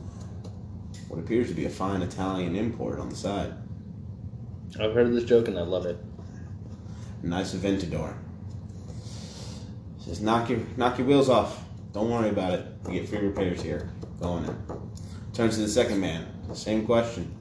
what 1.08 1.20
appears 1.20 1.48
to 1.48 1.56
be 1.56 1.66
a 1.66 1.70
fine 1.70 2.02
Italian 2.02 2.56
import 2.56 3.00
on 3.00 3.10
the 3.10 3.16
side. 3.16 3.54
I've 4.80 4.94
heard 4.94 5.12
this 5.12 5.24
joke 5.24 5.48
and 5.48 5.58
I 5.58 5.64
love 5.64 5.86
it. 5.86 5.98
Nice 7.24 7.54
Aventador. 7.56 8.14
Says, 10.00 10.22
knock 10.22 10.50
your 10.50 10.60
knock 10.78 11.00
your 11.00 11.08
wheels 11.08 11.30
off. 11.30 11.64
Don't 11.94 12.10
worry 12.12 12.30
about 12.30 12.54
it. 12.54 12.66
You 12.86 13.00
get 13.00 13.10
free 13.10 13.20
repairs 13.20 13.62
here. 13.62 13.90
Go 14.22 14.30
on 14.30 14.46
in. 14.46 14.56
Turns 15.34 15.56
to 15.56 15.62
the 15.62 15.68
second 15.68 16.00
man. 16.00 16.26
Same 16.54 16.86
question. 16.86 17.36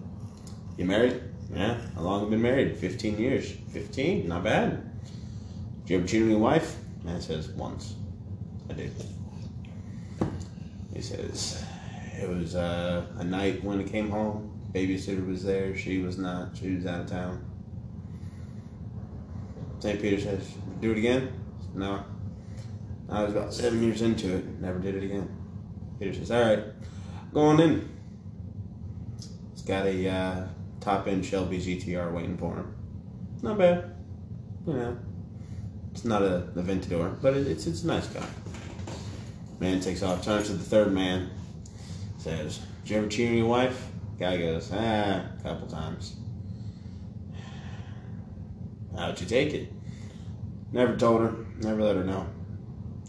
You 0.77 0.85
married? 0.85 1.23
Yeah. 1.53 1.79
How 1.95 2.03
long 2.03 2.21
have 2.21 2.29
you 2.29 2.37
been 2.37 2.43
married? 2.43 2.77
Fifteen 2.77 3.19
years. 3.19 3.53
Fifteen? 3.73 4.29
Not 4.29 4.45
bad. 4.45 4.85
Did 5.85 5.91
you 5.91 5.99
ever 5.99 6.07
cheat 6.07 6.23
on 6.23 6.31
your 6.31 6.39
wife? 6.39 6.77
Man 7.05 7.21
says, 7.21 7.49
once. 7.49 7.95
I 8.69 8.75
did. 8.75 8.93
He 10.95 11.01
says, 11.01 11.65
it 12.21 12.29
was 12.29 12.55
uh, 12.55 13.07
a 13.17 13.25
night 13.25 13.65
when 13.65 13.81
I 13.81 13.85
came 13.85 14.11
home. 14.11 14.53
Babysitter 14.73 15.27
was 15.27 15.43
there. 15.43 15.77
She 15.77 15.99
was 15.99 16.19
not. 16.19 16.57
She 16.57 16.75
was 16.75 16.87
out 16.87 17.01
of 17.01 17.07
town. 17.07 17.45
St. 19.81 20.01
Peter 20.03 20.21
says, 20.21 20.55
do 20.81 20.91
it 20.91 20.99
again? 20.99 21.33
No. 21.75 22.05
I 23.09 23.23
was 23.23 23.33
about 23.33 23.55
seven 23.55 23.83
years 23.83 24.03
into 24.03 24.37
it. 24.37 24.61
Never 24.61 24.79
did 24.79 24.97
it 24.97 25.05
again. 25.05 25.35
Peter 25.99 26.13
says, 26.13 26.31
all 26.31 26.43
right, 26.43 26.65
go 27.33 27.41
on 27.41 27.61
in. 27.61 27.98
Got 29.69 29.85
a 29.85 30.09
uh, 30.09 30.47
top 30.81 31.07
end 31.09 31.27
Shelby 31.27 31.59
GTR 31.59 32.11
waiting 32.11 32.39
for 32.39 32.57
him. 32.57 32.75
Not 33.43 33.59
bad. 33.59 33.95
You 34.67 34.73
know, 34.73 34.99
it's 35.93 36.07
not 36.07 36.23
a 36.23 36.49
Aventador, 36.57 37.21
but 37.21 37.37
it, 37.37 37.47
it's 37.47 37.67
it's 37.67 37.83
a 37.83 37.87
nice 37.87 38.11
car. 38.11 38.27
Man 39.61 39.79
takes 39.81 40.03
off, 40.03 40.25
turns 40.25 40.47
to 40.47 40.55
the 40.55 40.65
third 40.65 40.95
man, 40.95 41.29
says, 42.17 42.61
Did 42.83 42.91
you 42.91 42.97
ever 42.97 43.09
cheat 43.09 43.29
on 43.29 43.37
your 43.37 43.47
wife? 43.47 43.89
Guy 44.19 44.39
goes, 44.39 44.71
Ah, 44.73 44.77
a 45.39 45.43
couple 45.43 45.67
times. 45.67 46.17
How'd 48.97 49.21
you 49.21 49.27
take 49.27 49.53
it? 49.53 49.71
Never 50.73 50.97
told 50.97 51.21
her, 51.21 51.35
never 51.59 51.83
let 51.83 51.97
her 51.97 52.05
know. 52.05 52.27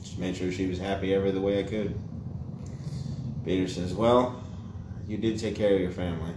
Just 0.02 0.20
made 0.20 0.36
sure 0.36 0.52
she 0.52 0.68
was 0.68 0.78
happy 0.78 1.14
every 1.14 1.32
the 1.32 1.40
way 1.40 1.60
I 1.60 1.64
could. 1.64 1.98
Peter 3.46 3.70
says, 3.70 3.94
Well, 3.94 4.44
you 5.08 5.18
did 5.18 5.40
take 5.40 5.56
care 5.56 5.74
of 5.74 5.80
your 5.80 5.92
family. 5.92 6.34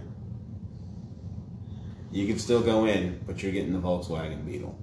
You 2.13 2.27
can 2.27 2.37
still 2.39 2.61
go 2.61 2.85
in, 2.85 3.19
but 3.25 3.41
you're 3.41 3.51
getting 3.51 3.73
the 3.73 3.79
Volkswagen 3.79 4.45
Beetle. 4.45 4.77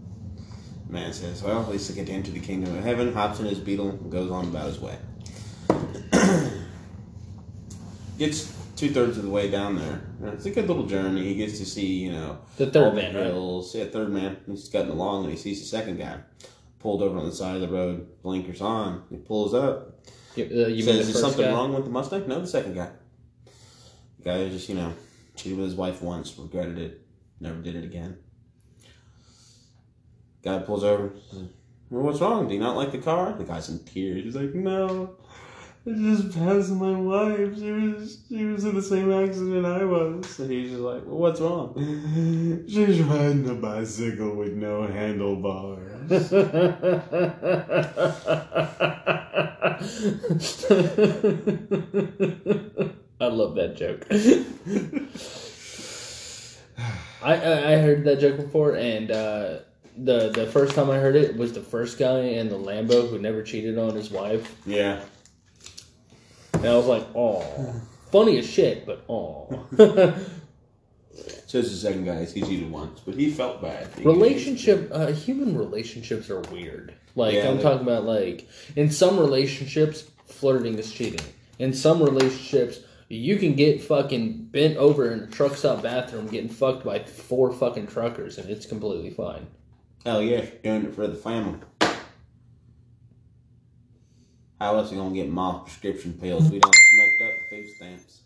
Man 0.88 1.12
says, 1.12 1.42
Well, 1.42 1.62
at 1.62 1.68
least 1.68 1.88
I 1.90 1.94
get 1.94 2.06
to 2.08 2.12
enter 2.12 2.32
the 2.32 2.40
kingdom 2.40 2.76
of 2.76 2.82
heaven, 2.82 3.12
hops 3.14 3.38
in 3.38 3.46
his 3.46 3.60
Beetle, 3.60 3.88
and 3.90 4.10
goes 4.10 4.30
on 4.32 4.46
about 4.46 4.66
his 4.66 4.80
way. 4.80 4.98
Gets 8.18 8.52
two 8.76 8.90
thirds 8.90 9.16
of 9.16 9.22
the 9.24 9.30
way 9.30 9.50
down 9.50 9.76
there. 9.76 10.02
It's 10.32 10.46
a 10.46 10.50
good 10.50 10.66
little 10.66 10.86
journey. 10.86 11.22
He 11.22 11.34
gets 11.36 11.58
to 11.58 11.64
see, 11.64 11.86
you 11.86 12.12
know, 12.12 12.38
The 12.56 12.66
third 12.70 12.94
man, 12.94 13.14
right? 13.14 13.26
hills. 13.26 13.74
Yeah, 13.74 13.84
third 13.86 14.10
man. 14.10 14.36
He's 14.46 14.68
cutting 14.68 14.90
along 14.90 15.24
and 15.24 15.32
he 15.32 15.38
sees 15.38 15.60
the 15.60 15.66
second 15.66 15.98
guy 15.98 16.18
pulled 16.80 17.02
over 17.02 17.18
on 17.18 17.26
the 17.26 17.32
side 17.32 17.54
of 17.56 17.60
the 17.60 17.68
road, 17.68 18.06
blinkers 18.22 18.60
on. 18.60 19.04
He 19.10 19.16
pulls 19.18 19.54
up. 19.54 20.00
You, 20.34 20.44
uh, 20.44 20.68
you 20.68 20.82
says, 20.82 21.06
the 21.06 21.12
"Is 21.12 21.20
something 21.20 21.44
guy? 21.44 21.52
wrong 21.52 21.74
with 21.74 21.84
the 21.84 21.90
Mustang?" 21.90 22.26
No, 22.26 22.40
the 22.40 22.46
second 22.46 22.74
guy. 22.74 22.88
The 24.18 24.24
guy 24.24 24.48
just, 24.48 24.68
you 24.68 24.74
know, 24.76 24.92
cheated 25.36 25.58
with 25.58 25.66
his 25.68 25.74
wife 25.76 26.00
once, 26.02 26.36
regretted 26.38 26.78
it, 26.78 27.00
never 27.40 27.60
did 27.60 27.76
it 27.76 27.84
again. 27.84 28.18
Guy 30.42 30.58
pulls 30.60 30.84
over. 30.84 31.12
Well, 31.90 32.04
what's 32.04 32.20
wrong? 32.20 32.48
Do 32.48 32.54
you 32.54 32.60
not 32.60 32.76
like 32.76 32.92
the 32.92 32.98
car? 32.98 33.32
The 33.32 33.44
guy's 33.44 33.68
in 33.68 33.80
tears. 33.80 34.24
He's 34.24 34.36
like, 34.36 34.54
"No, 34.54 35.16
I 35.86 35.90
just 35.90 36.32
passed 36.32 36.70
my 36.70 36.98
wife. 36.98 37.58
She 37.58 37.70
was 37.72 38.18
she 38.28 38.44
was 38.44 38.64
in 38.64 38.74
the 38.74 38.82
same 38.82 39.12
accident 39.12 39.66
I 39.66 39.84
was." 39.84 40.38
And 40.38 40.50
he's 40.50 40.70
just 40.70 40.82
like, 40.82 41.04
"Well, 41.04 41.18
what's 41.18 41.40
wrong?" 41.40 41.74
She's 42.68 43.00
riding 43.00 43.48
a 43.50 43.54
bicycle 43.54 44.36
with 44.36 44.54
no 44.54 44.86
handlebars. 44.86 46.32
I 53.20 53.26
love 53.26 53.54
that 53.56 53.76
joke. 53.76 54.06
I, 57.22 57.34
I 57.34 57.76
heard 57.76 58.04
that 58.04 58.20
joke 58.20 58.36
before, 58.36 58.76
and 58.76 59.10
uh, 59.10 59.58
the 59.96 60.30
the 60.30 60.46
first 60.46 60.74
time 60.74 60.90
I 60.90 60.98
heard 60.98 61.16
it 61.16 61.36
was 61.36 61.52
the 61.52 61.60
first 61.60 61.98
guy 61.98 62.20
in 62.20 62.48
the 62.48 62.56
Lambo 62.56 63.08
who 63.08 63.18
never 63.18 63.42
cheated 63.42 63.78
on 63.78 63.94
his 63.94 64.10
wife, 64.10 64.54
yeah. 64.66 65.02
and 66.54 66.66
I 66.66 66.76
was 66.76 66.86
like, 66.86 67.06
"Oh, 67.14 67.42
funny 68.12 68.38
as 68.38 68.48
shit," 68.48 68.86
but 68.86 69.04
oh. 69.08 69.66
Says 71.46 71.68
the 71.68 71.76
second 71.76 72.04
guy, 72.04 72.24
he 72.24 72.40
cheated 72.42 72.70
once, 72.70 73.00
but 73.00 73.14
he 73.14 73.28
felt 73.28 73.60
bad. 73.60 73.88
He- 73.96 74.04
relationship 74.04 74.88
uh, 74.92 75.08
human 75.08 75.58
relationships 75.58 76.30
are 76.30 76.40
weird 76.42 76.94
like 77.14 77.34
Yeah, 77.34 77.50
i'm 77.50 77.60
talking 77.60 77.82
about 77.82 78.04
like 78.04 78.48
in 78.76 78.90
some 78.90 79.18
relationships 79.18 80.10
flirting 80.26 80.78
is 80.78 80.92
cheating 80.92 81.20
in 81.58 81.72
some 81.72 82.02
relationships 82.02 82.80
you 83.10 83.36
can 83.36 83.54
get 83.54 83.82
fucking 83.82 84.44
bent 84.46 84.76
over 84.76 85.12
in 85.12 85.20
a 85.20 85.26
truck 85.26 85.54
stop 85.54 85.82
bathroom 85.82 86.26
getting 86.28 86.48
fucked 86.48 86.84
by 86.84 87.00
four 87.00 87.52
fucking 87.52 87.86
truckers 87.86 88.38
and 88.38 88.48
it's 88.48 88.64
completely 88.64 89.10
fine 89.10 89.46
Hell 90.04 90.22
yeah, 90.22 90.46
doing 90.64 90.86
it 90.86 90.94
for 90.94 91.06
the 91.06 91.14
family. 91.14 91.58
How 94.58 94.76
else 94.76 94.90
are 94.90 94.94
you 94.94 95.00
gonna 95.00 95.14
get 95.14 95.28
mom's 95.28 95.64
prescription 95.64 96.14
pills? 96.14 96.50
We 96.50 96.58
don't 96.58 96.74
smoked 96.74 97.22
up 97.22 97.32
food 97.50 97.68
stamps. 97.76 98.20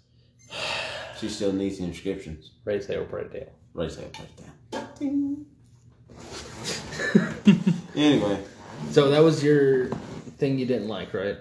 She 1.21 1.29
still 1.29 1.53
needs 1.53 1.79
the 1.79 1.85
inscriptions. 1.85 2.51
raise 2.65 2.87
hell 2.87 3.05
pray 3.05 3.29
tail 3.29 3.49
Raise 3.73 3.97
that 3.97 4.13
price 4.13 4.29
down. 5.01 5.47
anyway, 7.95 8.41
so 8.91 9.11
that 9.11 9.21
was 9.21 9.43
your 9.43 9.91
thing 10.39 10.59
you 10.59 10.67
didn't 10.67 10.89
like 10.89 11.15
right 11.15 11.37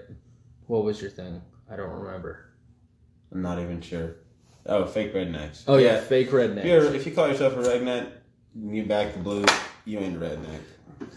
what 0.67 0.83
was 0.83 1.01
your 1.01 1.09
thing 1.09 1.41
i 1.69 1.75
don't 1.75 1.89
remember 1.89 2.52
I'm 3.33 3.41
not 3.41 3.59
even 3.59 3.81
sure. 3.81 4.15
Oh, 4.65 4.85
fake 4.85 5.13
rednecks. 5.13 5.63
oh 5.67 5.77
yeah, 5.77 5.99
fake 5.99 6.29
rednecks. 6.29 6.59
If, 6.59 6.65
you're, 6.65 6.95
if 6.95 7.05
you 7.05 7.11
call 7.11 7.27
yourself 7.27 7.53
a 7.53 7.57
redneck, 7.57 8.09
you 8.55 8.85
back 8.85 9.13
the 9.13 9.19
blue, 9.19 9.45
you 9.85 9.99
ain't 9.99 10.15
a 10.15 10.19
redneck. 10.19 10.61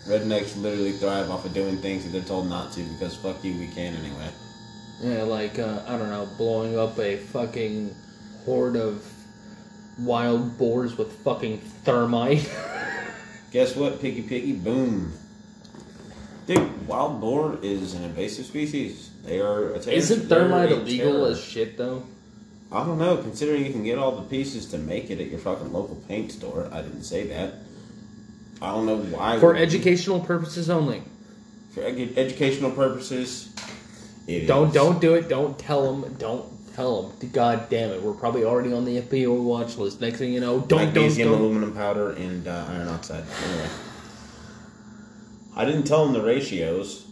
Rednecks 0.08 0.60
literally 0.60 0.92
thrive 0.92 1.30
off 1.30 1.44
of 1.44 1.54
doing 1.54 1.76
things 1.76 2.04
that 2.04 2.10
they're 2.10 2.22
told 2.22 2.48
not 2.48 2.72
to 2.72 2.82
because 2.94 3.16
fuck 3.16 3.44
you, 3.44 3.52
we 3.58 3.68
can 3.68 3.94
anyway. 3.94 4.28
Yeah, 5.00 5.22
like 5.22 5.58
uh, 5.58 5.82
I 5.86 5.96
don't 5.98 6.08
know, 6.08 6.28
blowing 6.38 6.78
up 6.78 6.98
a 6.98 7.16
fucking 7.16 7.94
horde 8.44 8.76
of 8.76 9.06
wild 10.00 10.58
boars 10.58 10.96
with 10.96 11.12
fucking 11.22 11.58
thermite. 11.84 12.50
Guess 13.52 13.76
what, 13.76 14.00
Piggy 14.00 14.22
Piggy? 14.22 14.52
Boom. 14.52 15.12
Dude, 16.46 16.86
wild 16.86 17.20
boar 17.20 17.58
is 17.62 17.94
an 17.94 18.04
invasive 18.04 18.46
species. 18.46 19.10
They 19.26 19.40
are 19.40 19.74
Isn't 19.74 20.28
thermite 20.28 20.70
illegal 20.70 21.12
terror. 21.12 21.30
as 21.32 21.42
shit 21.42 21.76
though? 21.76 22.04
I 22.70 22.84
don't 22.84 22.98
know, 22.98 23.16
considering 23.16 23.66
you 23.66 23.72
can 23.72 23.82
get 23.84 23.98
all 23.98 24.12
the 24.12 24.22
pieces 24.22 24.66
to 24.66 24.78
make 24.78 25.10
it 25.10 25.20
at 25.20 25.28
your 25.28 25.38
fucking 25.38 25.72
local 25.72 25.96
paint 26.08 26.32
store. 26.32 26.68
I 26.72 26.82
didn't 26.82 27.02
say 27.04 27.26
that. 27.28 27.54
I 28.62 28.72
don't 28.72 28.86
know 28.86 28.96
why. 28.98 29.38
For 29.38 29.54
educational 29.56 30.20
purposes 30.20 30.70
only. 30.70 31.02
for 31.72 31.82
edu- 31.82 32.16
educational 32.16 32.70
purposes. 32.70 33.48
Don't 34.46 34.68
is. 34.68 34.74
don't 34.74 35.00
do 35.00 35.14
it. 35.14 35.28
Don't 35.28 35.58
tell 35.58 35.92
them. 35.92 36.14
Don't 36.14 36.44
tell 36.74 37.02
them. 37.02 37.30
God 37.30 37.68
damn 37.68 37.90
it, 37.90 38.02
we're 38.02 38.12
probably 38.12 38.44
already 38.44 38.72
on 38.72 38.84
the 38.84 39.00
FBI 39.00 39.42
watch 39.42 39.76
list. 39.76 40.00
Next 40.00 40.18
thing 40.18 40.32
you 40.32 40.40
know, 40.40 40.60
don't 40.60 40.94
don't 40.94 41.16
don't. 41.16 41.28
aluminum 41.28 41.72
powder, 41.74 42.10
and 42.12 42.46
uh, 42.46 42.66
iron 42.68 42.88
oxide. 42.88 43.24
Anyway, 43.44 43.68
I 45.56 45.64
didn't 45.64 45.84
tell 45.84 46.04
them 46.04 46.12
the 46.14 46.22
ratios. 46.22 47.06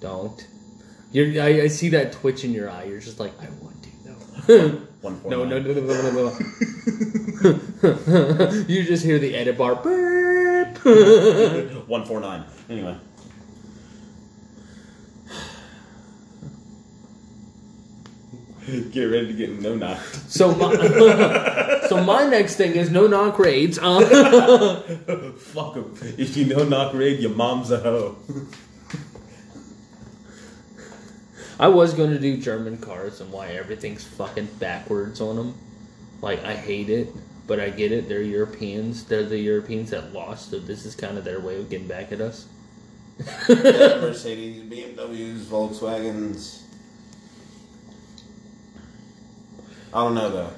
Don't. 0.00 0.46
You're, 1.14 1.40
I, 1.40 1.62
I 1.62 1.68
see 1.68 1.90
that 1.90 2.10
twitch 2.12 2.42
in 2.42 2.52
your 2.52 2.68
eye. 2.68 2.82
You're 2.84 2.98
just 2.98 3.20
like, 3.20 3.32
I 3.40 3.46
want 3.62 3.80
to 3.84 3.88
though. 4.04 4.80
One 5.00 5.20
four 5.20 5.30
No, 5.30 5.44
no, 5.44 5.60
no, 5.60 5.72
no, 5.72 5.80
no, 5.80 6.10
no, 6.10 6.28
no. 8.42 8.50
you 8.66 8.82
just 8.82 9.04
hear 9.04 9.20
the 9.20 9.32
edit 9.36 9.56
bar. 9.56 9.76
Beep. 9.76 10.76
One 11.88 12.04
four 12.04 12.18
nine. 12.18 12.42
Anyway. 12.68 12.96
Get 18.92 19.04
ready 19.04 19.26
to 19.28 19.32
get 19.34 19.60
no 19.60 19.74
knock. 19.76 19.98
so 20.26 20.52
my, 20.54 20.74
so 21.88 22.02
my 22.02 22.26
next 22.26 22.56
thing 22.56 22.74
is 22.74 22.90
no 22.90 23.06
knock 23.06 23.38
raids. 23.38 23.78
Uh, 23.78 24.80
Fuck 25.38 25.76
'em. 25.76 25.94
If 26.18 26.36
you 26.36 26.46
no 26.46 26.64
knock 26.64 26.92
raid, 26.94 27.20
your 27.20 27.30
mom's 27.34 27.70
a 27.70 27.78
hoe. 27.78 28.16
I 31.58 31.68
was 31.68 31.94
going 31.94 32.10
to 32.10 32.18
do 32.18 32.36
German 32.36 32.78
cars 32.78 33.20
and 33.20 33.30
why 33.30 33.48
everything's 33.48 34.04
fucking 34.04 34.46
backwards 34.58 35.20
on 35.20 35.36
them. 35.36 35.54
Like 36.20 36.44
I 36.44 36.54
hate 36.54 36.90
it, 36.90 37.08
but 37.46 37.60
I 37.60 37.70
get 37.70 37.92
it. 37.92 38.08
They're 38.08 38.22
Europeans. 38.22 39.04
They're 39.04 39.24
the 39.24 39.38
Europeans 39.38 39.90
that 39.90 40.12
lost, 40.12 40.50
so 40.50 40.58
this 40.58 40.84
is 40.84 40.94
kind 40.96 41.16
of 41.16 41.24
their 41.24 41.40
way 41.40 41.58
of 41.60 41.70
getting 41.70 41.86
back 41.86 42.12
at 42.12 42.20
us. 42.20 42.46
Mercedes, 43.48 44.62
BMWs, 44.64 45.44
Volkswagens. 45.44 46.62
I 49.92 50.02
don't 50.02 50.14
know 50.16 50.30
though. 50.30 50.50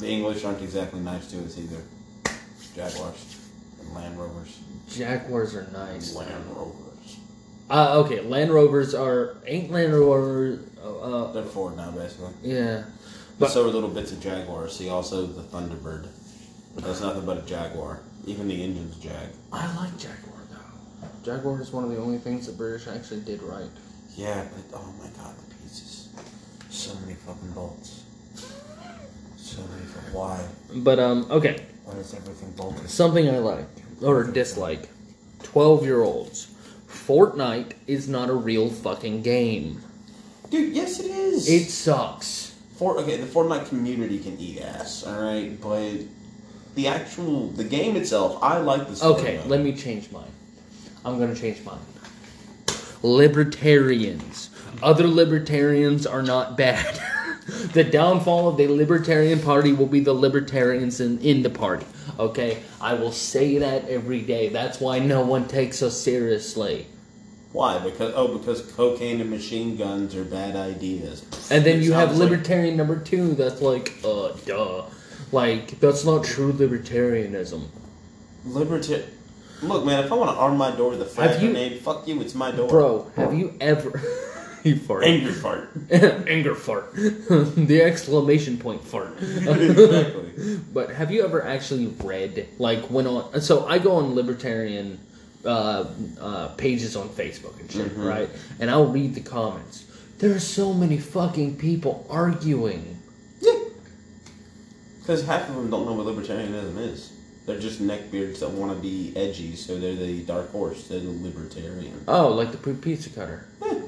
The 0.00 0.08
English 0.08 0.44
aren't 0.44 0.60
exactly 0.62 0.98
nice 0.98 1.30
to 1.30 1.44
us 1.44 1.56
either. 1.56 1.80
Jaguars 2.74 3.48
and 3.80 3.94
Land 3.94 4.18
Rovers. 4.18 4.58
Jaguars 4.88 5.54
are 5.54 5.68
nice. 5.72 6.14
Land 6.16 6.44
Rovers. 6.50 6.83
Uh, 7.70 8.02
okay, 8.04 8.20
Land 8.20 8.52
Rovers 8.52 8.94
are 8.94 9.36
ain't 9.46 9.70
Land 9.70 9.94
Rovers. 9.94 10.60
Uh, 10.82 10.98
uh, 10.98 11.32
They're 11.32 11.42
Ford 11.44 11.76
now, 11.76 11.90
basically. 11.92 12.32
yeah, 12.42 12.84
But 13.38 13.46
But- 13.46 13.50
so 13.52 13.64
are 13.64 13.68
little 13.70 13.88
bits 13.88 14.12
of 14.12 14.20
Jaguar. 14.20 14.68
See 14.68 14.88
also 14.90 15.26
the 15.26 15.42
Thunderbird. 15.42 16.06
But 16.74 16.84
that's 16.84 17.00
nothing 17.00 17.24
but 17.24 17.38
a 17.38 17.42
Jaguar. 17.42 18.00
Even 18.26 18.48
the 18.48 18.62
engine's 18.62 18.96
Jag. 18.96 19.28
I 19.52 19.64
like 19.76 19.96
Jaguar 19.96 20.38
though. 20.50 21.08
Jaguar 21.24 21.60
is 21.60 21.72
one 21.72 21.84
of 21.84 21.90
the 21.90 21.98
only 21.98 22.18
things 22.18 22.46
the 22.46 22.52
British 22.52 22.86
actually 22.88 23.20
did 23.20 23.42
right. 23.42 23.70
Yeah, 24.16 24.44
but 24.70 24.78
oh 24.78 24.92
my 24.98 25.06
god, 25.16 25.34
the 25.48 25.54
pieces. 25.56 26.08
So 26.70 26.94
many 27.00 27.14
fucking 27.14 27.50
bolts. 27.52 28.02
So 29.36 29.60
many. 29.62 29.84
fu- 29.86 30.16
Why? 30.18 30.44
But 30.76 30.98
um, 30.98 31.26
okay, 31.30 31.64
Why 31.84 31.94
is 31.98 32.12
everything 32.14 32.50
bolted? 32.56 32.90
something 32.90 33.28
I 33.28 33.38
like 33.38 33.66
or 34.02 34.24
dislike. 34.24 34.88
Twelve-year-olds. 35.42 36.48
Fortnite 36.94 37.72
is 37.86 38.08
not 38.08 38.30
a 38.30 38.34
real 38.34 38.70
fucking 38.70 39.22
game. 39.22 39.82
Dude, 40.48 40.74
yes 40.74 41.00
it 41.00 41.06
is. 41.06 41.48
It 41.48 41.68
sucks. 41.68 42.54
For 42.76 42.98
okay, 42.98 43.16
the 43.16 43.26
Fortnite 43.26 43.68
community 43.68 44.18
can 44.18 44.38
eat 44.38 44.60
ass, 44.60 45.04
all 45.04 45.20
right, 45.20 45.60
but 45.60 45.92
the 46.74 46.88
actual 46.88 47.48
the 47.48 47.64
game 47.64 47.96
itself, 47.96 48.42
I 48.42 48.58
like 48.58 48.88
the 48.88 48.96
story. 48.96 49.14
Okay, 49.20 49.42
let 49.46 49.60
me 49.60 49.74
change 49.74 50.10
mine. 50.10 50.30
I'm 51.04 51.18
gonna 51.18 51.34
change 51.34 51.64
mine. 51.64 51.78
Libertarians. 53.02 54.50
Other 54.82 55.06
libertarians 55.06 56.06
are 56.06 56.22
not 56.22 56.56
bad. 56.56 57.00
the 57.72 57.84
downfall 57.84 58.48
of 58.48 58.56
the 58.56 58.66
Libertarian 58.68 59.40
Party 59.40 59.72
will 59.72 59.86
be 59.86 60.00
the 60.00 60.12
libertarians 60.14 61.00
in, 61.00 61.18
in 61.20 61.42
the 61.42 61.50
party. 61.50 61.86
Okay? 62.18 62.62
I 62.80 62.94
will 62.94 63.12
say 63.12 63.58
that 63.58 63.88
every 63.88 64.22
day. 64.22 64.48
That's 64.48 64.80
why 64.80 64.98
no 64.98 65.20
one 65.22 65.46
takes 65.48 65.82
us 65.82 65.98
seriously. 66.00 66.86
Why? 67.52 67.78
Because 67.78 68.12
oh, 68.16 68.36
because 68.36 68.62
cocaine 68.72 69.20
and 69.20 69.30
machine 69.30 69.76
guns 69.76 70.14
are 70.16 70.24
bad 70.24 70.56
ideas. 70.56 71.24
And 71.50 71.64
then 71.64 71.78
It 71.78 71.84
you 71.84 71.92
have 71.92 72.08
sounds 72.08 72.20
like- 72.20 72.30
libertarian 72.30 72.76
number 72.76 72.98
two 72.98 73.34
that's 73.34 73.60
like, 73.60 73.92
uh, 74.04 74.32
duh. 74.46 74.84
Like, 75.32 75.78
that's 75.80 76.04
not 76.04 76.24
true 76.24 76.52
libertarianism. 76.52 77.62
Liberta- 78.46 79.04
Look, 79.62 79.84
man, 79.86 80.04
if 80.04 80.12
I 80.12 80.16
want 80.16 80.30
to 80.30 80.36
arm 80.36 80.56
my 80.58 80.70
door 80.72 80.90
with 80.90 81.00
a 81.02 81.04
frag 81.06 81.40
you- 81.40 81.50
grenade, 81.50 81.80
fuck 81.80 82.06
you, 82.08 82.20
it's 82.20 82.34
my 82.34 82.50
door. 82.50 82.68
Bro, 82.68 83.10
have 83.16 83.34
you 83.34 83.54
ever. 83.60 84.02
you 84.68 84.76
fart. 84.76 85.04
Anger 85.04 85.32
fart. 85.32 85.68
Anger 85.90 86.54
fart. 86.54 86.92
the 86.96 87.82
exclamation 87.82 88.56
point 88.58 88.82
fart. 88.82 89.12
exactly. 89.20 90.58
But 90.72 90.90
have 90.90 91.10
you 91.10 91.24
ever 91.24 91.44
actually 91.44 91.86
read, 92.02 92.48
like, 92.58 92.82
when 92.90 93.06
on. 93.06 93.40
So 93.40 93.66
I 93.66 93.78
go 93.78 93.96
on 93.96 94.14
libertarian 94.14 94.98
uh, 95.44 95.84
uh, 96.20 96.48
pages 96.56 96.96
on 96.96 97.08
Facebook 97.10 97.60
and 97.60 97.70
shit, 97.70 97.94
Mhm. 97.94 98.04
right? 98.08 98.30
And 98.60 98.70
I'll 98.70 98.86
read 98.86 99.14
the 99.14 99.20
comments. 99.20 99.84
There 100.18 100.34
are 100.34 100.40
so 100.40 100.72
many 100.72 100.96
fucking 100.96 101.56
people 101.56 102.06
arguing. 102.08 102.98
Yeah. 103.40 103.52
Because 105.00 105.26
half 105.26 105.48
of 105.50 105.56
them 105.56 105.68
don't 105.70 105.84
know 105.84 105.92
what 105.92 106.06
libertarianism 106.06 106.78
is. 106.78 107.12
They're 107.44 107.60
just 107.60 107.82
neckbeards 107.82 108.38
that 108.38 108.50
want 108.52 108.72
to 108.74 108.78
be 108.80 109.12
edgy, 109.16 109.54
so 109.54 109.78
they're 109.78 109.94
the 109.94 110.22
dark 110.22 110.50
horse. 110.50 110.88
They're 110.88 111.00
the 111.00 111.10
libertarian. 111.10 112.02
Oh, 112.08 112.28
like 112.28 112.52
the 112.52 112.72
pizza 112.72 113.10
cutter. 113.10 113.44
Yeah. 113.62 113.80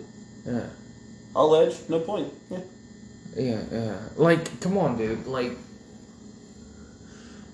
Yeah. 0.47 0.67
All 1.35 1.55
edge, 1.57 1.77
no 1.89 2.01
point. 2.01 2.33
Yeah. 2.51 2.61
Yeah, 3.37 3.63
yeah. 3.71 3.99
Like, 4.17 4.61
come 4.61 4.79
on, 4.79 4.97
dude. 4.97 5.27
Like, 5.27 5.53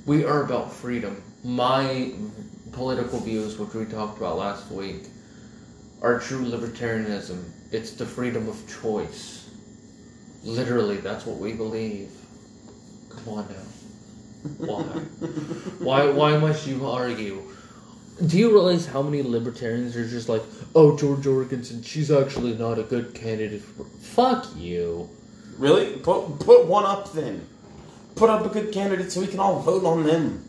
we 0.06 0.24
are 0.24 0.44
about 0.44 0.72
freedom. 0.72 1.22
My 1.42 2.12
political 2.72 3.18
views, 3.18 3.58
which 3.58 3.74
we 3.74 3.84
talked 3.84 4.18
about 4.18 4.38
last 4.38 4.70
week, 4.70 5.04
are 6.02 6.18
true 6.18 6.44
libertarianism. 6.44 7.42
It's 7.72 7.92
the 7.92 8.06
freedom 8.06 8.48
of 8.48 8.82
choice. 8.82 9.48
Literally, 10.44 10.98
that's 10.98 11.24
what 11.26 11.38
we 11.38 11.52
believe. 11.52 12.10
Come 13.10 13.28
on 13.28 13.48
now. 13.48 14.66
Why? 14.66 14.82
why? 15.78 16.10
Why 16.10 16.36
must 16.36 16.66
you 16.66 16.86
argue? 16.86 17.42
Do 18.26 18.38
you 18.38 18.50
realize 18.52 18.86
how 18.86 19.02
many 19.02 19.22
libertarians 19.22 19.96
are 19.96 20.06
just 20.06 20.28
like, 20.28 20.42
oh, 20.74 20.96
Jo 20.96 21.16
Jorgensen, 21.16 21.82
she's 21.82 22.10
actually 22.10 22.54
not 22.54 22.78
a 22.78 22.82
good 22.82 23.14
candidate 23.14 23.62
for. 23.62 23.84
Fuck 23.84 24.46
you. 24.56 25.08
Really? 25.58 25.96
Put 25.96 26.38
put 26.38 26.66
one 26.66 26.84
up 26.84 27.12
then. 27.12 27.46
Put 28.14 28.30
up 28.30 28.44
a 28.44 28.48
good 28.48 28.72
candidate 28.72 29.10
so 29.10 29.20
we 29.20 29.26
can 29.26 29.40
all 29.40 29.60
vote 29.60 29.84
on 29.84 30.04
them. 30.04 30.48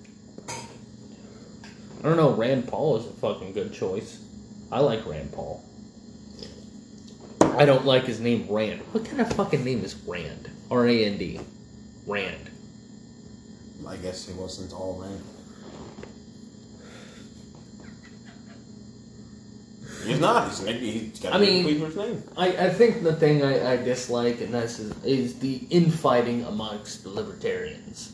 I 2.03 2.07
don't 2.07 2.17
know. 2.17 2.33
Rand 2.33 2.67
Paul 2.67 2.97
is 2.97 3.05
a 3.05 3.11
fucking 3.11 3.53
good 3.53 3.73
choice. 3.73 4.21
I 4.71 4.79
like 4.79 5.05
Rand 5.05 5.31
Paul. 5.31 5.63
I 7.41 7.65
don't 7.65 7.85
like 7.85 8.05
his 8.05 8.19
name, 8.19 8.47
Rand. 8.49 8.81
What 8.91 9.05
kind 9.05 9.21
of 9.21 9.31
fucking 9.33 9.63
name 9.63 9.83
is 9.83 9.95
Rand? 9.95 10.49
R 10.69 10.87
A 10.87 11.05
N 11.05 11.17
D. 11.17 11.39
Rand. 12.05 12.49
I 13.87 13.95
guess 13.97 14.27
it 14.27 14.35
wasn't 14.35 14.73
all 14.73 14.99
right. 14.99 15.32
He's 20.03 20.19
not. 20.19 20.49
He's, 20.49 20.59
he's 20.59 21.19
got 21.19 21.33
I 21.33 21.37
mean- 21.37 21.79
first 21.79 21.97
name. 21.97 22.23
I, 22.37 22.47
I 22.49 22.69
think 22.69 23.03
the 23.03 23.15
thing 23.15 23.43
I, 23.43 23.73
I 23.73 23.77
dislike, 23.77 24.41
and 24.41 24.53
that's 24.53 24.79
is, 24.79 25.03
is 25.03 25.39
the 25.39 25.57
infighting 25.69 26.43
amongst 26.45 27.03
the 27.03 27.09
libertarians, 27.09 28.11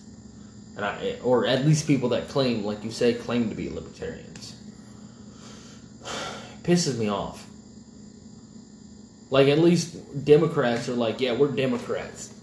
and 0.76 0.86
I, 0.86 1.18
or 1.24 1.46
at 1.46 1.66
least 1.66 1.88
people 1.88 2.10
that 2.10 2.30
claim, 2.30 2.64
like 2.64 2.84
you 2.84 2.92
say, 2.92 3.14
claim 3.14 3.50
to 3.50 3.56
be 3.56 3.70
libertarians. 3.70 4.56
Pisses 6.64 6.98
me 6.98 7.10
off. 7.10 7.46
Like 9.32 9.48
at 9.48 9.60
least 9.60 10.26
Democrats 10.26 10.90
are 10.90 10.96
like, 10.96 11.20
yeah, 11.22 11.34
we're 11.34 11.52
Democrats. 11.52 12.34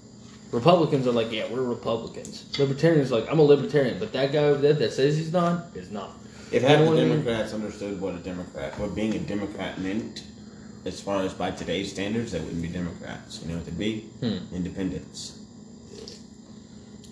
Republicans 0.53 1.07
are 1.07 1.13
like, 1.13 1.33
yeah, 1.33 1.51
we're 1.51 1.63
Republicans. 1.63 2.57
Libertarians 2.59 3.11
are 3.11 3.21
like, 3.21 3.31
I'm 3.31 3.41
a 3.41 3.43
libertarian, 3.43 3.99
but 3.99 4.13
that 4.13 4.33
guy 4.33 4.45
over 4.45 4.61
there 4.61 4.73
that 4.75 4.93
says 4.93 5.17
he's 5.17 5.33
not 5.33 5.67
is 5.75 5.91
not. 5.91 6.13
If 6.53 6.63
half 6.63 6.79
the 6.79 6.85
what 6.87 6.99
I 6.99 7.01
mean? 7.01 7.09
Democrats 7.09 7.53
understood 7.53 8.01
what 8.01 8.15
a 8.15 8.19
Democrat, 8.19 8.79
what 8.79 8.95
being 8.95 9.15
a 9.15 9.19
Democrat 9.19 9.81
meant, 9.81 10.23
as 10.85 11.01
far 11.01 11.23
as 11.23 11.35
by 11.35 11.51
today's 11.51 11.91
standards, 11.91 12.33
they 12.33 12.41
wouldn't 12.41 12.63
be 12.63 12.69
Democrats. 12.69 13.43
You 13.43 13.49
know 13.49 13.57
what 13.57 13.67
they'd 13.67 13.79
be? 13.79 14.01
Hmm. 14.21 14.55
Independents. 14.55 15.41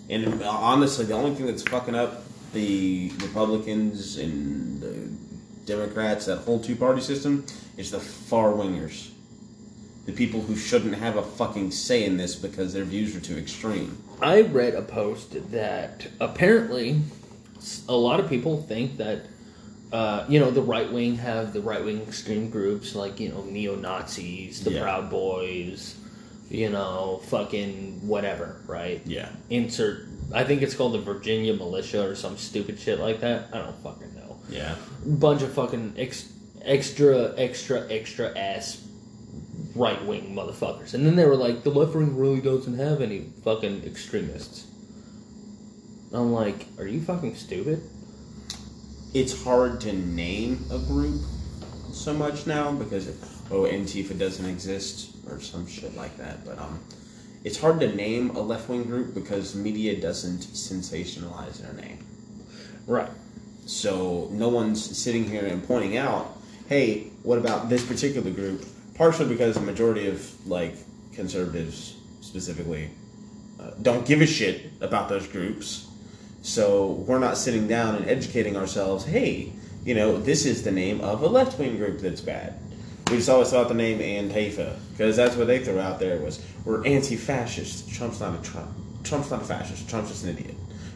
And 0.09 0.41
uh, 0.41 0.49
honestly, 0.49 1.05
the 1.05 1.13
only 1.13 1.35
thing 1.35 1.47
that's 1.47 1.63
fucking 1.63 1.95
up 1.95 2.23
the 2.53 3.11
Republicans 3.21 4.17
and 4.17 4.81
the 4.81 5.09
Democrats, 5.65 6.25
that 6.27 6.37
whole 6.37 6.59
two 6.59 6.75
party 6.75 7.01
system, 7.01 7.45
is 7.75 7.91
the 7.91 7.99
far 7.99 8.51
wingers. 8.51 9.11
The 10.05 10.13
people 10.13 10.41
who 10.41 10.55
shouldn't 10.55 10.95
have 10.95 11.17
a 11.17 11.23
fucking 11.23 11.71
say 11.71 12.05
in 12.05 12.17
this 12.17 12.35
because 12.35 12.73
their 12.73 12.85
views 12.85 13.15
are 13.15 13.19
too 13.19 13.37
extreme. 13.37 14.01
I 14.21 14.41
read 14.41 14.75
a 14.75 14.83
post 14.83 15.51
that 15.51 16.07
apparently 16.19 17.01
a 17.87 17.95
lot 17.95 18.19
of 18.19 18.29
people 18.29 18.61
think 18.61 18.97
that 18.97 19.25
uh, 19.91 20.25
you 20.27 20.39
know 20.39 20.51
the 20.51 20.61
right 20.61 20.91
wing 20.91 21.15
have 21.17 21.53
the 21.53 21.61
right 21.61 21.83
wing 21.83 22.01
extreme 22.01 22.49
groups 22.49 22.95
like 22.95 23.19
you 23.19 23.29
know 23.29 23.43
neo 23.43 23.75
Nazis, 23.75 24.63
the 24.63 24.71
Yeah. 24.71 24.81
Proud 24.81 25.09
Boys, 25.09 25.95
you 26.49 26.69
know 26.69 27.21
fucking 27.25 28.05
whatever, 28.07 28.61
right? 28.67 29.01
Yeah. 29.05 29.29
Insert. 29.49 30.07
I 30.33 30.43
think 30.43 30.61
it's 30.63 30.73
called 30.75 30.93
the 30.93 30.99
Virginia 31.01 31.53
Militia 31.53 32.07
or 32.09 32.15
some 32.15 32.35
stupid 32.37 32.79
shit 32.79 32.99
like 32.99 33.21
that. 33.21 33.49
I 33.53 33.59
don't 33.59 33.77
fucking 33.83 34.15
know. 34.15 34.37
Yeah. 34.49 34.75
Bunch 35.05 35.43
of 35.43 35.51
fucking 35.53 35.93
ex- 35.97 36.31
extra, 36.63 37.33
extra, 37.37 37.85
extra 37.91 38.35
ass 38.37 38.81
right 39.75 40.03
wing 40.05 40.33
motherfuckers. 40.35 40.95
And 40.95 41.05
then 41.05 41.15
they 41.15 41.25
were 41.25 41.35
like, 41.35 41.63
the 41.63 41.69
left 41.69 41.93
wing 41.95 42.17
really 42.17 42.41
doesn't 42.41 42.77
have 42.77 43.01
any 43.01 43.27
fucking 43.43 43.83
extremists. 43.85 44.65
I'm 46.13 46.31
like, 46.31 46.67
are 46.77 46.87
you 46.87 47.01
fucking 47.01 47.35
stupid? 47.35 47.81
It's 49.13 49.43
hard 49.43 49.81
to 49.81 49.93
name 49.93 50.65
a 50.71 50.77
group 50.77 51.21
so 51.91 52.13
much 52.13 52.45
now 52.45 52.71
because 52.71 53.07
oh 53.51 53.63
Antifa 53.63 54.17
doesn't 54.17 54.45
exist 54.45 55.15
or 55.29 55.39
some 55.39 55.65
shit 55.67 55.95
like 55.95 56.17
that. 56.17 56.45
But 56.45 56.59
um, 56.59 56.79
it's 57.43 57.59
hard 57.59 57.79
to 57.79 57.95
name 57.95 58.31
a 58.31 58.39
left 58.39 58.69
wing 58.69 58.83
group 58.83 59.13
because 59.13 59.55
media 59.55 59.99
doesn't 59.99 60.41
sensationalize 60.41 61.61
their 61.61 61.73
name. 61.73 62.05
Right. 62.87 63.09
So 63.65 64.29
no 64.31 64.49
one's 64.49 64.97
sitting 64.97 65.23
here 65.25 65.45
and 65.45 65.65
pointing 65.65 65.97
out, 65.97 66.37
hey, 66.67 67.11
what 67.23 67.37
about 67.37 67.69
this 67.69 67.85
particular 67.85 68.31
group? 68.31 68.65
Partially 68.95 69.27
because 69.27 69.55
the 69.55 69.61
majority 69.61 70.07
of 70.07 70.47
like 70.47 70.75
conservatives 71.13 71.95
specifically 72.21 72.89
uh, 73.59 73.71
don't 73.81 74.05
give 74.05 74.21
a 74.21 74.25
shit 74.25 74.71
about 74.81 75.09
those 75.09 75.27
groups. 75.27 75.87
So 76.45 76.91
we're 77.07 77.17
not 77.17 77.39
sitting 77.39 77.67
down 77.67 77.95
and 77.95 78.07
educating 78.07 78.55
ourselves. 78.55 79.03
Hey, 79.03 79.51
you 79.83 79.95
know, 79.95 80.17
this 80.19 80.45
is 80.45 80.61
the 80.61 80.71
name 80.71 81.01
of 81.01 81.23
a 81.23 81.27
left 81.27 81.57
wing 81.57 81.75
group 81.77 81.99
that's 82.01 82.21
bad. 82.21 82.53
We 83.09 83.17
just 83.17 83.29
always 83.29 83.49
thought 83.49 83.67
the 83.67 83.73
name 83.73 83.97
Antifa 83.97 84.77
because 84.91 85.15
that's 85.15 85.35
what 85.35 85.47
they 85.47 85.63
threw 85.63 85.79
out 85.79 85.99
there 85.99 86.19
was 86.19 86.45
we're 86.63 86.85
anti-fascist. 86.85 87.91
Trump's 87.91 88.19
not 88.19 88.39
a 88.39 88.43
Trump. 88.43 88.69
Trump's 89.03 89.31
not 89.31 89.41
a 89.41 89.45
fascist. 89.45 89.89
Trump's 89.89 90.09
just 90.11 90.23
an 90.23 90.37
idiot. 90.37 90.53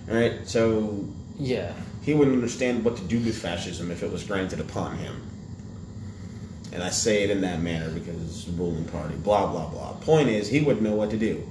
All 0.07 0.15
right, 0.15 0.47
so 0.47 1.03
Yeah. 1.39 1.73
he 2.03 2.13
wouldn't 2.13 2.35
understand 2.35 2.85
what 2.85 2.95
to 2.97 3.03
do 3.03 3.17
with 3.19 3.35
fascism 3.35 3.89
if 3.89 4.03
it 4.03 4.11
was 4.11 4.23
granted 4.23 4.59
upon 4.59 4.99
him. 4.99 5.15
And 6.71 6.83
I 6.83 6.89
say 6.91 7.23
it 7.23 7.31
in 7.31 7.41
that 7.41 7.59
manner 7.59 7.89
because 7.89 8.21
it's 8.21 8.43
the 8.45 8.51
ruling 8.51 8.85
party. 8.85 9.15
Blah 9.15 9.47
blah 9.51 9.67
blah. 9.67 9.93
Point 9.93 10.29
is, 10.29 10.47
he 10.47 10.61
wouldn't 10.61 10.83
know 10.83 10.93
what 10.95 11.09
to 11.09 11.17
do. 11.17 11.41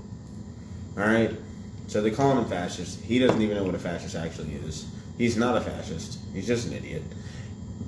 All 0.97 1.03
right. 1.03 1.33
So 1.89 2.01
they 2.03 2.11
call 2.11 2.33
him 2.33 2.39
a 2.39 2.49
fascist. 2.49 3.01
He 3.03 3.19
doesn't 3.19 3.41
even 3.41 3.57
know 3.57 3.65
what 3.65 3.75
a 3.75 3.79
fascist 3.79 4.15
actually 4.15 4.53
is. 4.55 4.87
He's 5.17 5.37
not 5.37 5.57
a 5.57 5.61
fascist. 5.61 6.19
He's 6.33 6.47
just 6.47 6.69
an 6.69 6.75
idiot. 6.75 7.03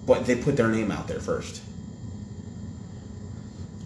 But 0.07 0.27
they 0.27 0.37
put 0.37 0.57
their 0.57 0.69
name 0.69 0.91
out 0.91 1.07
there 1.07 1.21
first, 1.21 1.63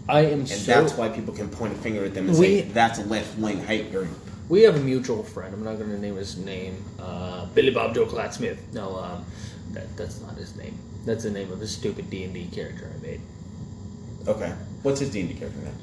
I 0.07 0.21
am 0.21 0.39
and 0.39 0.47
so. 0.47 0.71
that's 0.71 0.93
why 0.93 1.09
people 1.09 1.33
can 1.33 1.49
point 1.49 1.73
a 1.73 1.75
finger 1.77 2.05
at 2.05 2.13
them 2.13 2.29
and 2.29 2.37
We- 2.37 2.61
say 2.61 2.61
that's 2.61 2.99
a 2.99 3.03
left 3.03 3.37
wing 3.37 3.59
hate 3.63 3.91
group. 3.91 4.09
We 4.47 4.61
have 4.61 4.75
a 4.75 4.79
mutual 4.79 5.23
friend. 5.23 5.53
I'm 5.53 5.63
not 5.63 5.77
going 5.77 5.89
to 5.89 5.99
name 5.99 6.15
his 6.15 6.37
name. 6.37 6.83
Uh, 6.99 7.45
Billy 7.47 7.71
Bob 7.71 7.95
Joe 7.95 8.05
Clatt 8.05 8.33
Smith. 8.33 8.59
No, 8.73 8.95
um, 8.97 9.25
that, 9.71 9.95
that's 9.97 10.21
not 10.21 10.35
his 10.35 10.55
name. 10.55 10.77
That's 11.05 11.23
the 11.23 11.31
name 11.31 11.51
of 11.51 11.61
a 11.61 11.67
stupid 11.67 12.09
D 12.09 12.23
and 12.23 12.33
D 12.33 12.47
character 12.51 12.89
I 12.95 13.01
made. 13.01 13.21
Okay. 14.27 14.53
What's 14.83 14.99
his 14.99 15.09
D&D 15.09 15.33
character 15.33 15.59
name? 15.59 15.73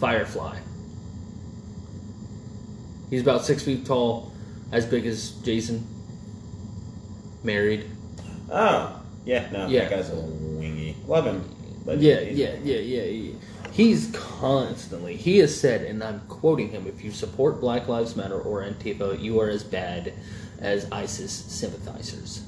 Firefly. 0.00 0.58
He's 3.14 3.22
about 3.22 3.44
six 3.44 3.62
feet 3.62 3.86
tall, 3.86 4.32
as 4.72 4.84
big 4.84 5.06
as 5.06 5.30
Jason. 5.44 5.86
Married. 7.44 7.88
Oh, 8.50 9.00
yeah. 9.24 9.48
No, 9.52 9.68
Yeah. 9.68 9.82
that 9.82 9.90
guy's 9.90 10.10
a 10.10 10.14
little 10.16 10.30
wingy. 10.30 10.96
Love 11.06 11.24
him. 11.26 11.44
But 11.86 12.00
Yeah, 12.00 12.18
he's- 12.18 12.36
yeah, 12.36 12.54
yeah, 12.64 12.80
yeah, 12.80 13.02
yeah. 13.04 13.32
He's 13.70 14.10
constantly, 14.12 15.14
he 15.16 15.38
has 15.38 15.54
said, 15.54 15.82
and 15.82 16.02
I'm 16.02 16.22
quoting 16.28 16.70
him 16.70 16.88
if 16.88 17.04
you 17.04 17.12
support 17.12 17.60
Black 17.60 17.86
Lives 17.86 18.16
Matter 18.16 18.40
or 18.40 18.62
Antifa, 18.64 19.22
you 19.22 19.38
are 19.38 19.48
as 19.48 19.62
bad 19.62 20.12
as 20.58 20.88
ISIS 20.90 21.30
sympathizers. 21.30 22.42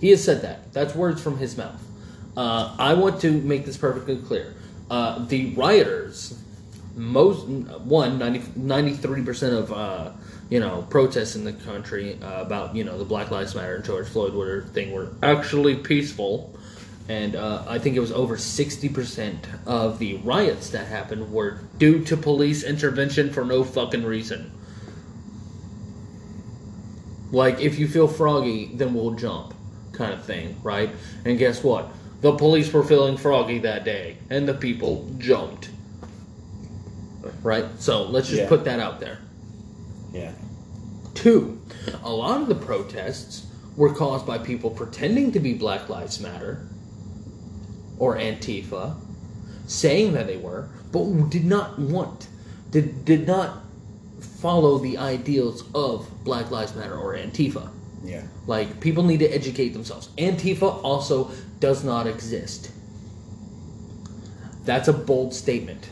He 0.00 0.08
has 0.08 0.24
said 0.24 0.40
that. 0.40 0.72
That's 0.72 0.94
words 0.94 1.20
from 1.20 1.36
his 1.36 1.54
mouth. 1.58 1.82
Uh, 2.34 2.74
I 2.78 2.94
want 2.94 3.20
to 3.20 3.30
make 3.30 3.66
this 3.66 3.76
perfectly 3.76 4.16
clear. 4.16 4.54
Uh, 4.90 5.26
the 5.26 5.52
rioters, 5.54 6.32
most 6.94 7.46
one 7.46 8.18
93 8.18 9.22
percent 9.22 9.54
of 9.54 9.72
uh, 9.72 10.10
you 10.48 10.60
know 10.60 10.86
protests 10.90 11.36
in 11.36 11.44
the 11.44 11.52
country 11.52 12.18
uh, 12.22 12.42
about 12.42 12.74
you 12.74 12.84
know 12.84 12.98
the 12.98 13.04
Black 13.04 13.30
Lives 13.30 13.54
Matter 13.54 13.76
and 13.76 13.84
George 13.84 14.08
Floyd 14.08 14.34
were 14.34 14.62
thing 14.72 14.92
were 14.92 15.10
actually 15.22 15.76
peaceful, 15.76 16.56
and 17.08 17.36
uh, 17.36 17.64
I 17.68 17.78
think 17.78 17.96
it 17.96 18.00
was 18.00 18.12
over 18.12 18.36
sixty 18.36 18.88
percent 18.88 19.46
of 19.66 19.98
the 19.98 20.16
riots 20.16 20.70
that 20.70 20.86
happened 20.86 21.32
were 21.32 21.60
due 21.78 22.04
to 22.04 22.16
police 22.16 22.64
intervention 22.64 23.32
for 23.32 23.44
no 23.44 23.64
fucking 23.64 24.04
reason. 24.04 24.52
Like 27.32 27.60
if 27.60 27.78
you 27.78 27.86
feel 27.86 28.08
froggy, 28.08 28.70
then 28.74 28.92
we'll 28.92 29.12
jump, 29.12 29.54
kind 29.92 30.12
of 30.12 30.24
thing, 30.24 30.60
right? 30.62 30.90
And 31.24 31.38
guess 31.38 31.62
what? 31.62 31.88
The 32.22 32.36
police 32.36 32.72
were 32.72 32.82
feeling 32.82 33.16
froggy 33.16 33.60
that 33.60 33.84
day, 33.84 34.18
and 34.28 34.46
the 34.48 34.54
people 34.54 35.08
jumped. 35.18 35.70
Right? 37.42 37.66
So 37.78 38.04
let's 38.04 38.28
just 38.28 38.42
Yeah. 38.42 38.48
put 38.48 38.64
that 38.64 38.80
out 38.80 39.00
there. 39.00 39.18
Yeah. 40.12 40.32
Two, 41.14 41.60
a 42.02 42.12
lot 42.12 42.40
of 42.42 42.48
the 42.48 42.54
protests 42.54 43.46
were 43.76 43.92
caused 43.94 44.26
by 44.26 44.38
people 44.38 44.70
pretending 44.70 45.32
to 45.32 45.40
be 45.40 45.54
Black 45.54 45.88
Lives 45.88 46.20
Matter 46.20 46.66
or 47.98 48.16
Antifa, 48.16 48.96
saying 49.66 50.12
that 50.14 50.26
they 50.26 50.36
were, 50.36 50.68
but 50.92 51.30
did 51.30 51.44
not 51.44 51.78
want, 51.78 52.26
did, 52.70 53.04
did 53.04 53.26
not 53.26 53.62
follow 54.40 54.78
the 54.78 54.98
ideals 54.98 55.64
of 55.74 56.08
Black 56.24 56.50
Lives 56.50 56.74
Matter 56.74 56.96
or 56.96 57.14
Antifa. 57.14 57.68
Yeah. 58.04 58.22
Like, 58.46 58.80
people 58.80 59.02
need 59.04 59.20
to 59.20 59.28
educate 59.28 59.70
themselves. 59.70 60.08
Antifa 60.16 60.82
also 60.82 61.30
does 61.60 61.84
not 61.84 62.06
exist. 62.06 62.70
That's 64.64 64.88
a 64.88 64.92
bold 64.92 65.34
statement. 65.34 65.90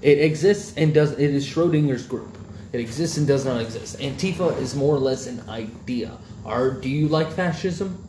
It 0.00 0.18
exists 0.18 0.74
and 0.76 0.94
does. 0.94 1.12
It 1.12 1.34
is 1.34 1.46
Schrodinger's 1.46 2.06
group. 2.06 2.38
It 2.72 2.80
exists 2.80 3.16
and 3.16 3.26
does 3.26 3.44
not 3.44 3.60
exist. 3.60 3.98
Antifa 3.98 4.56
is 4.58 4.74
more 4.74 4.94
or 4.94 4.98
less 4.98 5.26
an 5.26 5.42
idea. 5.48 6.16
Are 6.44 6.70
do 6.70 6.88
you 6.88 7.08
like 7.08 7.30
fascism? 7.32 8.04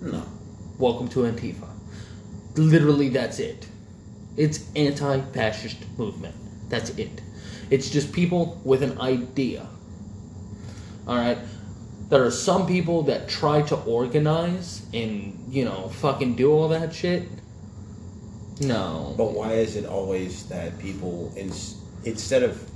No. 0.00 0.24
Welcome 0.78 1.08
to 1.08 1.20
Antifa. 1.20 1.68
Literally, 2.56 3.08
that's 3.08 3.38
it. 3.38 3.66
It's 4.36 4.68
anti-fascist 4.74 5.76
movement. 5.98 6.34
That's 6.68 6.90
it. 6.90 7.22
It's 7.70 7.88
just 7.88 8.12
people 8.12 8.60
with 8.64 8.82
an 8.82 8.98
idea. 9.00 9.66
All 11.06 11.16
right. 11.16 11.38
There 12.08 12.24
are 12.24 12.30
some 12.30 12.66
people 12.66 13.02
that 13.04 13.28
try 13.28 13.62
to 13.62 13.76
organize 13.76 14.84
and 14.92 15.46
you 15.48 15.64
know 15.64 15.88
fucking 15.88 16.34
do 16.36 16.50
all 16.52 16.68
that 16.68 16.94
shit. 16.94 17.28
No. 18.60 19.14
But 19.16 19.32
why 19.32 19.52
is 19.54 19.76
it 19.76 19.86
always 19.86 20.46
that 20.48 20.78
people, 20.78 21.32
in, 21.36 21.52
instead 22.04 22.42
of 22.42 22.68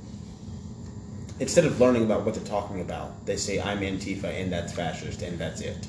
instead 1.38 1.64
of 1.66 1.80
learning 1.80 2.04
about 2.04 2.24
what 2.24 2.34
they're 2.34 2.44
talking 2.44 2.80
about, 2.80 3.26
they 3.26 3.36
say 3.36 3.60
I'm 3.60 3.80
Antifa 3.80 4.24
and 4.24 4.52
that's 4.52 4.72
fascist 4.72 5.22
and 5.22 5.38
that's 5.38 5.60
it. 5.60 5.86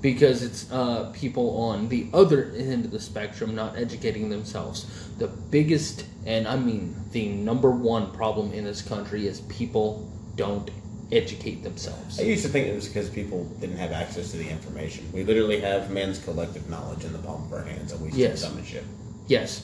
because 0.00 0.42
it's 0.42 0.70
uh, 0.72 1.10
people 1.14 1.58
on 1.62 1.88
the 1.88 2.08
other 2.12 2.52
end 2.56 2.84
of 2.84 2.90
the 2.90 3.00
spectrum 3.00 3.54
not 3.54 3.76
educating 3.76 4.30
themselves. 4.30 4.86
The 5.18 5.28
biggest, 5.28 6.04
and 6.26 6.48
I 6.48 6.56
mean 6.56 6.94
the 7.12 7.28
number 7.28 7.70
one 7.70 8.10
problem 8.12 8.52
in 8.52 8.64
this 8.64 8.82
country 8.82 9.26
is 9.26 9.40
people 9.42 10.10
don't 10.36 10.70
educate 11.12 11.62
themselves. 11.62 12.20
I 12.20 12.22
used 12.22 12.44
to 12.44 12.48
think 12.48 12.68
it 12.68 12.74
was 12.74 12.86
because 12.88 13.08
people 13.10 13.44
didn't 13.60 13.76
have 13.78 13.92
access 13.92 14.30
to 14.30 14.36
the 14.36 14.48
information. 14.48 15.08
We 15.12 15.24
literally 15.24 15.60
have 15.60 15.90
man's 15.90 16.18
collective 16.22 16.68
knowledge 16.70 17.04
in 17.04 17.12
the 17.12 17.18
palm 17.18 17.44
of 17.44 17.52
our 17.52 17.64
hands, 17.64 17.92
and 17.92 18.00
we 18.00 18.08
still 18.10 18.20
Yes. 18.20 18.42
dumb 18.42 18.58
as 18.58 18.66
shit. 18.66 18.84
Yes, 19.26 19.62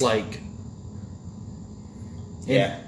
like 0.00 0.40
Yeah. 2.46 2.78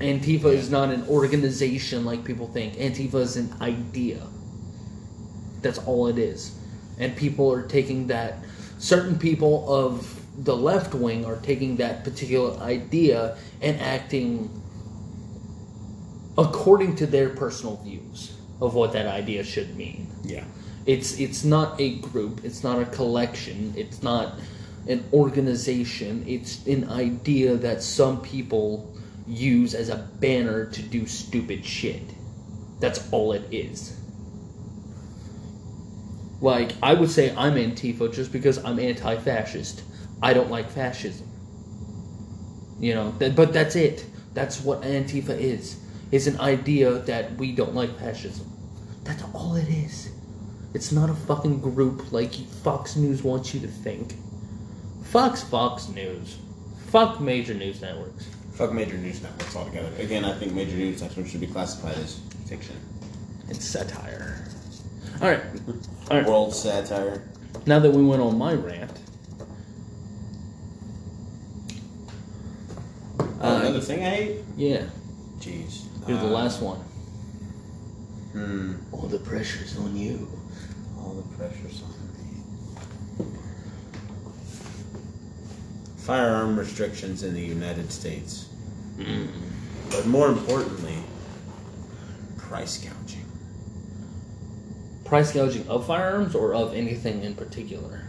Antifa 0.00 0.46
is 0.46 0.70
not 0.70 0.90
an 0.90 1.04
organization 1.08 2.04
like 2.04 2.24
people 2.24 2.48
think. 2.48 2.74
Antifa 2.76 3.16
is 3.20 3.36
an 3.36 3.52
idea. 3.60 4.22
That's 5.62 5.78
all 5.78 6.08
it 6.08 6.18
is. 6.18 6.52
And 6.98 7.14
people 7.14 7.52
are 7.52 7.62
taking 7.62 8.06
that, 8.08 8.38
certain 8.78 9.18
people 9.18 9.70
of 9.72 10.20
the 10.42 10.56
left 10.56 10.94
wing 10.94 11.24
are 11.24 11.36
taking 11.36 11.76
that 11.76 12.02
particular 12.02 12.56
idea 12.60 13.36
and 13.60 13.78
acting 13.80 14.50
according 16.36 16.96
to 16.96 17.06
their 17.06 17.30
personal 17.30 17.76
views 17.76 18.36
of 18.60 18.74
what 18.74 18.92
that 18.92 19.06
idea 19.06 19.44
should 19.44 19.76
mean. 19.76 20.06
Yeah. 20.22 20.44
It's 20.86 21.18
it's 21.18 21.44
not 21.44 21.80
a 21.80 21.96
group. 21.96 22.44
It's 22.44 22.62
not 22.62 22.80
a 22.80 22.84
collection. 22.86 23.72
It's 23.76 24.02
not 24.02 24.34
an 24.86 25.04
organization. 25.12 26.24
It's 26.26 26.66
an 26.66 26.90
idea 26.90 27.56
that 27.56 27.82
some 27.82 28.20
people 28.20 28.92
use 29.26 29.74
as 29.74 29.88
a 29.88 29.96
banner 30.20 30.66
to 30.66 30.82
do 30.82 31.06
stupid 31.06 31.64
shit. 31.64 32.02
That's 32.80 33.10
all 33.12 33.32
it 33.32 33.44
is. 33.50 33.98
Like 36.42 36.72
I 36.82 36.92
would 36.92 37.10
say 37.10 37.34
I'm 37.34 37.54
Antifa 37.54 38.12
just 38.12 38.30
because 38.30 38.62
I'm 38.62 38.78
anti-fascist. 38.78 39.82
I 40.22 40.34
don't 40.34 40.50
like 40.50 40.70
fascism. 40.70 41.28
You 42.78 42.94
know, 42.94 43.14
but 43.18 43.54
that's 43.54 43.76
it. 43.76 44.04
That's 44.34 44.60
what 44.60 44.82
Antifa 44.82 45.38
is. 45.38 45.80
It's 46.14 46.28
an 46.28 46.38
idea 46.38 46.92
that 46.92 47.34
we 47.38 47.50
don't 47.50 47.74
like 47.74 47.98
fascism. 47.98 48.48
That's 49.02 49.24
all 49.34 49.56
it 49.56 49.68
is. 49.68 50.12
It's 50.72 50.92
not 50.92 51.10
a 51.10 51.14
fucking 51.14 51.58
group 51.60 52.12
like 52.12 52.32
Fox 52.32 52.94
News 52.94 53.24
wants 53.24 53.52
you 53.52 53.58
to 53.58 53.66
think. 53.66 54.14
Fuck's 55.02 55.42
Fox 55.42 55.88
News. 55.88 56.36
Fuck 56.86 57.20
major 57.20 57.52
news 57.52 57.82
networks. 57.82 58.28
Fuck 58.52 58.72
major 58.72 58.96
news 58.96 59.24
networks 59.24 59.56
altogether. 59.56 59.90
Again, 59.98 60.24
I 60.24 60.34
think 60.34 60.52
major 60.52 60.76
news 60.76 61.02
networks 61.02 61.30
should 61.30 61.40
be 61.40 61.48
classified 61.48 61.96
as 61.96 62.20
fiction. 62.46 62.76
It's 63.48 63.64
satire. 63.64 64.46
All 65.20 65.28
right, 65.28 65.42
all 66.12 66.18
right. 66.18 66.26
World 66.28 66.54
satire. 66.54 67.24
Now 67.66 67.80
that 67.80 67.90
we 67.90 68.04
went 68.04 68.22
on 68.22 68.38
my 68.38 68.54
rant, 68.54 69.00
uh, 73.18 73.58
another 73.62 73.80
thing 73.80 74.04
I 74.04 74.10
hate? 74.10 74.40
yeah, 74.56 74.84
Jeez. 75.40 75.83
You're 76.06 76.18
the 76.18 76.24
last 76.26 76.60
one. 76.60 76.78
Hmm. 78.32 78.74
All 78.92 79.06
the 79.06 79.18
pressure's 79.18 79.78
on 79.78 79.96
you. 79.96 80.28
All 80.98 81.12
the 81.14 81.36
pressure's 81.36 81.82
on 81.82 81.90
me. 81.90 83.30
Firearm 85.98 86.58
restrictions 86.58 87.22
in 87.22 87.34
the 87.34 87.40
United 87.40 87.90
States. 87.92 88.48
But 89.90 90.06
more 90.06 90.28
importantly, 90.28 90.98
price 92.36 92.78
gouging. 92.78 93.24
Price 95.04 95.32
gouging 95.32 95.66
of 95.68 95.86
firearms 95.86 96.34
or 96.34 96.54
of 96.54 96.74
anything 96.74 97.22
in 97.22 97.34
particular? 97.34 98.02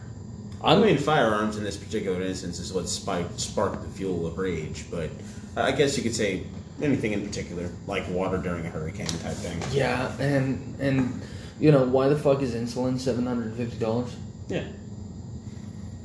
I 0.63 0.75
mean, 0.75 0.97
firearms 0.97 1.57
in 1.57 1.63
this 1.63 1.77
particular 1.77 2.21
instance 2.21 2.59
is 2.59 2.73
what 2.73 2.89
spiked, 2.89 3.39
sparked 3.39 3.83
the 3.83 3.89
fuel 3.89 4.25
of 4.25 4.37
rage, 4.37 4.85
but 4.89 5.09
I 5.55 5.71
guess 5.71 5.95
you 5.95 6.03
could 6.03 6.15
say 6.15 6.43
anything 6.81 7.13
in 7.13 7.25
particular, 7.25 7.69
like 7.87 8.07
water 8.09 8.37
during 8.37 8.65
a 8.65 8.69
hurricane 8.69 9.07
type 9.07 9.35
thing. 9.35 9.61
Yeah, 9.71 10.15
and 10.19 10.79
and 10.79 11.21
you 11.59 11.71
know 11.71 11.83
why 11.83 12.09
the 12.09 12.17
fuck 12.17 12.41
is 12.41 12.53
insulin 12.53 12.99
seven 12.99 13.25
hundred 13.25 13.47
and 13.47 13.57
fifty 13.57 13.77
dollars? 13.77 14.15
Yeah. 14.47 14.65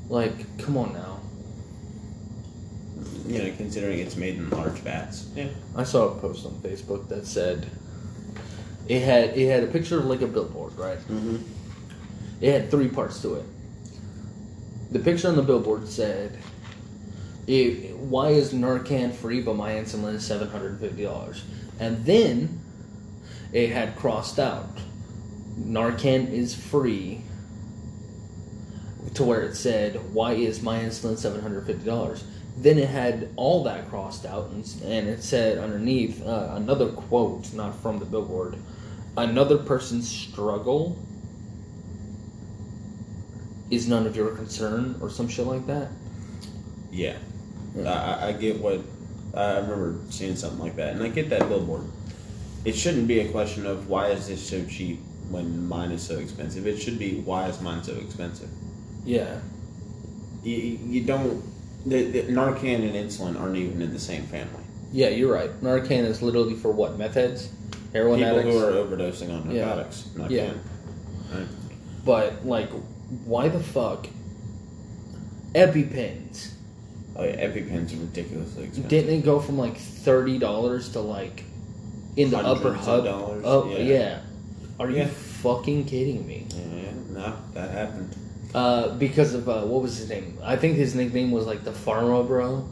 Like, 0.08 0.58
come 0.58 0.76
on 0.76 0.92
now. 0.92 1.20
You 3.26 3.44
know, 3.44 3.56
considering 3.56 4.00
it's 4.00 4.16
made 4.16 4.36
in 4.36 4.50
large 4.50 4.78
vats. 4.78 5.28
Yeah. 5.36 5.48
I 5.76 5.84
saw 5.84 6.08
a 6.08 6.20
post 6.20 6.44
on 6.46 6.52
Facebook 6.54 7.08
that 7.08 7.26
said 7.26 7.68
it 8.88 9.02
had 9.02 9.36
it 9.36 9.48
had 9.48 9.62
a 9.62 9.68
picture 9.68 9.98
of 9.98 10.06
like 10.06 10.22
a 10.22 10.26
billboard, 10.26 10.76
right? 10.76 10.98
Mm-hmm. 10.98 11.36
It 12.40 12.52
had 12.52 12.70
three 12.70 12.88
parts 12.88 13.22
to 13.22 13.34
it. 13.34 13.44
The 14.90 14.98
picture 14.98 15.28
on 15.28 15.36
the 15.36 15.42
billboard 15.42 15.86
said, 15.88 16.36
"Why 17.46 18.30
is 18.30 18.52
Narcan 18.52 19.12
free, 19.12 19.40
but 19.40 19.56
my 19.56 19.72
insulin 19.72 20.14
is 20.14 20.24
seven 20.24 20.48
hundred 20.48 20.72
and 20.72 20.80
fifty 20.80 21.02
dollars?" 21.02 21.42
And 21.78 22.04
then 22.04 22.60
it 23.52 23.70
had 23.70 23.96
crossed 23.96 24.38
out, 24.38 24.78
"Narcan 25.58 26.30
is 26.30 26.54
free." 26.54 27.22
To 29.14 29.24
where 29.24 29.42
it 29.42 29.56
said, 29.56 30.14
"Why 30.14 30.34
is 30.34 30.62
my 30.62 30.78
insulin 30.78 31.16
seven 31.16 31.40
hundred 31.40 31.66
fifty 31.66 31.84
dollars?" 31.84 32.24
Then 32.56 32.78
it 32.78 32.88
had 32.88 33.30
all 33.36 33.64
that 33.64 33.88
crossed 33.88 34.26
out, 34.26 34.50
and, 34.50 34.64
and 34.84 35.08
it 35.08 35.22
said 35.22 35.58
underneath 35.58 36.24
uh, 36.24 36.50
another 36.54 36.88
quote, 36.90 37.52
not 37.54 37.74
from 37.76 37.98
the 37.98 38.04
billboard, 38.04 38.56
another 39.16 39.56
person's 39.56 40.08
struggle 40.08 40.98
is 43.70 43.88
none 43.88 44.06
of 44.06 44.16
your 44.16 44.34
concern 44.34 44.96
or 45.00 45.08
some 45.08 45.28
shit 45.28 45.46
like 45.46 45.66
that. 45.66 45.88
Yeah. 46.90 47.16
I, 47.78 48.28
I- 48.28 48.32
get 48.32 48.60
what. 48.60 48.80
I 49.32 49.58
remember 49.58 49.96
seeing 50.10 50.34
something 50.34 50.58
like 50.58 50.74
that, 50.76 50.94
and 50.94 51.02
I 51.04 51.08
get 51.08 51.30
that 51.30 51.48
billboard. 51.48 51.82
It 52.64 52.74
shouldn't 52.74 53.06
be 53.06 53.20
a 53.20 53.28
question 53.30 53.64
of 53.64 53.88
why 53.88 54.08
is 54.08 54.26
this 54.26 54.44
so 54.46 54.64
cheap 54.66 54.98
when 55.30 55.68
mine 55.68 55.92
is 55.92 56.02
so 56.02 56.18
expensive. 56.18 56.66
It 56.66 56.78
should 56.82 56.98
be 56.98 57.20
why 57.20 57.46
is 57.48 57.60
mine 57.60 57.82
so 57.84 57.94
expensive. 57.94 58.48
Yeah. 59.04 59.38
You, 60.42 60.56
you 60.56 61.04
don't. 61.04 61.42
The, 61.86 62.10
the 62.10 62.22
Narcan 62.24 62.82
and 62.86 62.94
insulin 62.94 63.40
aren't 63.40 63.56
even 63.56 63.80
in 63.80 63.92
the 63.92 64.00
same 64.00 64.24
family. 64.24 64.64
Yeah, 64.92 65.08
you're 65.10 65.32
right. 65.32 65.50
Narcan 65.62 66.04
is 66.04 66.20
literally 66.22 66.54
for 66.56 66.72
what? 66.72 66.98
Meth 66.98 67.14
heads? 67.14 67.50
Heroin 67.92 68.18
People 68.18 68.38
addicts? 68.40 68.52
who 68.58 68.64
are 68.64 68.72
overdosing 68.72 69.30
on 69.32 69.50
Yeah. 69.50 69.66
narcotics. 69.66 70.02
Narcan. 70.16 70.30
Yeah. 70.30 70.52
Right? 71.32 71.46
But, 72.04 72.44
like, 72.44 72.70
why 73.24 73.48
the 73.48 73.60
fuck? 73.60 74.08
EpiPens. 75.54 76.52
Yeah, 77.24 77.46
EpiPens 77.48 77.92
are 77.96 78.00
ridiculously 78.00 78.64
expensive. 78.64 78.88
Didn't 78.88 79.14
it 79.18 79.24
go 79.24 79.40
from 79.40 79.58
like 79.58 79.74
$30 79.76 80.92
to 80.92 81.00
like 81.00 81.44
in 82.16 82.30
the 82.30 82.38
upper 82.38 82.72
hub? 82.74 83.04
dollars, 83.04 83.42
Oh, 83.46 83.68
yeah. 83.70 83.78
yeah. 83.78 84.20
Are 84.78 84.90
you 84.90 85.04
fucking 85.06 85.84
kidding 85.84 86.26
me? 86.26 86.46
Yeah, 86.50 86.92
no, 87.10 87.36
that 87.54 87.70
happened. 87.70 88.16
Uh, 88.54 88.94
because 88.96 89.34
of, 89.34 89.48
uh, 89.48 89.62
what 89.62 89.82
was 89.82 89.96
his 89.98 90.08
name? 90.08 90.38
I 90.42 90.56
think 90.56 90.76
his 90.76 90.94
nickname 90.94 91.30
was 91.30 91.46
like 91.46 91.64
the 91.64 91.70
Pharma 91.70 92.26
Bro. 92.26 92.68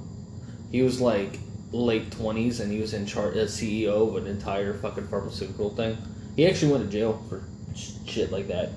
He 0.73 0.83
was 0.83 1.01
like 1.01 1.39
late 1.71 2.11
20s 2.11 2.61
and 2.61 2.73
he 2.73 2.81
was 2.81 2.95
in 2.95 3.05
charge 3.07 3.37
as 3.37 3.55
CEO 3.57 4.09
of 4.09 4.17
an 4.17 4.27
entire 4.27 4.75
fucking 4.75 5.07
pharmaceutical 5.09 5.71
thing. 5.71 5.99
He 6.35 6.47
actually 6.47 6.73
went 6.73 6.85
to 6.85 6.91
jail 6.91 7.23
for 7.29 7.43
shit 7.77 8.33
like 8.33 8.49
that. 8.49 8.71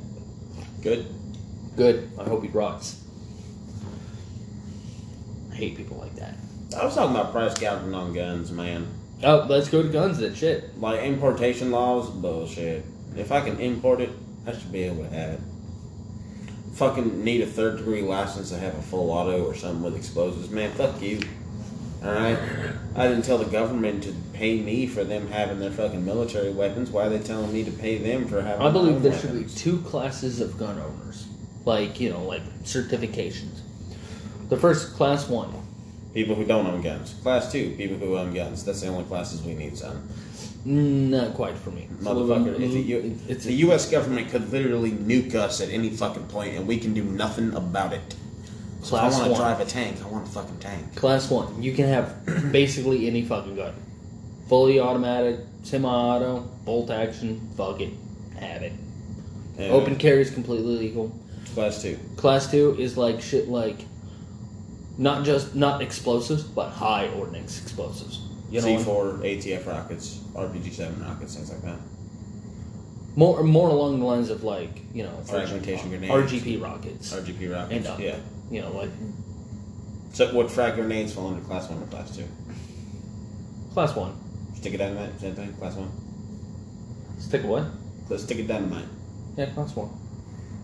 Good. 0.82 1.06
Good. 1.78 2.12
I 2.20 2.26
hope 2.26 2.44
he 2.44 2.50
rots. 2.50 3.01
I 5.52 5.56
hate 5.56 5.78
people 5.78 5.98
like 5.98 6.16
that. 6.16 6.36
I 6.78 6.86
was 6.86 6.96
talking 6.96 7.16
about 7.16 7.32
price 7.32 7.54
gouging 7.58 7.94
on 7.94 8.14
guns, 8.14 8.52
man. 8.52 8.88
Oh, 9.24 9.46
let's 9.50 9.70
go 9.70 9.84
to 9.84 9.90
guns 9.90 10.20
then. 10.20 10.34
Shit. 10.34 10.80
Like 10.80 11.02
importation 11.02 11.72
laws, 11.72 12.10
bullshit. 12.10 12.86
If 13.16 13.32
I 13.32 13.42
can 13.42 13.60
import 13.60 14.02
it, 14.02 14.10
I 14.48 14.54
should 14.54 14.72
be 14.72 14.84
able 14.84 15.04
to 15.04 15.10
have 15.10 15.32
it. 15.32 15.40
Fucking 16.74 17.24
need 17.24 17.42
a 17.42 17.46
third 17.46 17.78
degree 17.78 18.02
license 18.02 18.50
to 18.50 18.58
have 18.58 18.76
a 18.76 18.82
full 18.82 19.12
auto 19.12 19.46
or 19.46 19.54
something 19.54 19.84
with 19.84 19.96
explosives, 19.96 20.50
man. 20.50 20.72
Fuck 20.72 21.02
you. 21.02 21.20
All 22.04 22.14
right. 22.14 22.40
I 22.96 23.08
didn't 23.08 23.26
tell 23.26 23.38
the 23.38 23.46
government 23.46 24.04
to 24.04 24.16
pay 24.34 24.60
me 24.60 24.88
for 24.88 25.04
them 25.04 25.28
having 25.28 25.60
their 25.60 25.70
fucking 25.70 26.04
military 26.04 26.52
weapons. 26.52 26.90
Why 26.90 27.06
are 27.06 27.10
they 27.10 27.20
telling 27.20 27.54
me 27.54 27.64
to 27.64 27.72
pay 27.72 27.98
them 27.98 28.28
for 28.28 28.42
having? 28.42 28.66
I 28.66 28.72
believe 28.72 29.04
there 29.04 29.18
should 29.18 29.34
be 29.34 29.46
two 29.46 29.80
classes 29.82 30.42
of 30.42 30.58
gun 30.58 30.80
owners. 30.80 31.28
Like, 31.64 32.00
you 32.00 32.10
know, 32.10 32.24
like 32.24 32.42
certifications. 32.64 33.61
The 34.52 34.58
first, 34.58 34.96
class 34.96 35.30
one. 35.30 35.50
people 36.14 36.36
who 36.36 36.44
don't 36.44 36.68
own 36.68 36.82
guns. 36.82 37.14
Class 37.24 37.50
two, 37.54 37.74
people 37.78 37.96
who 37.96 38.18
own 38.18 38.34
guns. 38.34 38.66
That's 38.66 38.82
the 38.82 38.88
only 38.88 39.06
classes 39.06 39.42
we 39.44 39.54
need, 39.54 39.78
son. 39.78 40.06
Not 40.66 41.36
quite 41.36 41.56
for 41.56 41.72
me. 41.72 41.88
Motherfucker, 42.02 42.60
if 42.60 42.72
the, 42.74 42.82
U- 42.82 43.02
mm, 43.02 43.30
it's 43.30 43.46
the 43.46 43.54
U.S. 43.68 43.90
government 43.90 44.30
could 44.30 44.52
literally 44.52 44.92
nuke 44.92 45.36
us 45.36 45.62
at 45.62 45.70
any 45.70 45.90
fucking 45.90 46.28
point, 46.28 46.58
and 46.58 46.68
we 46.68 46.78
can 46.78 46.94
do 46.94 47.02
nothing 47.06 47.54
about 47.54 47.94
it. 47.94 48.02
So 48.82 48.98
if 48.98 49.00
Class 49.00 49.16
I 49.16 49.20
want 49.20 49.24
to 49.24 49.32
one. 49.32 49.40
drive 49.40 49.62
a 49.62 49.66
tank, 49.66 50.04
I 50.04 50.08
want 50.10 50.28
a 50.28 50.30
fucking 50.32 50.60
tank. 50.60 50.96
Class 50.98 51.32
one, 51.32 51.64
you 51.64 51.72
can 51.74 51.88
have 51.88 52.26
basically 52.52 53.08
any 53.08 53.24
fucking 53.24 53.56
gun. 53.56 53.74
Fully 54.50 54.82
automatic, 54.82 55.40
semi-auto, 55.64 56.42
bolt 56.66 56.90
action, 56.92 57.40
fuck 57.56 57.80
it, 57.80 57.94
have 58.38 58.64
it. 58.64 58.74
Open 59.60 59.96
carry 59.96 60.20
is 60.22 60.30
completely 60.30 60.76
legal. 60.78 61.10
Class 61.54 61.82
two. 61.82 61.98
Class 62.18 62.52
two 62.52 62.76
is 62.78 62.98
like 62.98 63.22
shit 63.22 63.48
like, 63.48 63.86
not 64.98 65.26
just 65.26 65.56
not 65.56 65.82
explosives, 65.82 66.44
but 66.44 66.70
high 66.70 67.08
ordnance 67.10 67.62
explosives. 67.62 68.22
You 68.50 68.62
know, 68.62 68.68
C4, 68.68 69.20
AT4 69.22 69.66
rockets, 69.66 70.18
RPG-7 70.34 71.02
rockets, 71.08 71.36
things 71.36 71.50
like 71.52 71.62
that. 71.62 71.78
more 73.16 73.44
more 73.44 73.70
along 73.70 74.00
the 74.00 74.06
lines 74.06 74.30
of 74.30 74.44
like 74.44 74.82
you 74.94 75.04
know 75.04 75.16
Fragmentation 75.26 75.90
grenades. 75.90 76.14
RGP 76.14 76.62
rockets, 76.62 77.14
RGP 77.14 77.54
rockets. 77.54 77.88
and 77.88 77.88
uh, 77.88 78.04
yeah. 78.04 78.18
you 78.50 78.62
know 78.62 78.72
like 78.72 78.90
So 80.14 80.34
what 80.36 80.52
frag 80.52 80.76
grenades 80.76 81.14
fall 81.14 81.28
under 81.28 81.42
class 81.42 81.70
one 81.70 81.82
or 81.82 81.86
class 81.88 82.16
two? 82.16 82.26
class 83.74 83.96
one. 83.96 84.14
Stick 84.56 84.74
it 84.74 84.78
dynamite, 84.78 85.18
same 85.20 85.34
thing. 85.36 85.54
Class 85.54 85.76
one. 85.76 85.90
Stick 87.20 87.44
what? 87.44 87.66
Let's 88.10 88.24
stick 88.24 88.38
it 88.40 88.48
dynamite. 88.48 88.86
Yeah, 89.38 89.46
class 89.52 89.74
one. 89.76 89.90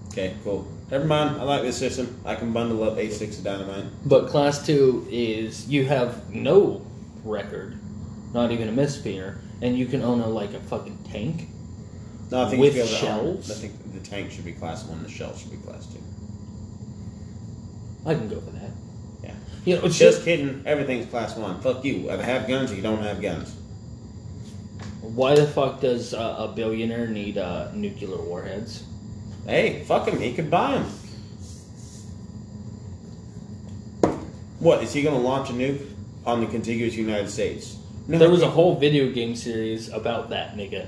Okay, 0.10 0.36
cool. 0.44 0.68
Never 0.90 1.06
mind. 1.06 1.40
I 1.40 1.44
like 1.44 1.64
this 1.64 1.78
system. 1.78 2.20
I 2.26 2.36
can 2.36 2.54
bundle 2.54 2.84
up 2.84 2.98
eight 2.98 3.12
sticks 3.14 3.38
of 3.38 3.44
dynamite. 3.44 3.86
But 4.06 4.28
class 4.30 4.66
two 4.66 5.06
is 5.10 5.68
you 5.68 5.86
have 5.86 6.34
no 6.34 6.86
record, 7.26 7.78
not 8.34 8.52
even 8.52 8.70
a 8.70 8.72
misdemeanor, 8.72 9.40
and 9.62 9.78
you 9.78 9.86
can 9.86 10.02
own 10.02 10.22
a 10.22 10.28
like 10.28 10.54
a 10.54 10.60
fucking 10.62 10.98
tank. 11.12 11.50
No, 12.32 12.44
I 12.44 12.50
think 12.50 12.62
With 12.62 12.76
you 12.76 12.86
should 12.86 13.02
be 13.02 13.08
able 13.08 13.08
to 13.08 13.20
own- 13.20 13.42
shells? 13.44 13.52
I 13.52 13.54
think 13.56 13.94
the 13.94 14.00
tank 14.00 14.32
should 14.32 14.46
be 14.46 14.54
class 14.54 14.86
one. 14.86 15.04
The 15.04 15.10
shell 15.10 15.36
should 15.36 15.52
be 15.52 15.58
class 15.58 15.86
two. 15.88 16.00
I 18.06 18.14
can 18.16 18.30
go 18.30 18.40
for 18.40 18.52
that. 18.52 18.72
Yeah. 19.24 19.34
You 19.66 19.76
know, 19.76 19.82
it's 19.86 19.98
Just 19.98 20.18
just 20.18 20.24
kidding. 20.26 20.64
Everything's 20.66 21.08
class 21.08 21.36
one. 21.36 21.60
Fuck 21.62 21.84
you. 21.84 22.10
Either 22.10 22.24
have 22.24 22.48
guns 22.48 22.72
or 22.72 22.76
you 22.76 22.82
don't 22.82 23.04
have 23.04 23.22
guns. 23.22 23.54
why 25.02 25.36
the 25.36 25.48
fuck 25.48 25.82
does 25.82 26.14
uh, 26.14 26.36
a 26.40 26.48
billionaire 26.50 27.08
need 27.08 27.38
uh, 27.38 27.72
nuclear 27.74 28.18
warheads? 28.18 28.84
Hey, 29.48 29.84
fuck 29.86 30.08
him. 30.08 30.20
He 30.20 30.34
could 30.34 30.52
buy 30.52 30.74
them. 30.74 30.84
What 34.60 34.84
is 34.84 34.92
he 34.92 35.02
going 35.04 35.16
to 35.16 35.22
launch 35.22 35.50
a 35.50 35.54
nuke 35.54 35.86
on 36.26 36.42
the 36.42 36.48
contiguous 36.48 36.96
United 36.96 37.30
States? 37.30 37.78
No, 38.08 38.18
There 38.18 38.30
was 38.30 38.42
a 38.42 38.50
whole 38.50 38.76
video 38.76 39.12
game 39.12 39.36
series 39.36 39.90
about 39.90 40.30
that, 40.30 40.56
nigga. 40.56 40.88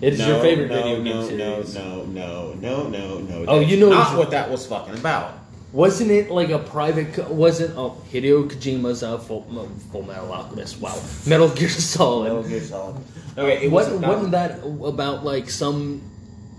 It 0.00 0.14
is 0.14 0.26
your 0.26 0.40
favorite 0.40 0.68
no, 0.68 0.74
video 0.76 0.96
game 1.02 1.16
no, 1.16 1.26
series. 1.26 1.74
No, 1.74 2.04
no, 2.04 2.52
no, 2.54 2.84
no, 2.84 3.18
no, 3.18 3.18
no. 3.18 3.44
Oh, 3.48 3.60
you 3.60 3.78
know 3.78 3.90
not 3.90 4.16
what 4.16 4.30
that 4.30 4.50
was 4.50 4.66
fucking 4.66 4.94
about. 4.94 5.34
Wasn't 5.72 6.10
it 6.10 6.30
like 6.30 6.50
a 6.50 6.58
private? 6.58 7.12
Co- 7.14 7.30
wasn't 7.32 7.76
oh 7.76 8.00
Hideo 8.10 8.48
Kojima's 8.48 9.02
uh, 9.02 9.18
Full, 9.18 9.42
Full 9.92 10.02
Metal 10.02 10.32
Alchemist? 10.32 10.80
Wow, 10.80 10.98
Metal 11.26 11.48
Gear 11.48 11.68
Solid. 11.68 12.28
Metal 12.28 12.42
Gear 12.42 12.60
Solid. 12.62 12.96
Okay, 13.36 13.64
it 13.66 13.70
was 13.70 13.88
What, 13.88 13.96
about- 13.96 14.08
wasn't 14.14 14.30
that 14.32 14.60
about 14.64 15.24
like 15.24 15.50
some 15.50 16.00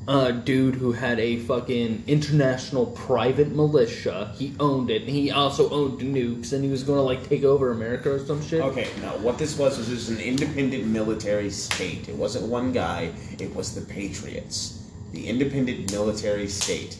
uh, 0.10 0.32
dude 0.32 0.74
who 0.74 0.92
had 0.92 1.20
a 1.20 1.38
fucking 1.38 2.04
international 2.08 2.88
private 2.88 3.50
militia? 3.50 4.34
He 4.36 4.56
owned 4.60 4.90
it. 4.90 5.04
and 5.04 5.12
He 5.12 5.30
also 5.30 5.70
owned 5.70 6.00
nukes, 6.02 6.52
and 6.52 6.64
he 6.64 6.70
was 6.72 6.82
going 6.84 6.98
to 6.98 7.04
like 7.04 7.30
take 7.30 7.44
over 7.44 7.72
America 7.72 8.14
or 8.14 8.20
some 8.20 8.42
shit. 8.44 8.60
Okay, 8.62 8.88
no, 9.02 9.10
what 9.20 9.38
this 9.38 9.56
was 9.56 9.78
was 9.78 9.88
just 9.88 10.10
an 10.10 10.20
independent 10.20 10.88
military 10.88 11.52
state. 11.52 12.10
It 12.10 12.16
wasn't 12.16 12.48
one 12.48 12.72
guy, 12.72 13.12
it 13.38 13.56
was 13.56 13.76
the 13.76 13.82
Patriots. 13.82 14.84
The 15.12 15.28
independent 15.28 15.92
military 15.92 16.48
state. 16.48 16.98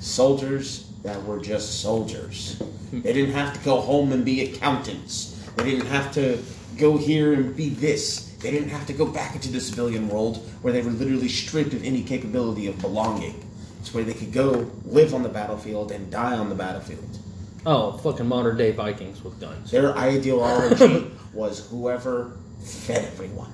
Soldiers 0.00 0.90
that 1.04 1.22
were 1.24 1.38
just 1.38 1.80
soldiers. 1.80 2.60
They 2.90 3.12
didn't 3.12 3.34
have 3.34 3.52
to 3.52 3.62
go 3.66 3.82
home 3.82 4.12
and 4.12 4.24
be 4.24 4.40
accountants. 4.50 5.38
They 5.56 5.64
didn't 5.64 5.88
have 5.88 6.10
to 6.14 6.42
go 6.78 6.96
here 6.96 7.34
and 7.34 7.54
be 7.54 7.68
this. 7.68 8.27
They 8.38 8.50
didn't 8.50 8.68
have 8.68 8.86
to 8.86 8.92
go 8.92 9.06
back 9.06 9.34
into 9.34 9.50
the 9.50 9.60
civilian 9.60 10.08
world 10.08 10.36
where 10.62 10.72
they 10.72 10.82
were 10.82 10.90
literally 10.90 11.28
stripped 11.28 11.74
of 11.74 11.84
any 11.84 12.02
capability 12.02 12.68
of 12.68 12.78
belonging. 12.80 13.44
It's 13.80 13.92
where 13.92 14.04
they 14.04 14.14
could 14.14 14.32
go 14.32 14.70
live 14.84 15.14
on 15.14 15.22
the 15.22 15.28
battlefield 15.28 15.90
and 15.90 16.10
die 16.10 16.36
on 16.36 16.48
the 16.48 16.54
battlefield. 16.54 17.18
Oh, 17.66 17.92
fucking 17.98 18.26
modern 18.26 18.56
day 18.56 18.70
Vikings 18.70 19.22
with 19.22 19.40
guns. 19.40 19.70
Their 19.70 19.96
ideology 19.96 21.10
was 21.32 21.68
whoever 21.68 22.36
fed 22.62 23.04
everyone, 23.04 23.52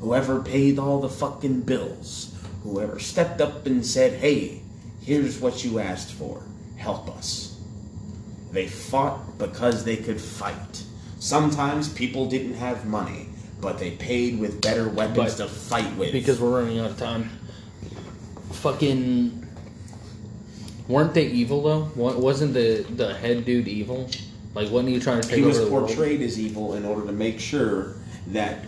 whoever 0.00 0.42
paid 0.42 0.78
all 0.78 1.00
the 1.00 1.08
fucking 1.08 1.62
bills, 1.62 2.34
whoever 2.62 2.98
stepped 2.98 3.40
up 3.40 3.66
and 3.66 3.84
said, 3.84 4.14
hey, 4.20 4.62
here's 5.02 5.38
what 5.38 5.64
you 5.64 5.78
asked 5.78 6.12
for, 6.12 6.42
help 6.76 7.08
us. 7.16 7.60
They 8.52 8.66
fought 8.66 9.38
because 9.38 9.84
they 9.84 9.96
could 9.96 10.20
fight. 10.20 10.84
Sometimes 11.18 11.92
people 11.92 12.26
didn't 12.26 12.54
have 12.54 12.86
money, 12.86 13.27
but 13.60 13.78
they 13.78 13.92
paid 13.92 14.38
with 14.38 14.60
better 14.60 14.88
weapons 14.88 15.36
But- 15.36 15.44
to 15.44 15.48
fight 15.48 15.96
with. 15.96 16.12
Because 16.12 16.40
we're 16.40 16.60
running 16.60 16.78
out 16.78 16.90
of 16.90 16.98
time. 16.98 17.30
Fucking. 18.52 19.46
Weren't 20.88 21.12
they 21.14 21.26
evil 21.26 21.62
though? 21.62 21.90
Wasn't 21.94 22.54
the 22.54 22.84
the 22.88 23.14
head 23.14 23.44
dude 23.44 23.68
evil? 23.68 24.08
Like, 24.54 24.70
wasn't 24.70 24.88
he 24.88 24.98
trying 24.98 25.20
to 25.20 25.28
take 25.28 25.38
he 25.38 25.42
was 25.44 25.58
over 25.58 25.66
the 25.66 25.72
world? 25.74 25.88
portrayed 25.88 26.22
as 26.22 26.40
evil 26.40 26.74
in 26.74 26.84
order 26.86 27.06
to 27.06 27.12
make 27.12 27.38
sure 27.38 27.96
that 28.28 28.64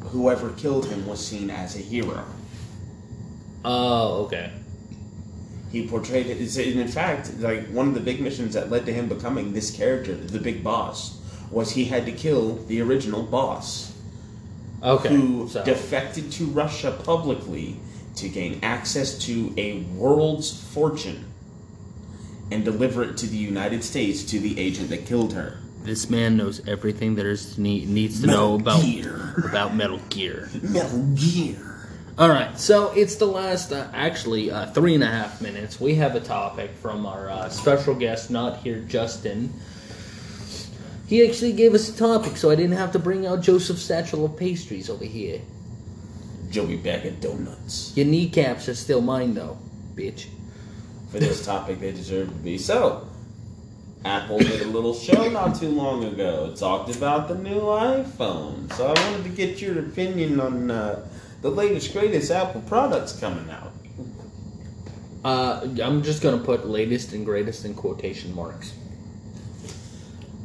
whoever 0.00 0.50
killed 0.50 0.86
him 0.86 1.06
was 1.06 1.26
seen 1.26 1.48
as 1.50 1.74
a 1.76 1.78
hero. 1.78 2.24
Oh, 3.64 4.24
okay. 4.26 4.50
he 5.72 5.88
portrayed 5.88 6.26
it. 6.26 6.38
And 6.38 6.78
in 6.80 6.88
fact, 6.88 7.32
like 7.40 7.66
one 7.68 7.88
of 7.88 7.94
the 7.94 8.00
big 8.00 8.20
missions 8.20 8.52
that 8.54 8.70
led 8.70 8.84
to 8.86 8.92
him 8.92 9.08
becoming 9.08 9.54
this 9.54 9.70
character, 9.74 10.14
the 10.14 10.38
big 10.38 10.62
boss, 10.62 11.18
was 11.50 11.70
he 11.72 11.86
had 11.86 12.04
to 12.04 12.12
kill 12.12 12.56
the 12.66 12.82
original 12.82 13.22
boss, 13.22 13.93
Okay. 14.84 15.08
who 15.08 15.48
so, 15.48 15.64
defected 15.64 16.30
to 16.32 16.44
Russia 16.46 16.92
publicly 17.04 17.76
to 18.16 18.28
gain 18.28 18.60
access 18.62 19.18
to 19.26 19.52
a 19.56 19.80
world's 19.96 20.52
fortune 20.72 21.24
and 22.52 22.64
deliver 22.64 23.02
it 23.02 23.16
to 23.16 23.26
the 23.26 23.36
United 23.36 23.82
States 23.82 24.22
to 24.24 24.38
the 24.38 24.58
agent 24.60 24.90
that 24.90 25.06
killed 25.06 25.32
her. 25.32 25.58
this 25.84 26.08
man 26.10 26.36
knows 26.36 26.66
everything 26.68 27.14
there 27.14 27.30
is 27.30 27.54
to 27.54 27.60
need, 27.60 27.88
needs 27.88 28.20
to 28.20 28.26
Metal 28.26 28.50
know 28.50 28.54
about 28.56 28.82
Gear. 28.82 29.34
about 29.48 29.74
Metal 29.74 29.98
Gear. 30.10 30.48
Metal 30.62 31.02
Gear. 31.14 31.56
All 32.16 32.28
right, 32.28 32.56
so 32.58 32.92
it's 32.92 33.16
the 33.16 33.26
last, 33.26 33.72
uh, 33.72 33.88
actually, 33.92 34.50
uh, 34.50 34.66
three 34.66 34.94
and 34.94 35.02
a 35.02 35.08
half 35.08 35.40
minutes. 35.42 35.80
We 35.80 35.96
have 35.96 36.14
a 36.14 36.20
topic 36.20 36.70
from 36.76 37.06
our 37.06 37.28
uh, 37.28 37.48
special 37.48 37.94
guest, 37.94 38.30
not 38.30 38.58
here, 38.58 38.78
Justin. 38.80 39.52
He 41.06 41.26
actually 41.26 41.52
gave 41.52 41.74
us 41.74 41.88
a 41.88 41.96
topic, 41.96 42.36
so 42.36 42.50
I 42.50 42.54
didn't 42.54 42.76
have 42.76 42.92
to 42.92 42.98
bring 42.98 43.26
out 43.26 43.42
Joseph's 43.42 43.82
satchel 43.82 44.24
of 44.24 44.36
pastries 44.36 44.88
over 44.88 45.04
here. 45.04 45.40
Joey 46.50 46.76
Bag 46.76 47.04
of 47.04 47.20
Donuts. 47.20 47.92
Your 47.96 48.06
kneecaps 48.06 48.68
are 48.68 48.74
still 48.74 49.00
mine, 49.00 49.34
though, 49.34 49.58
bitch. 49.94 50.26
For 51.10 51.18
this 51.18 51.44
topic, 51.44 51.80
they 51.80 51.92
deserve 51.92 52.28
to 52.28 52.34
be. 52.34 52.58
So, 52.58 53.08
Apple 54.04 54.38
did 54.38 54.62
a 54.62 54.66
little 54.66 54.94
show 54.94 55.28
not 55.30 55.56
too 55.56 55.70
long 55.70 56.04
ago. 56.04 56.50
It 56.52 56.58
talked 56.58 56.94
about 56.94 57.28
the 57.28 57.34
new 57.34 57.60
iPhone. 57.60 58.70
So 58.74 58.86
I 58.86 59.10
wanted 59.10 59.24
to 59.24 59.30
get 59.30 59.62
your 59.62 59.78
opinion 59.78 60.40
on 60.40 60.70
uh, 60.70 61.06
the 61.40 61.50
latest, 61.50 61.92
greatest 61.92 62.30
Apple 62.30 62.60
products 62.62 63.18
coming 63.18 63.48
out. 63.50 63.72
Uh, 65.24 65.66
I'm 65.82 66.02
just 66.02 66.22
gonna 66.22 66.42
put 66.42 66.68
latest 66.68 67.14
and 67.14 67.24
greatest 67.24 67.64
in 67.64 67.74
quotation 67.74 68.34
marks. 68.34 68.74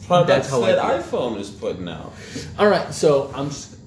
That's 0.09 0.49
how 0.49 0.63
I 0.63 0.73
that 0.73 1.03
feel. 1.05 1.19
iPhone 1.19 1.39
is 1.39 1.49
putting 1.49 1.87
out. 1.87 2.13
All 2.57 2.67
right, 2.67 2.93
so 2.93 3.31
I'm. 3.35 3.47
s 3.47 3.77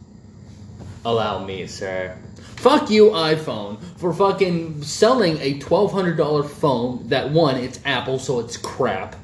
Allow 1.05 1.45
me, 1.45 1.67
sir. 1.67 2.17
Fuck 2.57 2.89
you, 2.91 3.11
iPhone, 3.11 3.83
for 3.97 4.13
fucking 4.15 4.83
selling 4.85 5.37
a 5.39 5.59
twelve 5.59 5.91
hundred 5.93 6.17
dollar 6.17 6.45
phone 6.45 7.09
that 7.09 7.31
one, 7.31 7.57
it's 7.57 7.81
Apple, 7.85 8.21
so 8.21 8.39
it's 8.39 8.57
crap. 8.57 9.17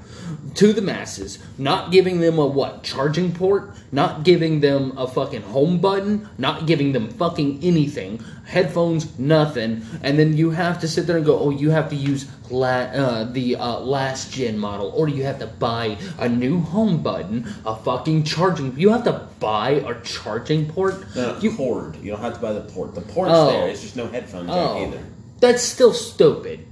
To 0.57 0.73
the 0.73 0.83
masses, 0.83 1.39
not 1.57 1.93
giving 1.93 2.21
them 2.21 2.39
a 2.39 2.47
what 2.47 2.83
charging 2.83 3.33
port, 3.33 3.71
not 3.93 4.25
giving 4.25 4.61
them 4.61 4.93
a 4.97 5.07
fucking 5.07 5.43
home 5.43 5.79
button, 5.81 6.29
not 6.39 6.67
giving 6.67 6.93
them 6.93 7.09
fucking 7.11 7.61
anything, 7.63 8.23
headphones, 8.45 9.19
nothing, 9.19 9.83
and 10.03 10.19
then 10.19 10.37
you 10.37 10.51
have 10.51 10.81
to 10.81 10.89
sit 10.89 11.07
there 11.07 11.17
and 11.17 11.25
go, 11.27 11.39
oh, 11.39 11.51
you 11.51 11.71
have 11.71 11.89
to 11.91 11.97
use 11.97 12.27
la- 12.51 12.67
uh, 12.91 13.25
the 13.33 13.57
uh, 13.57 13.79
last 13.81 14.33
gen 14.33 14.59
model, 14.59 14.91
or 14.97 15.09
you 15.09 15.23
have 15.23 15.39
to 15.39 15.47
buy 15.47 15.97
a 16.19 16.29
new 16.29 16.61
home 16.61 17.03
button, 17.03 17.47
a 17.65 17.77
fucking 17.77 18.25
charging. 18.25 18.77
You 18.79 18.91
have 18.91 19.05
to 19.05 19.29
buy 19.39 19.71
a 19.71 20.01
charging 20.03 20.67
port. 20.67 21.05
No, 21.15 21.37
You- 21.41 21.55
cord. 21.55 21.97
You 22.03 22.11
don't 22.13 22.21
have 22.21 22.35
to 22.35 22.41
buy 22.41 22.53
the 22.53 22.63
port. 22.63 22.95
The 22.95 23.01
port's 23.03 23.33
Oh. 23.35 23.51
there. 23.51 23.69
It's 23.69 23.83
just 23.83 23.97
no 23.97 24.07
headphone 24.09 24.47
jack 24.47 24.57
Oh, 24.57 24.83
either. 24.87 24.99
that's 25.41 25.63
still 25.63 25.93
stupid. 25.93 26.67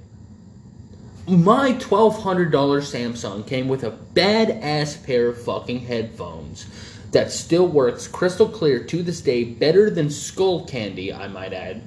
My 1.28 1.72
twelve 1.72 2.22
hundred 2.22 2.52
dollar 2.52 2.80
Samsung 2.80 3.44
came 3.44 3.66
with 3.66 3.82
a 3.82 3.90
badass 3.90 5.04
pair 5.04 5.26
of 5.28 5.42
fucking 5.42 5.80
headphones 5.80 6.66
that 7.10 7.32
still 7.32 7.66
works 7.66 8.06
crystal 8.06 8.48
clear 8.48 8.84
to 8.84 9.02
this 9.02 9.20
day, 9.20 9.42
better 9.42 9.90
than 9.90 10.08
Skull 10.08 10.64
Candy, 10.66 11.12
I 11.12 11.26
might 11.26 11.52
add. 11.52 11.82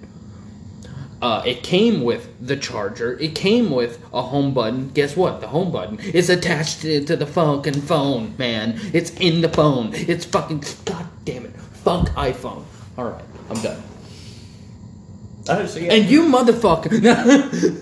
Uh, 1.22 1.42
it 1.46 1.64
came 1.64 2.02
with 2.02 2.30
the 2.46 2.58
charger. 2.58 3.18
It 3.20 3.34
came 3.34 3.72
with 3.72 4.04
a 4.14 4.22
home 4.22 4.54
button. 4.54 4.90
Guess 4.90 5.16
what? 5.16 5.40
The 5.40 5.48
home 5.48 5.72
button 5.72 6.00
is 6.00 6.30
attached 6.30 6.82
to, 6.82 7.06
to 7.06 7.16
the 7.16 7.26
fucking 7.26 7.82
phone, 7.82 8.36
man. 8.38 8.80
It's 8.94 9.12
in 9.12 9.40
the 9.40 9.50
phone. 9.50 9.92
It's 9.94 10.26
fucking. 10.26 10.64
God 10.84 11.08
damn 11.24 11.46
it. 11.46 11.56
Fuck 11.56 12.10
iPhone. 12.10 12.66
Alright, 12.98 13.24
I'm 13.50 13.62
done. 13.62 13.82
Oh, 15.50 15.66
so 15.66 15.80
yeah. 15.80 15.94
And 15.94 16.10
you 16.10 16.24
motherfucker. 16.24 17.00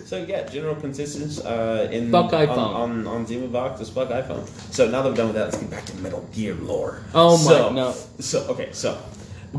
So 0.08 0.24
yeah, 0.24 0.44
general 0.56 0.76
consensus 0.76 1.44
uh, 1.44 1.90
in 1.92 2.12
Fuck 2.12 2.32
on, 2.34 2.48
iPhone. 2.48 2.58
on 2.58 3.08
on 3.08 3.26
Zima 3.28 3.48
Box 3.48 3.82
is 3.82 3.90
fuck 3.90 4.10
iPhone. 4.10 4.48
So 4.74 4.88
now 4.90 5.02
that 5.02 5.10
we're 5.10 5.16
done 5.16 5.28
with 5.28 5.36
that, 5.36 5.46
let's 5.52 5.58
get 5.58 5.70
back 5.70 5.86
to 5.86 5.96
Metal 5.98 6.26
Gear 6.34 6.54
lore. 6.56 7.04
Oh 7.14 7.38
my- 7.38 7.44
so, 7.44 7.70
no. 7.74 7.92
So 8.20 8.46
okay, 8.50 8.70
so 8.72 8.98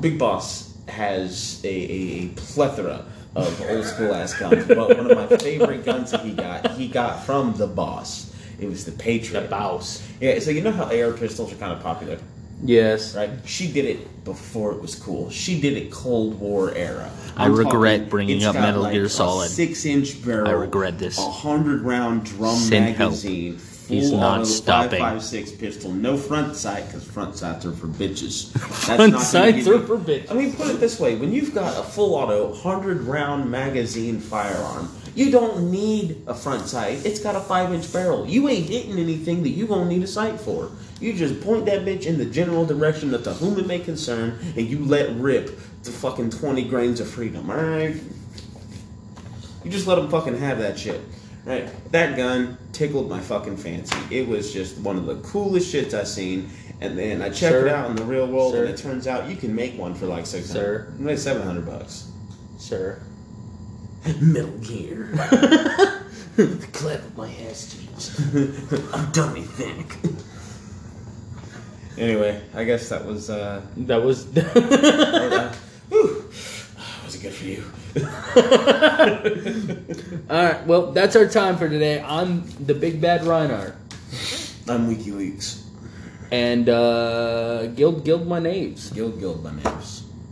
Big 0.00 0.18
Boss 0.18 0.72
has 0.88 1.60
a, 1.64 1.68
a, 1.68 2.24
a 2.24 2.28
plethora 2.28 3.04
of 3.36 3.60
old 3.70 3.84
school 3.84 4.14
ass 4.14 4.32
guns, 4.34 4.66
but 4.66 4.88
one 4.96 5.10
of 5.10 5.16
my 5.16 5.36
favorite 5.36 5.84
guns 5.84 6.10
that 6.12 6.22
he 6.22 6.32
got, 6.32 6.70
he 6.72 6.88
got 6.88 7.22
from 7.24 7.52
the 7.54 7.66
boss. 7.66 8.32
It 8.58 8.68
was 8.68 8.84
the 8.86 8.92
Patriot. 8.92 9.42
the 9.42 9.48
bouse. 9.48 10.02
Yeah, 10.20 10.38
so 10.40 10.50
you 10.50 10.62
know 10.62 10.72
how 10.72 10.84
AR 10.84 11.12
pistols 11.12 11.52
are 11.52 11.56
kind 11.56 11.72
of 11.72 11.80
popular, 11.82 12.18
Yes. 12.62 13.14
right? 13.14 13.30
She 13.44 13.70
did 13.70 13.84
it 13.84 14.24
before 14.24 14.72
it 14.72 14.80
was 14.82 14.94
cool. 14.94 15.30
She 15.30 15.60
did 15.60 15.76
it 15.76 15.90
Cold 15.90 16.38
War 16.40 16.72
era. 16.74 17.10
I 17.36 17.44
I'm 17.46 17.54
regret 17.54 17.98
talking- 18.00 18.10
bringing 18.10 18.44
up 18.44 18.54
Metal 18.54 18.82
like 18.82 18.92
Gear 18.92 19.08
Solid. 19.08 19.48
Six-inch 19.50 20.24
barrel. 20.24 20.48
I 20.48 20.52
regret 20.52 20.98
this. 20.98 21.18
A 21.18 21.30
hundred 21.30 21.82
round 21.82 22.24
drum 22.24 22.56
Send 22.56 22.96
help. 22.96 23.10
magazine. 23.12 23.58
He's 23.88 24.10
full 24.10 24.18
not 24.20 24.40
auto 24.40 24.44
stopping. 24.44 25.00
5.56 25.00 25.58
pistol. 25.58 25.90
No 25.92 26.18
front 26.18 26.54
sight 26.56 26.86
because 26.88 27.04
front 27.04 27.36
sights 27.36 27.64
are 27.64 27.72
for 27.72 27.86
bitches. 27.86 28.52
That's 28.52 28.84
Front 28.84 28.98
not 28.98 29.10
gonna 29.12 29.24
sights 29.24 29.56
give 29.64 29.68
are 29.68 29.70
you- 29.78 29.86
for 29.86 29.96
bitches. 29.96 30.30
I 30.30 30.34
mean, 30.34 30.52
put 30.52 30.66
it 30.68 30.78
this 30.80 31.00
way: 31.00 31.14
when 31.16 31.32
you've 31.32 31.54
got 31.54 31.78
a 31.78 31.82
full 31.82 32.14
auto 32.14 32.52
hundred 32.52 33.02
round 33.02 33.50
magazine 33.50 34.20
firearm, 34.20 34.90
you 35.14 35.30
don't 35.30 35.70
need 35.70 36.22
a 36.26 36.34
front 36.34 36.66
sight. 36.66 37.06
It's 37.06 37.18
got 37.20 37.34
a 37.34 37.40
five 37.40 37.72
inch 37.72 37.90
barrel. 37.90 38.26
You 38.28 38.48
ain't 38.50 38.68
hitting 38.68 38.98
anything 38.98 39.42
that 39.44 39.50
you 39.50 39.66
gonna 39.66 39.86
need 39.88 40.02
a 40.02 40.06
sight 40.06 40.38
for. 40.38 40.70
You 41.00 41.12
just 41.12 41.40
point 41.40 41.66
that 41.66 41.84
bitch 41.84 42.06
in 42.06 42.18
the 42.18 42.24
general 42.24 42.66
direction 42.66 43.14
of 43.14 43.22
to 43.24 43.32
whom 43.34 43.58
it 43.58 43.66
may 43.66 43.78
concern, 43.78 44.38
and 44.56 44.66
you 44.66 44.84
let 44.84 45.10
rip 45.16 45.58
the 45.84 45.90
fucking 45.90 46.30
twenty 46.30 46.64
grains 46.64 47.00
of 47.00 47.08
freedom. 47.08 47.50
All 47.50 47.56
right. 47.56 47.96
You 49.64 49.70
just 49.70 49.86
let 49.86 49.96
them 49.96 50.08
fucking 50.10 50.36
have 50.38 50.58
that 50.58 50.78
shit. 50.78 51.00
Right? 51.44 51.68
That 51.92 52.16
gun 52.16 52.58
tickled 52.72 53.08
my 53.08 53.20
fucking 53.20 53.56
fancy. 53.56 53.96
It 54.10 54.28
was 54.28 54.52
just 54.52 54.78
one 54.78 54.96
of 54.96 55.06
the 55.06 55.16
coolest 55.16 55.72
shits 55.72 55.94
I 55.94 56.04
seen. 56.04 56.50
And 56.80 56.96
then 56.96 57.22
I 57.22 57.26
checked 57.26 57.40
Sir? 57.54 57.66
it 57.66 57.72
out 57.72 57.90
in 57.90 57.96
the 57.96 58.04
real 58.04 58.28
world, 58.28 58.54
and 58.54 58.68
it 58.68 58.76
turns 58.76 59.08
out 59.08 59.28
you 59.28 59.34
can 59.34 59.52
make 59.52 59.76
one 59.76 59.94
for 59.94 60.06
like 60.06 60.26
six 60.26 60.46
Sir? 60.48 60.92
maybe 60.96 61.16
seven 61.16 61.42
hundred 61.42 61.66
bucks. 61.66 62.08
Sir, 62.56 63.02
Metal 64.20 64.50
Gear. 64.58 65.10
the 66.36 66.68
clap 66.72 67.00
of 67.00 67.16
my 67.16 67.32
ass 67.50 67.74
cheeks. 67.76 68.16
I'm 68.94 69.10
dummy 69.10 69.42
thick. 69.42 69.96
Anyway, 71.98 72.40
I 72.54 72.64
guess 72.64 72.88
that 72.90 73.04
was 73.04 73.28
uh, 73.28 73.60
That 73.76 74.02
was. 74.02 74.24
uh 74.36 74.42
whew. 75.88 76.24
was 77.04 77.14
it 77.14 77.22
good 77.22 77.32
for 77.34 77.44
you? 77.44 77.64
All 80.30 80.44
right. 80.44 80.64
Well, 80.66 80.92
that's 80.92 81.16
our 81.16 81.26
time 81.26 81.56
for 81.56 81.68
today. 81.68 82.00
I'm 82.00 82.44
the 82.64 82.74
big 82.74 83.00
bad 83.00 83.24
Reinhardt, 83.24 83.74
I'm 84.68 84.88
WikiLeaks. 84.94 85.62
and 86.30 86.68
uh, 86.68 87.66
Guild 87.74 88.04
Guild 88.04 88.26
my 88.28 88.38
knaves. 88.38 88.90
Guild 88.90 89.18
Guild 89.18 89.42
my 89.42 89.50
names. 89.52 90.04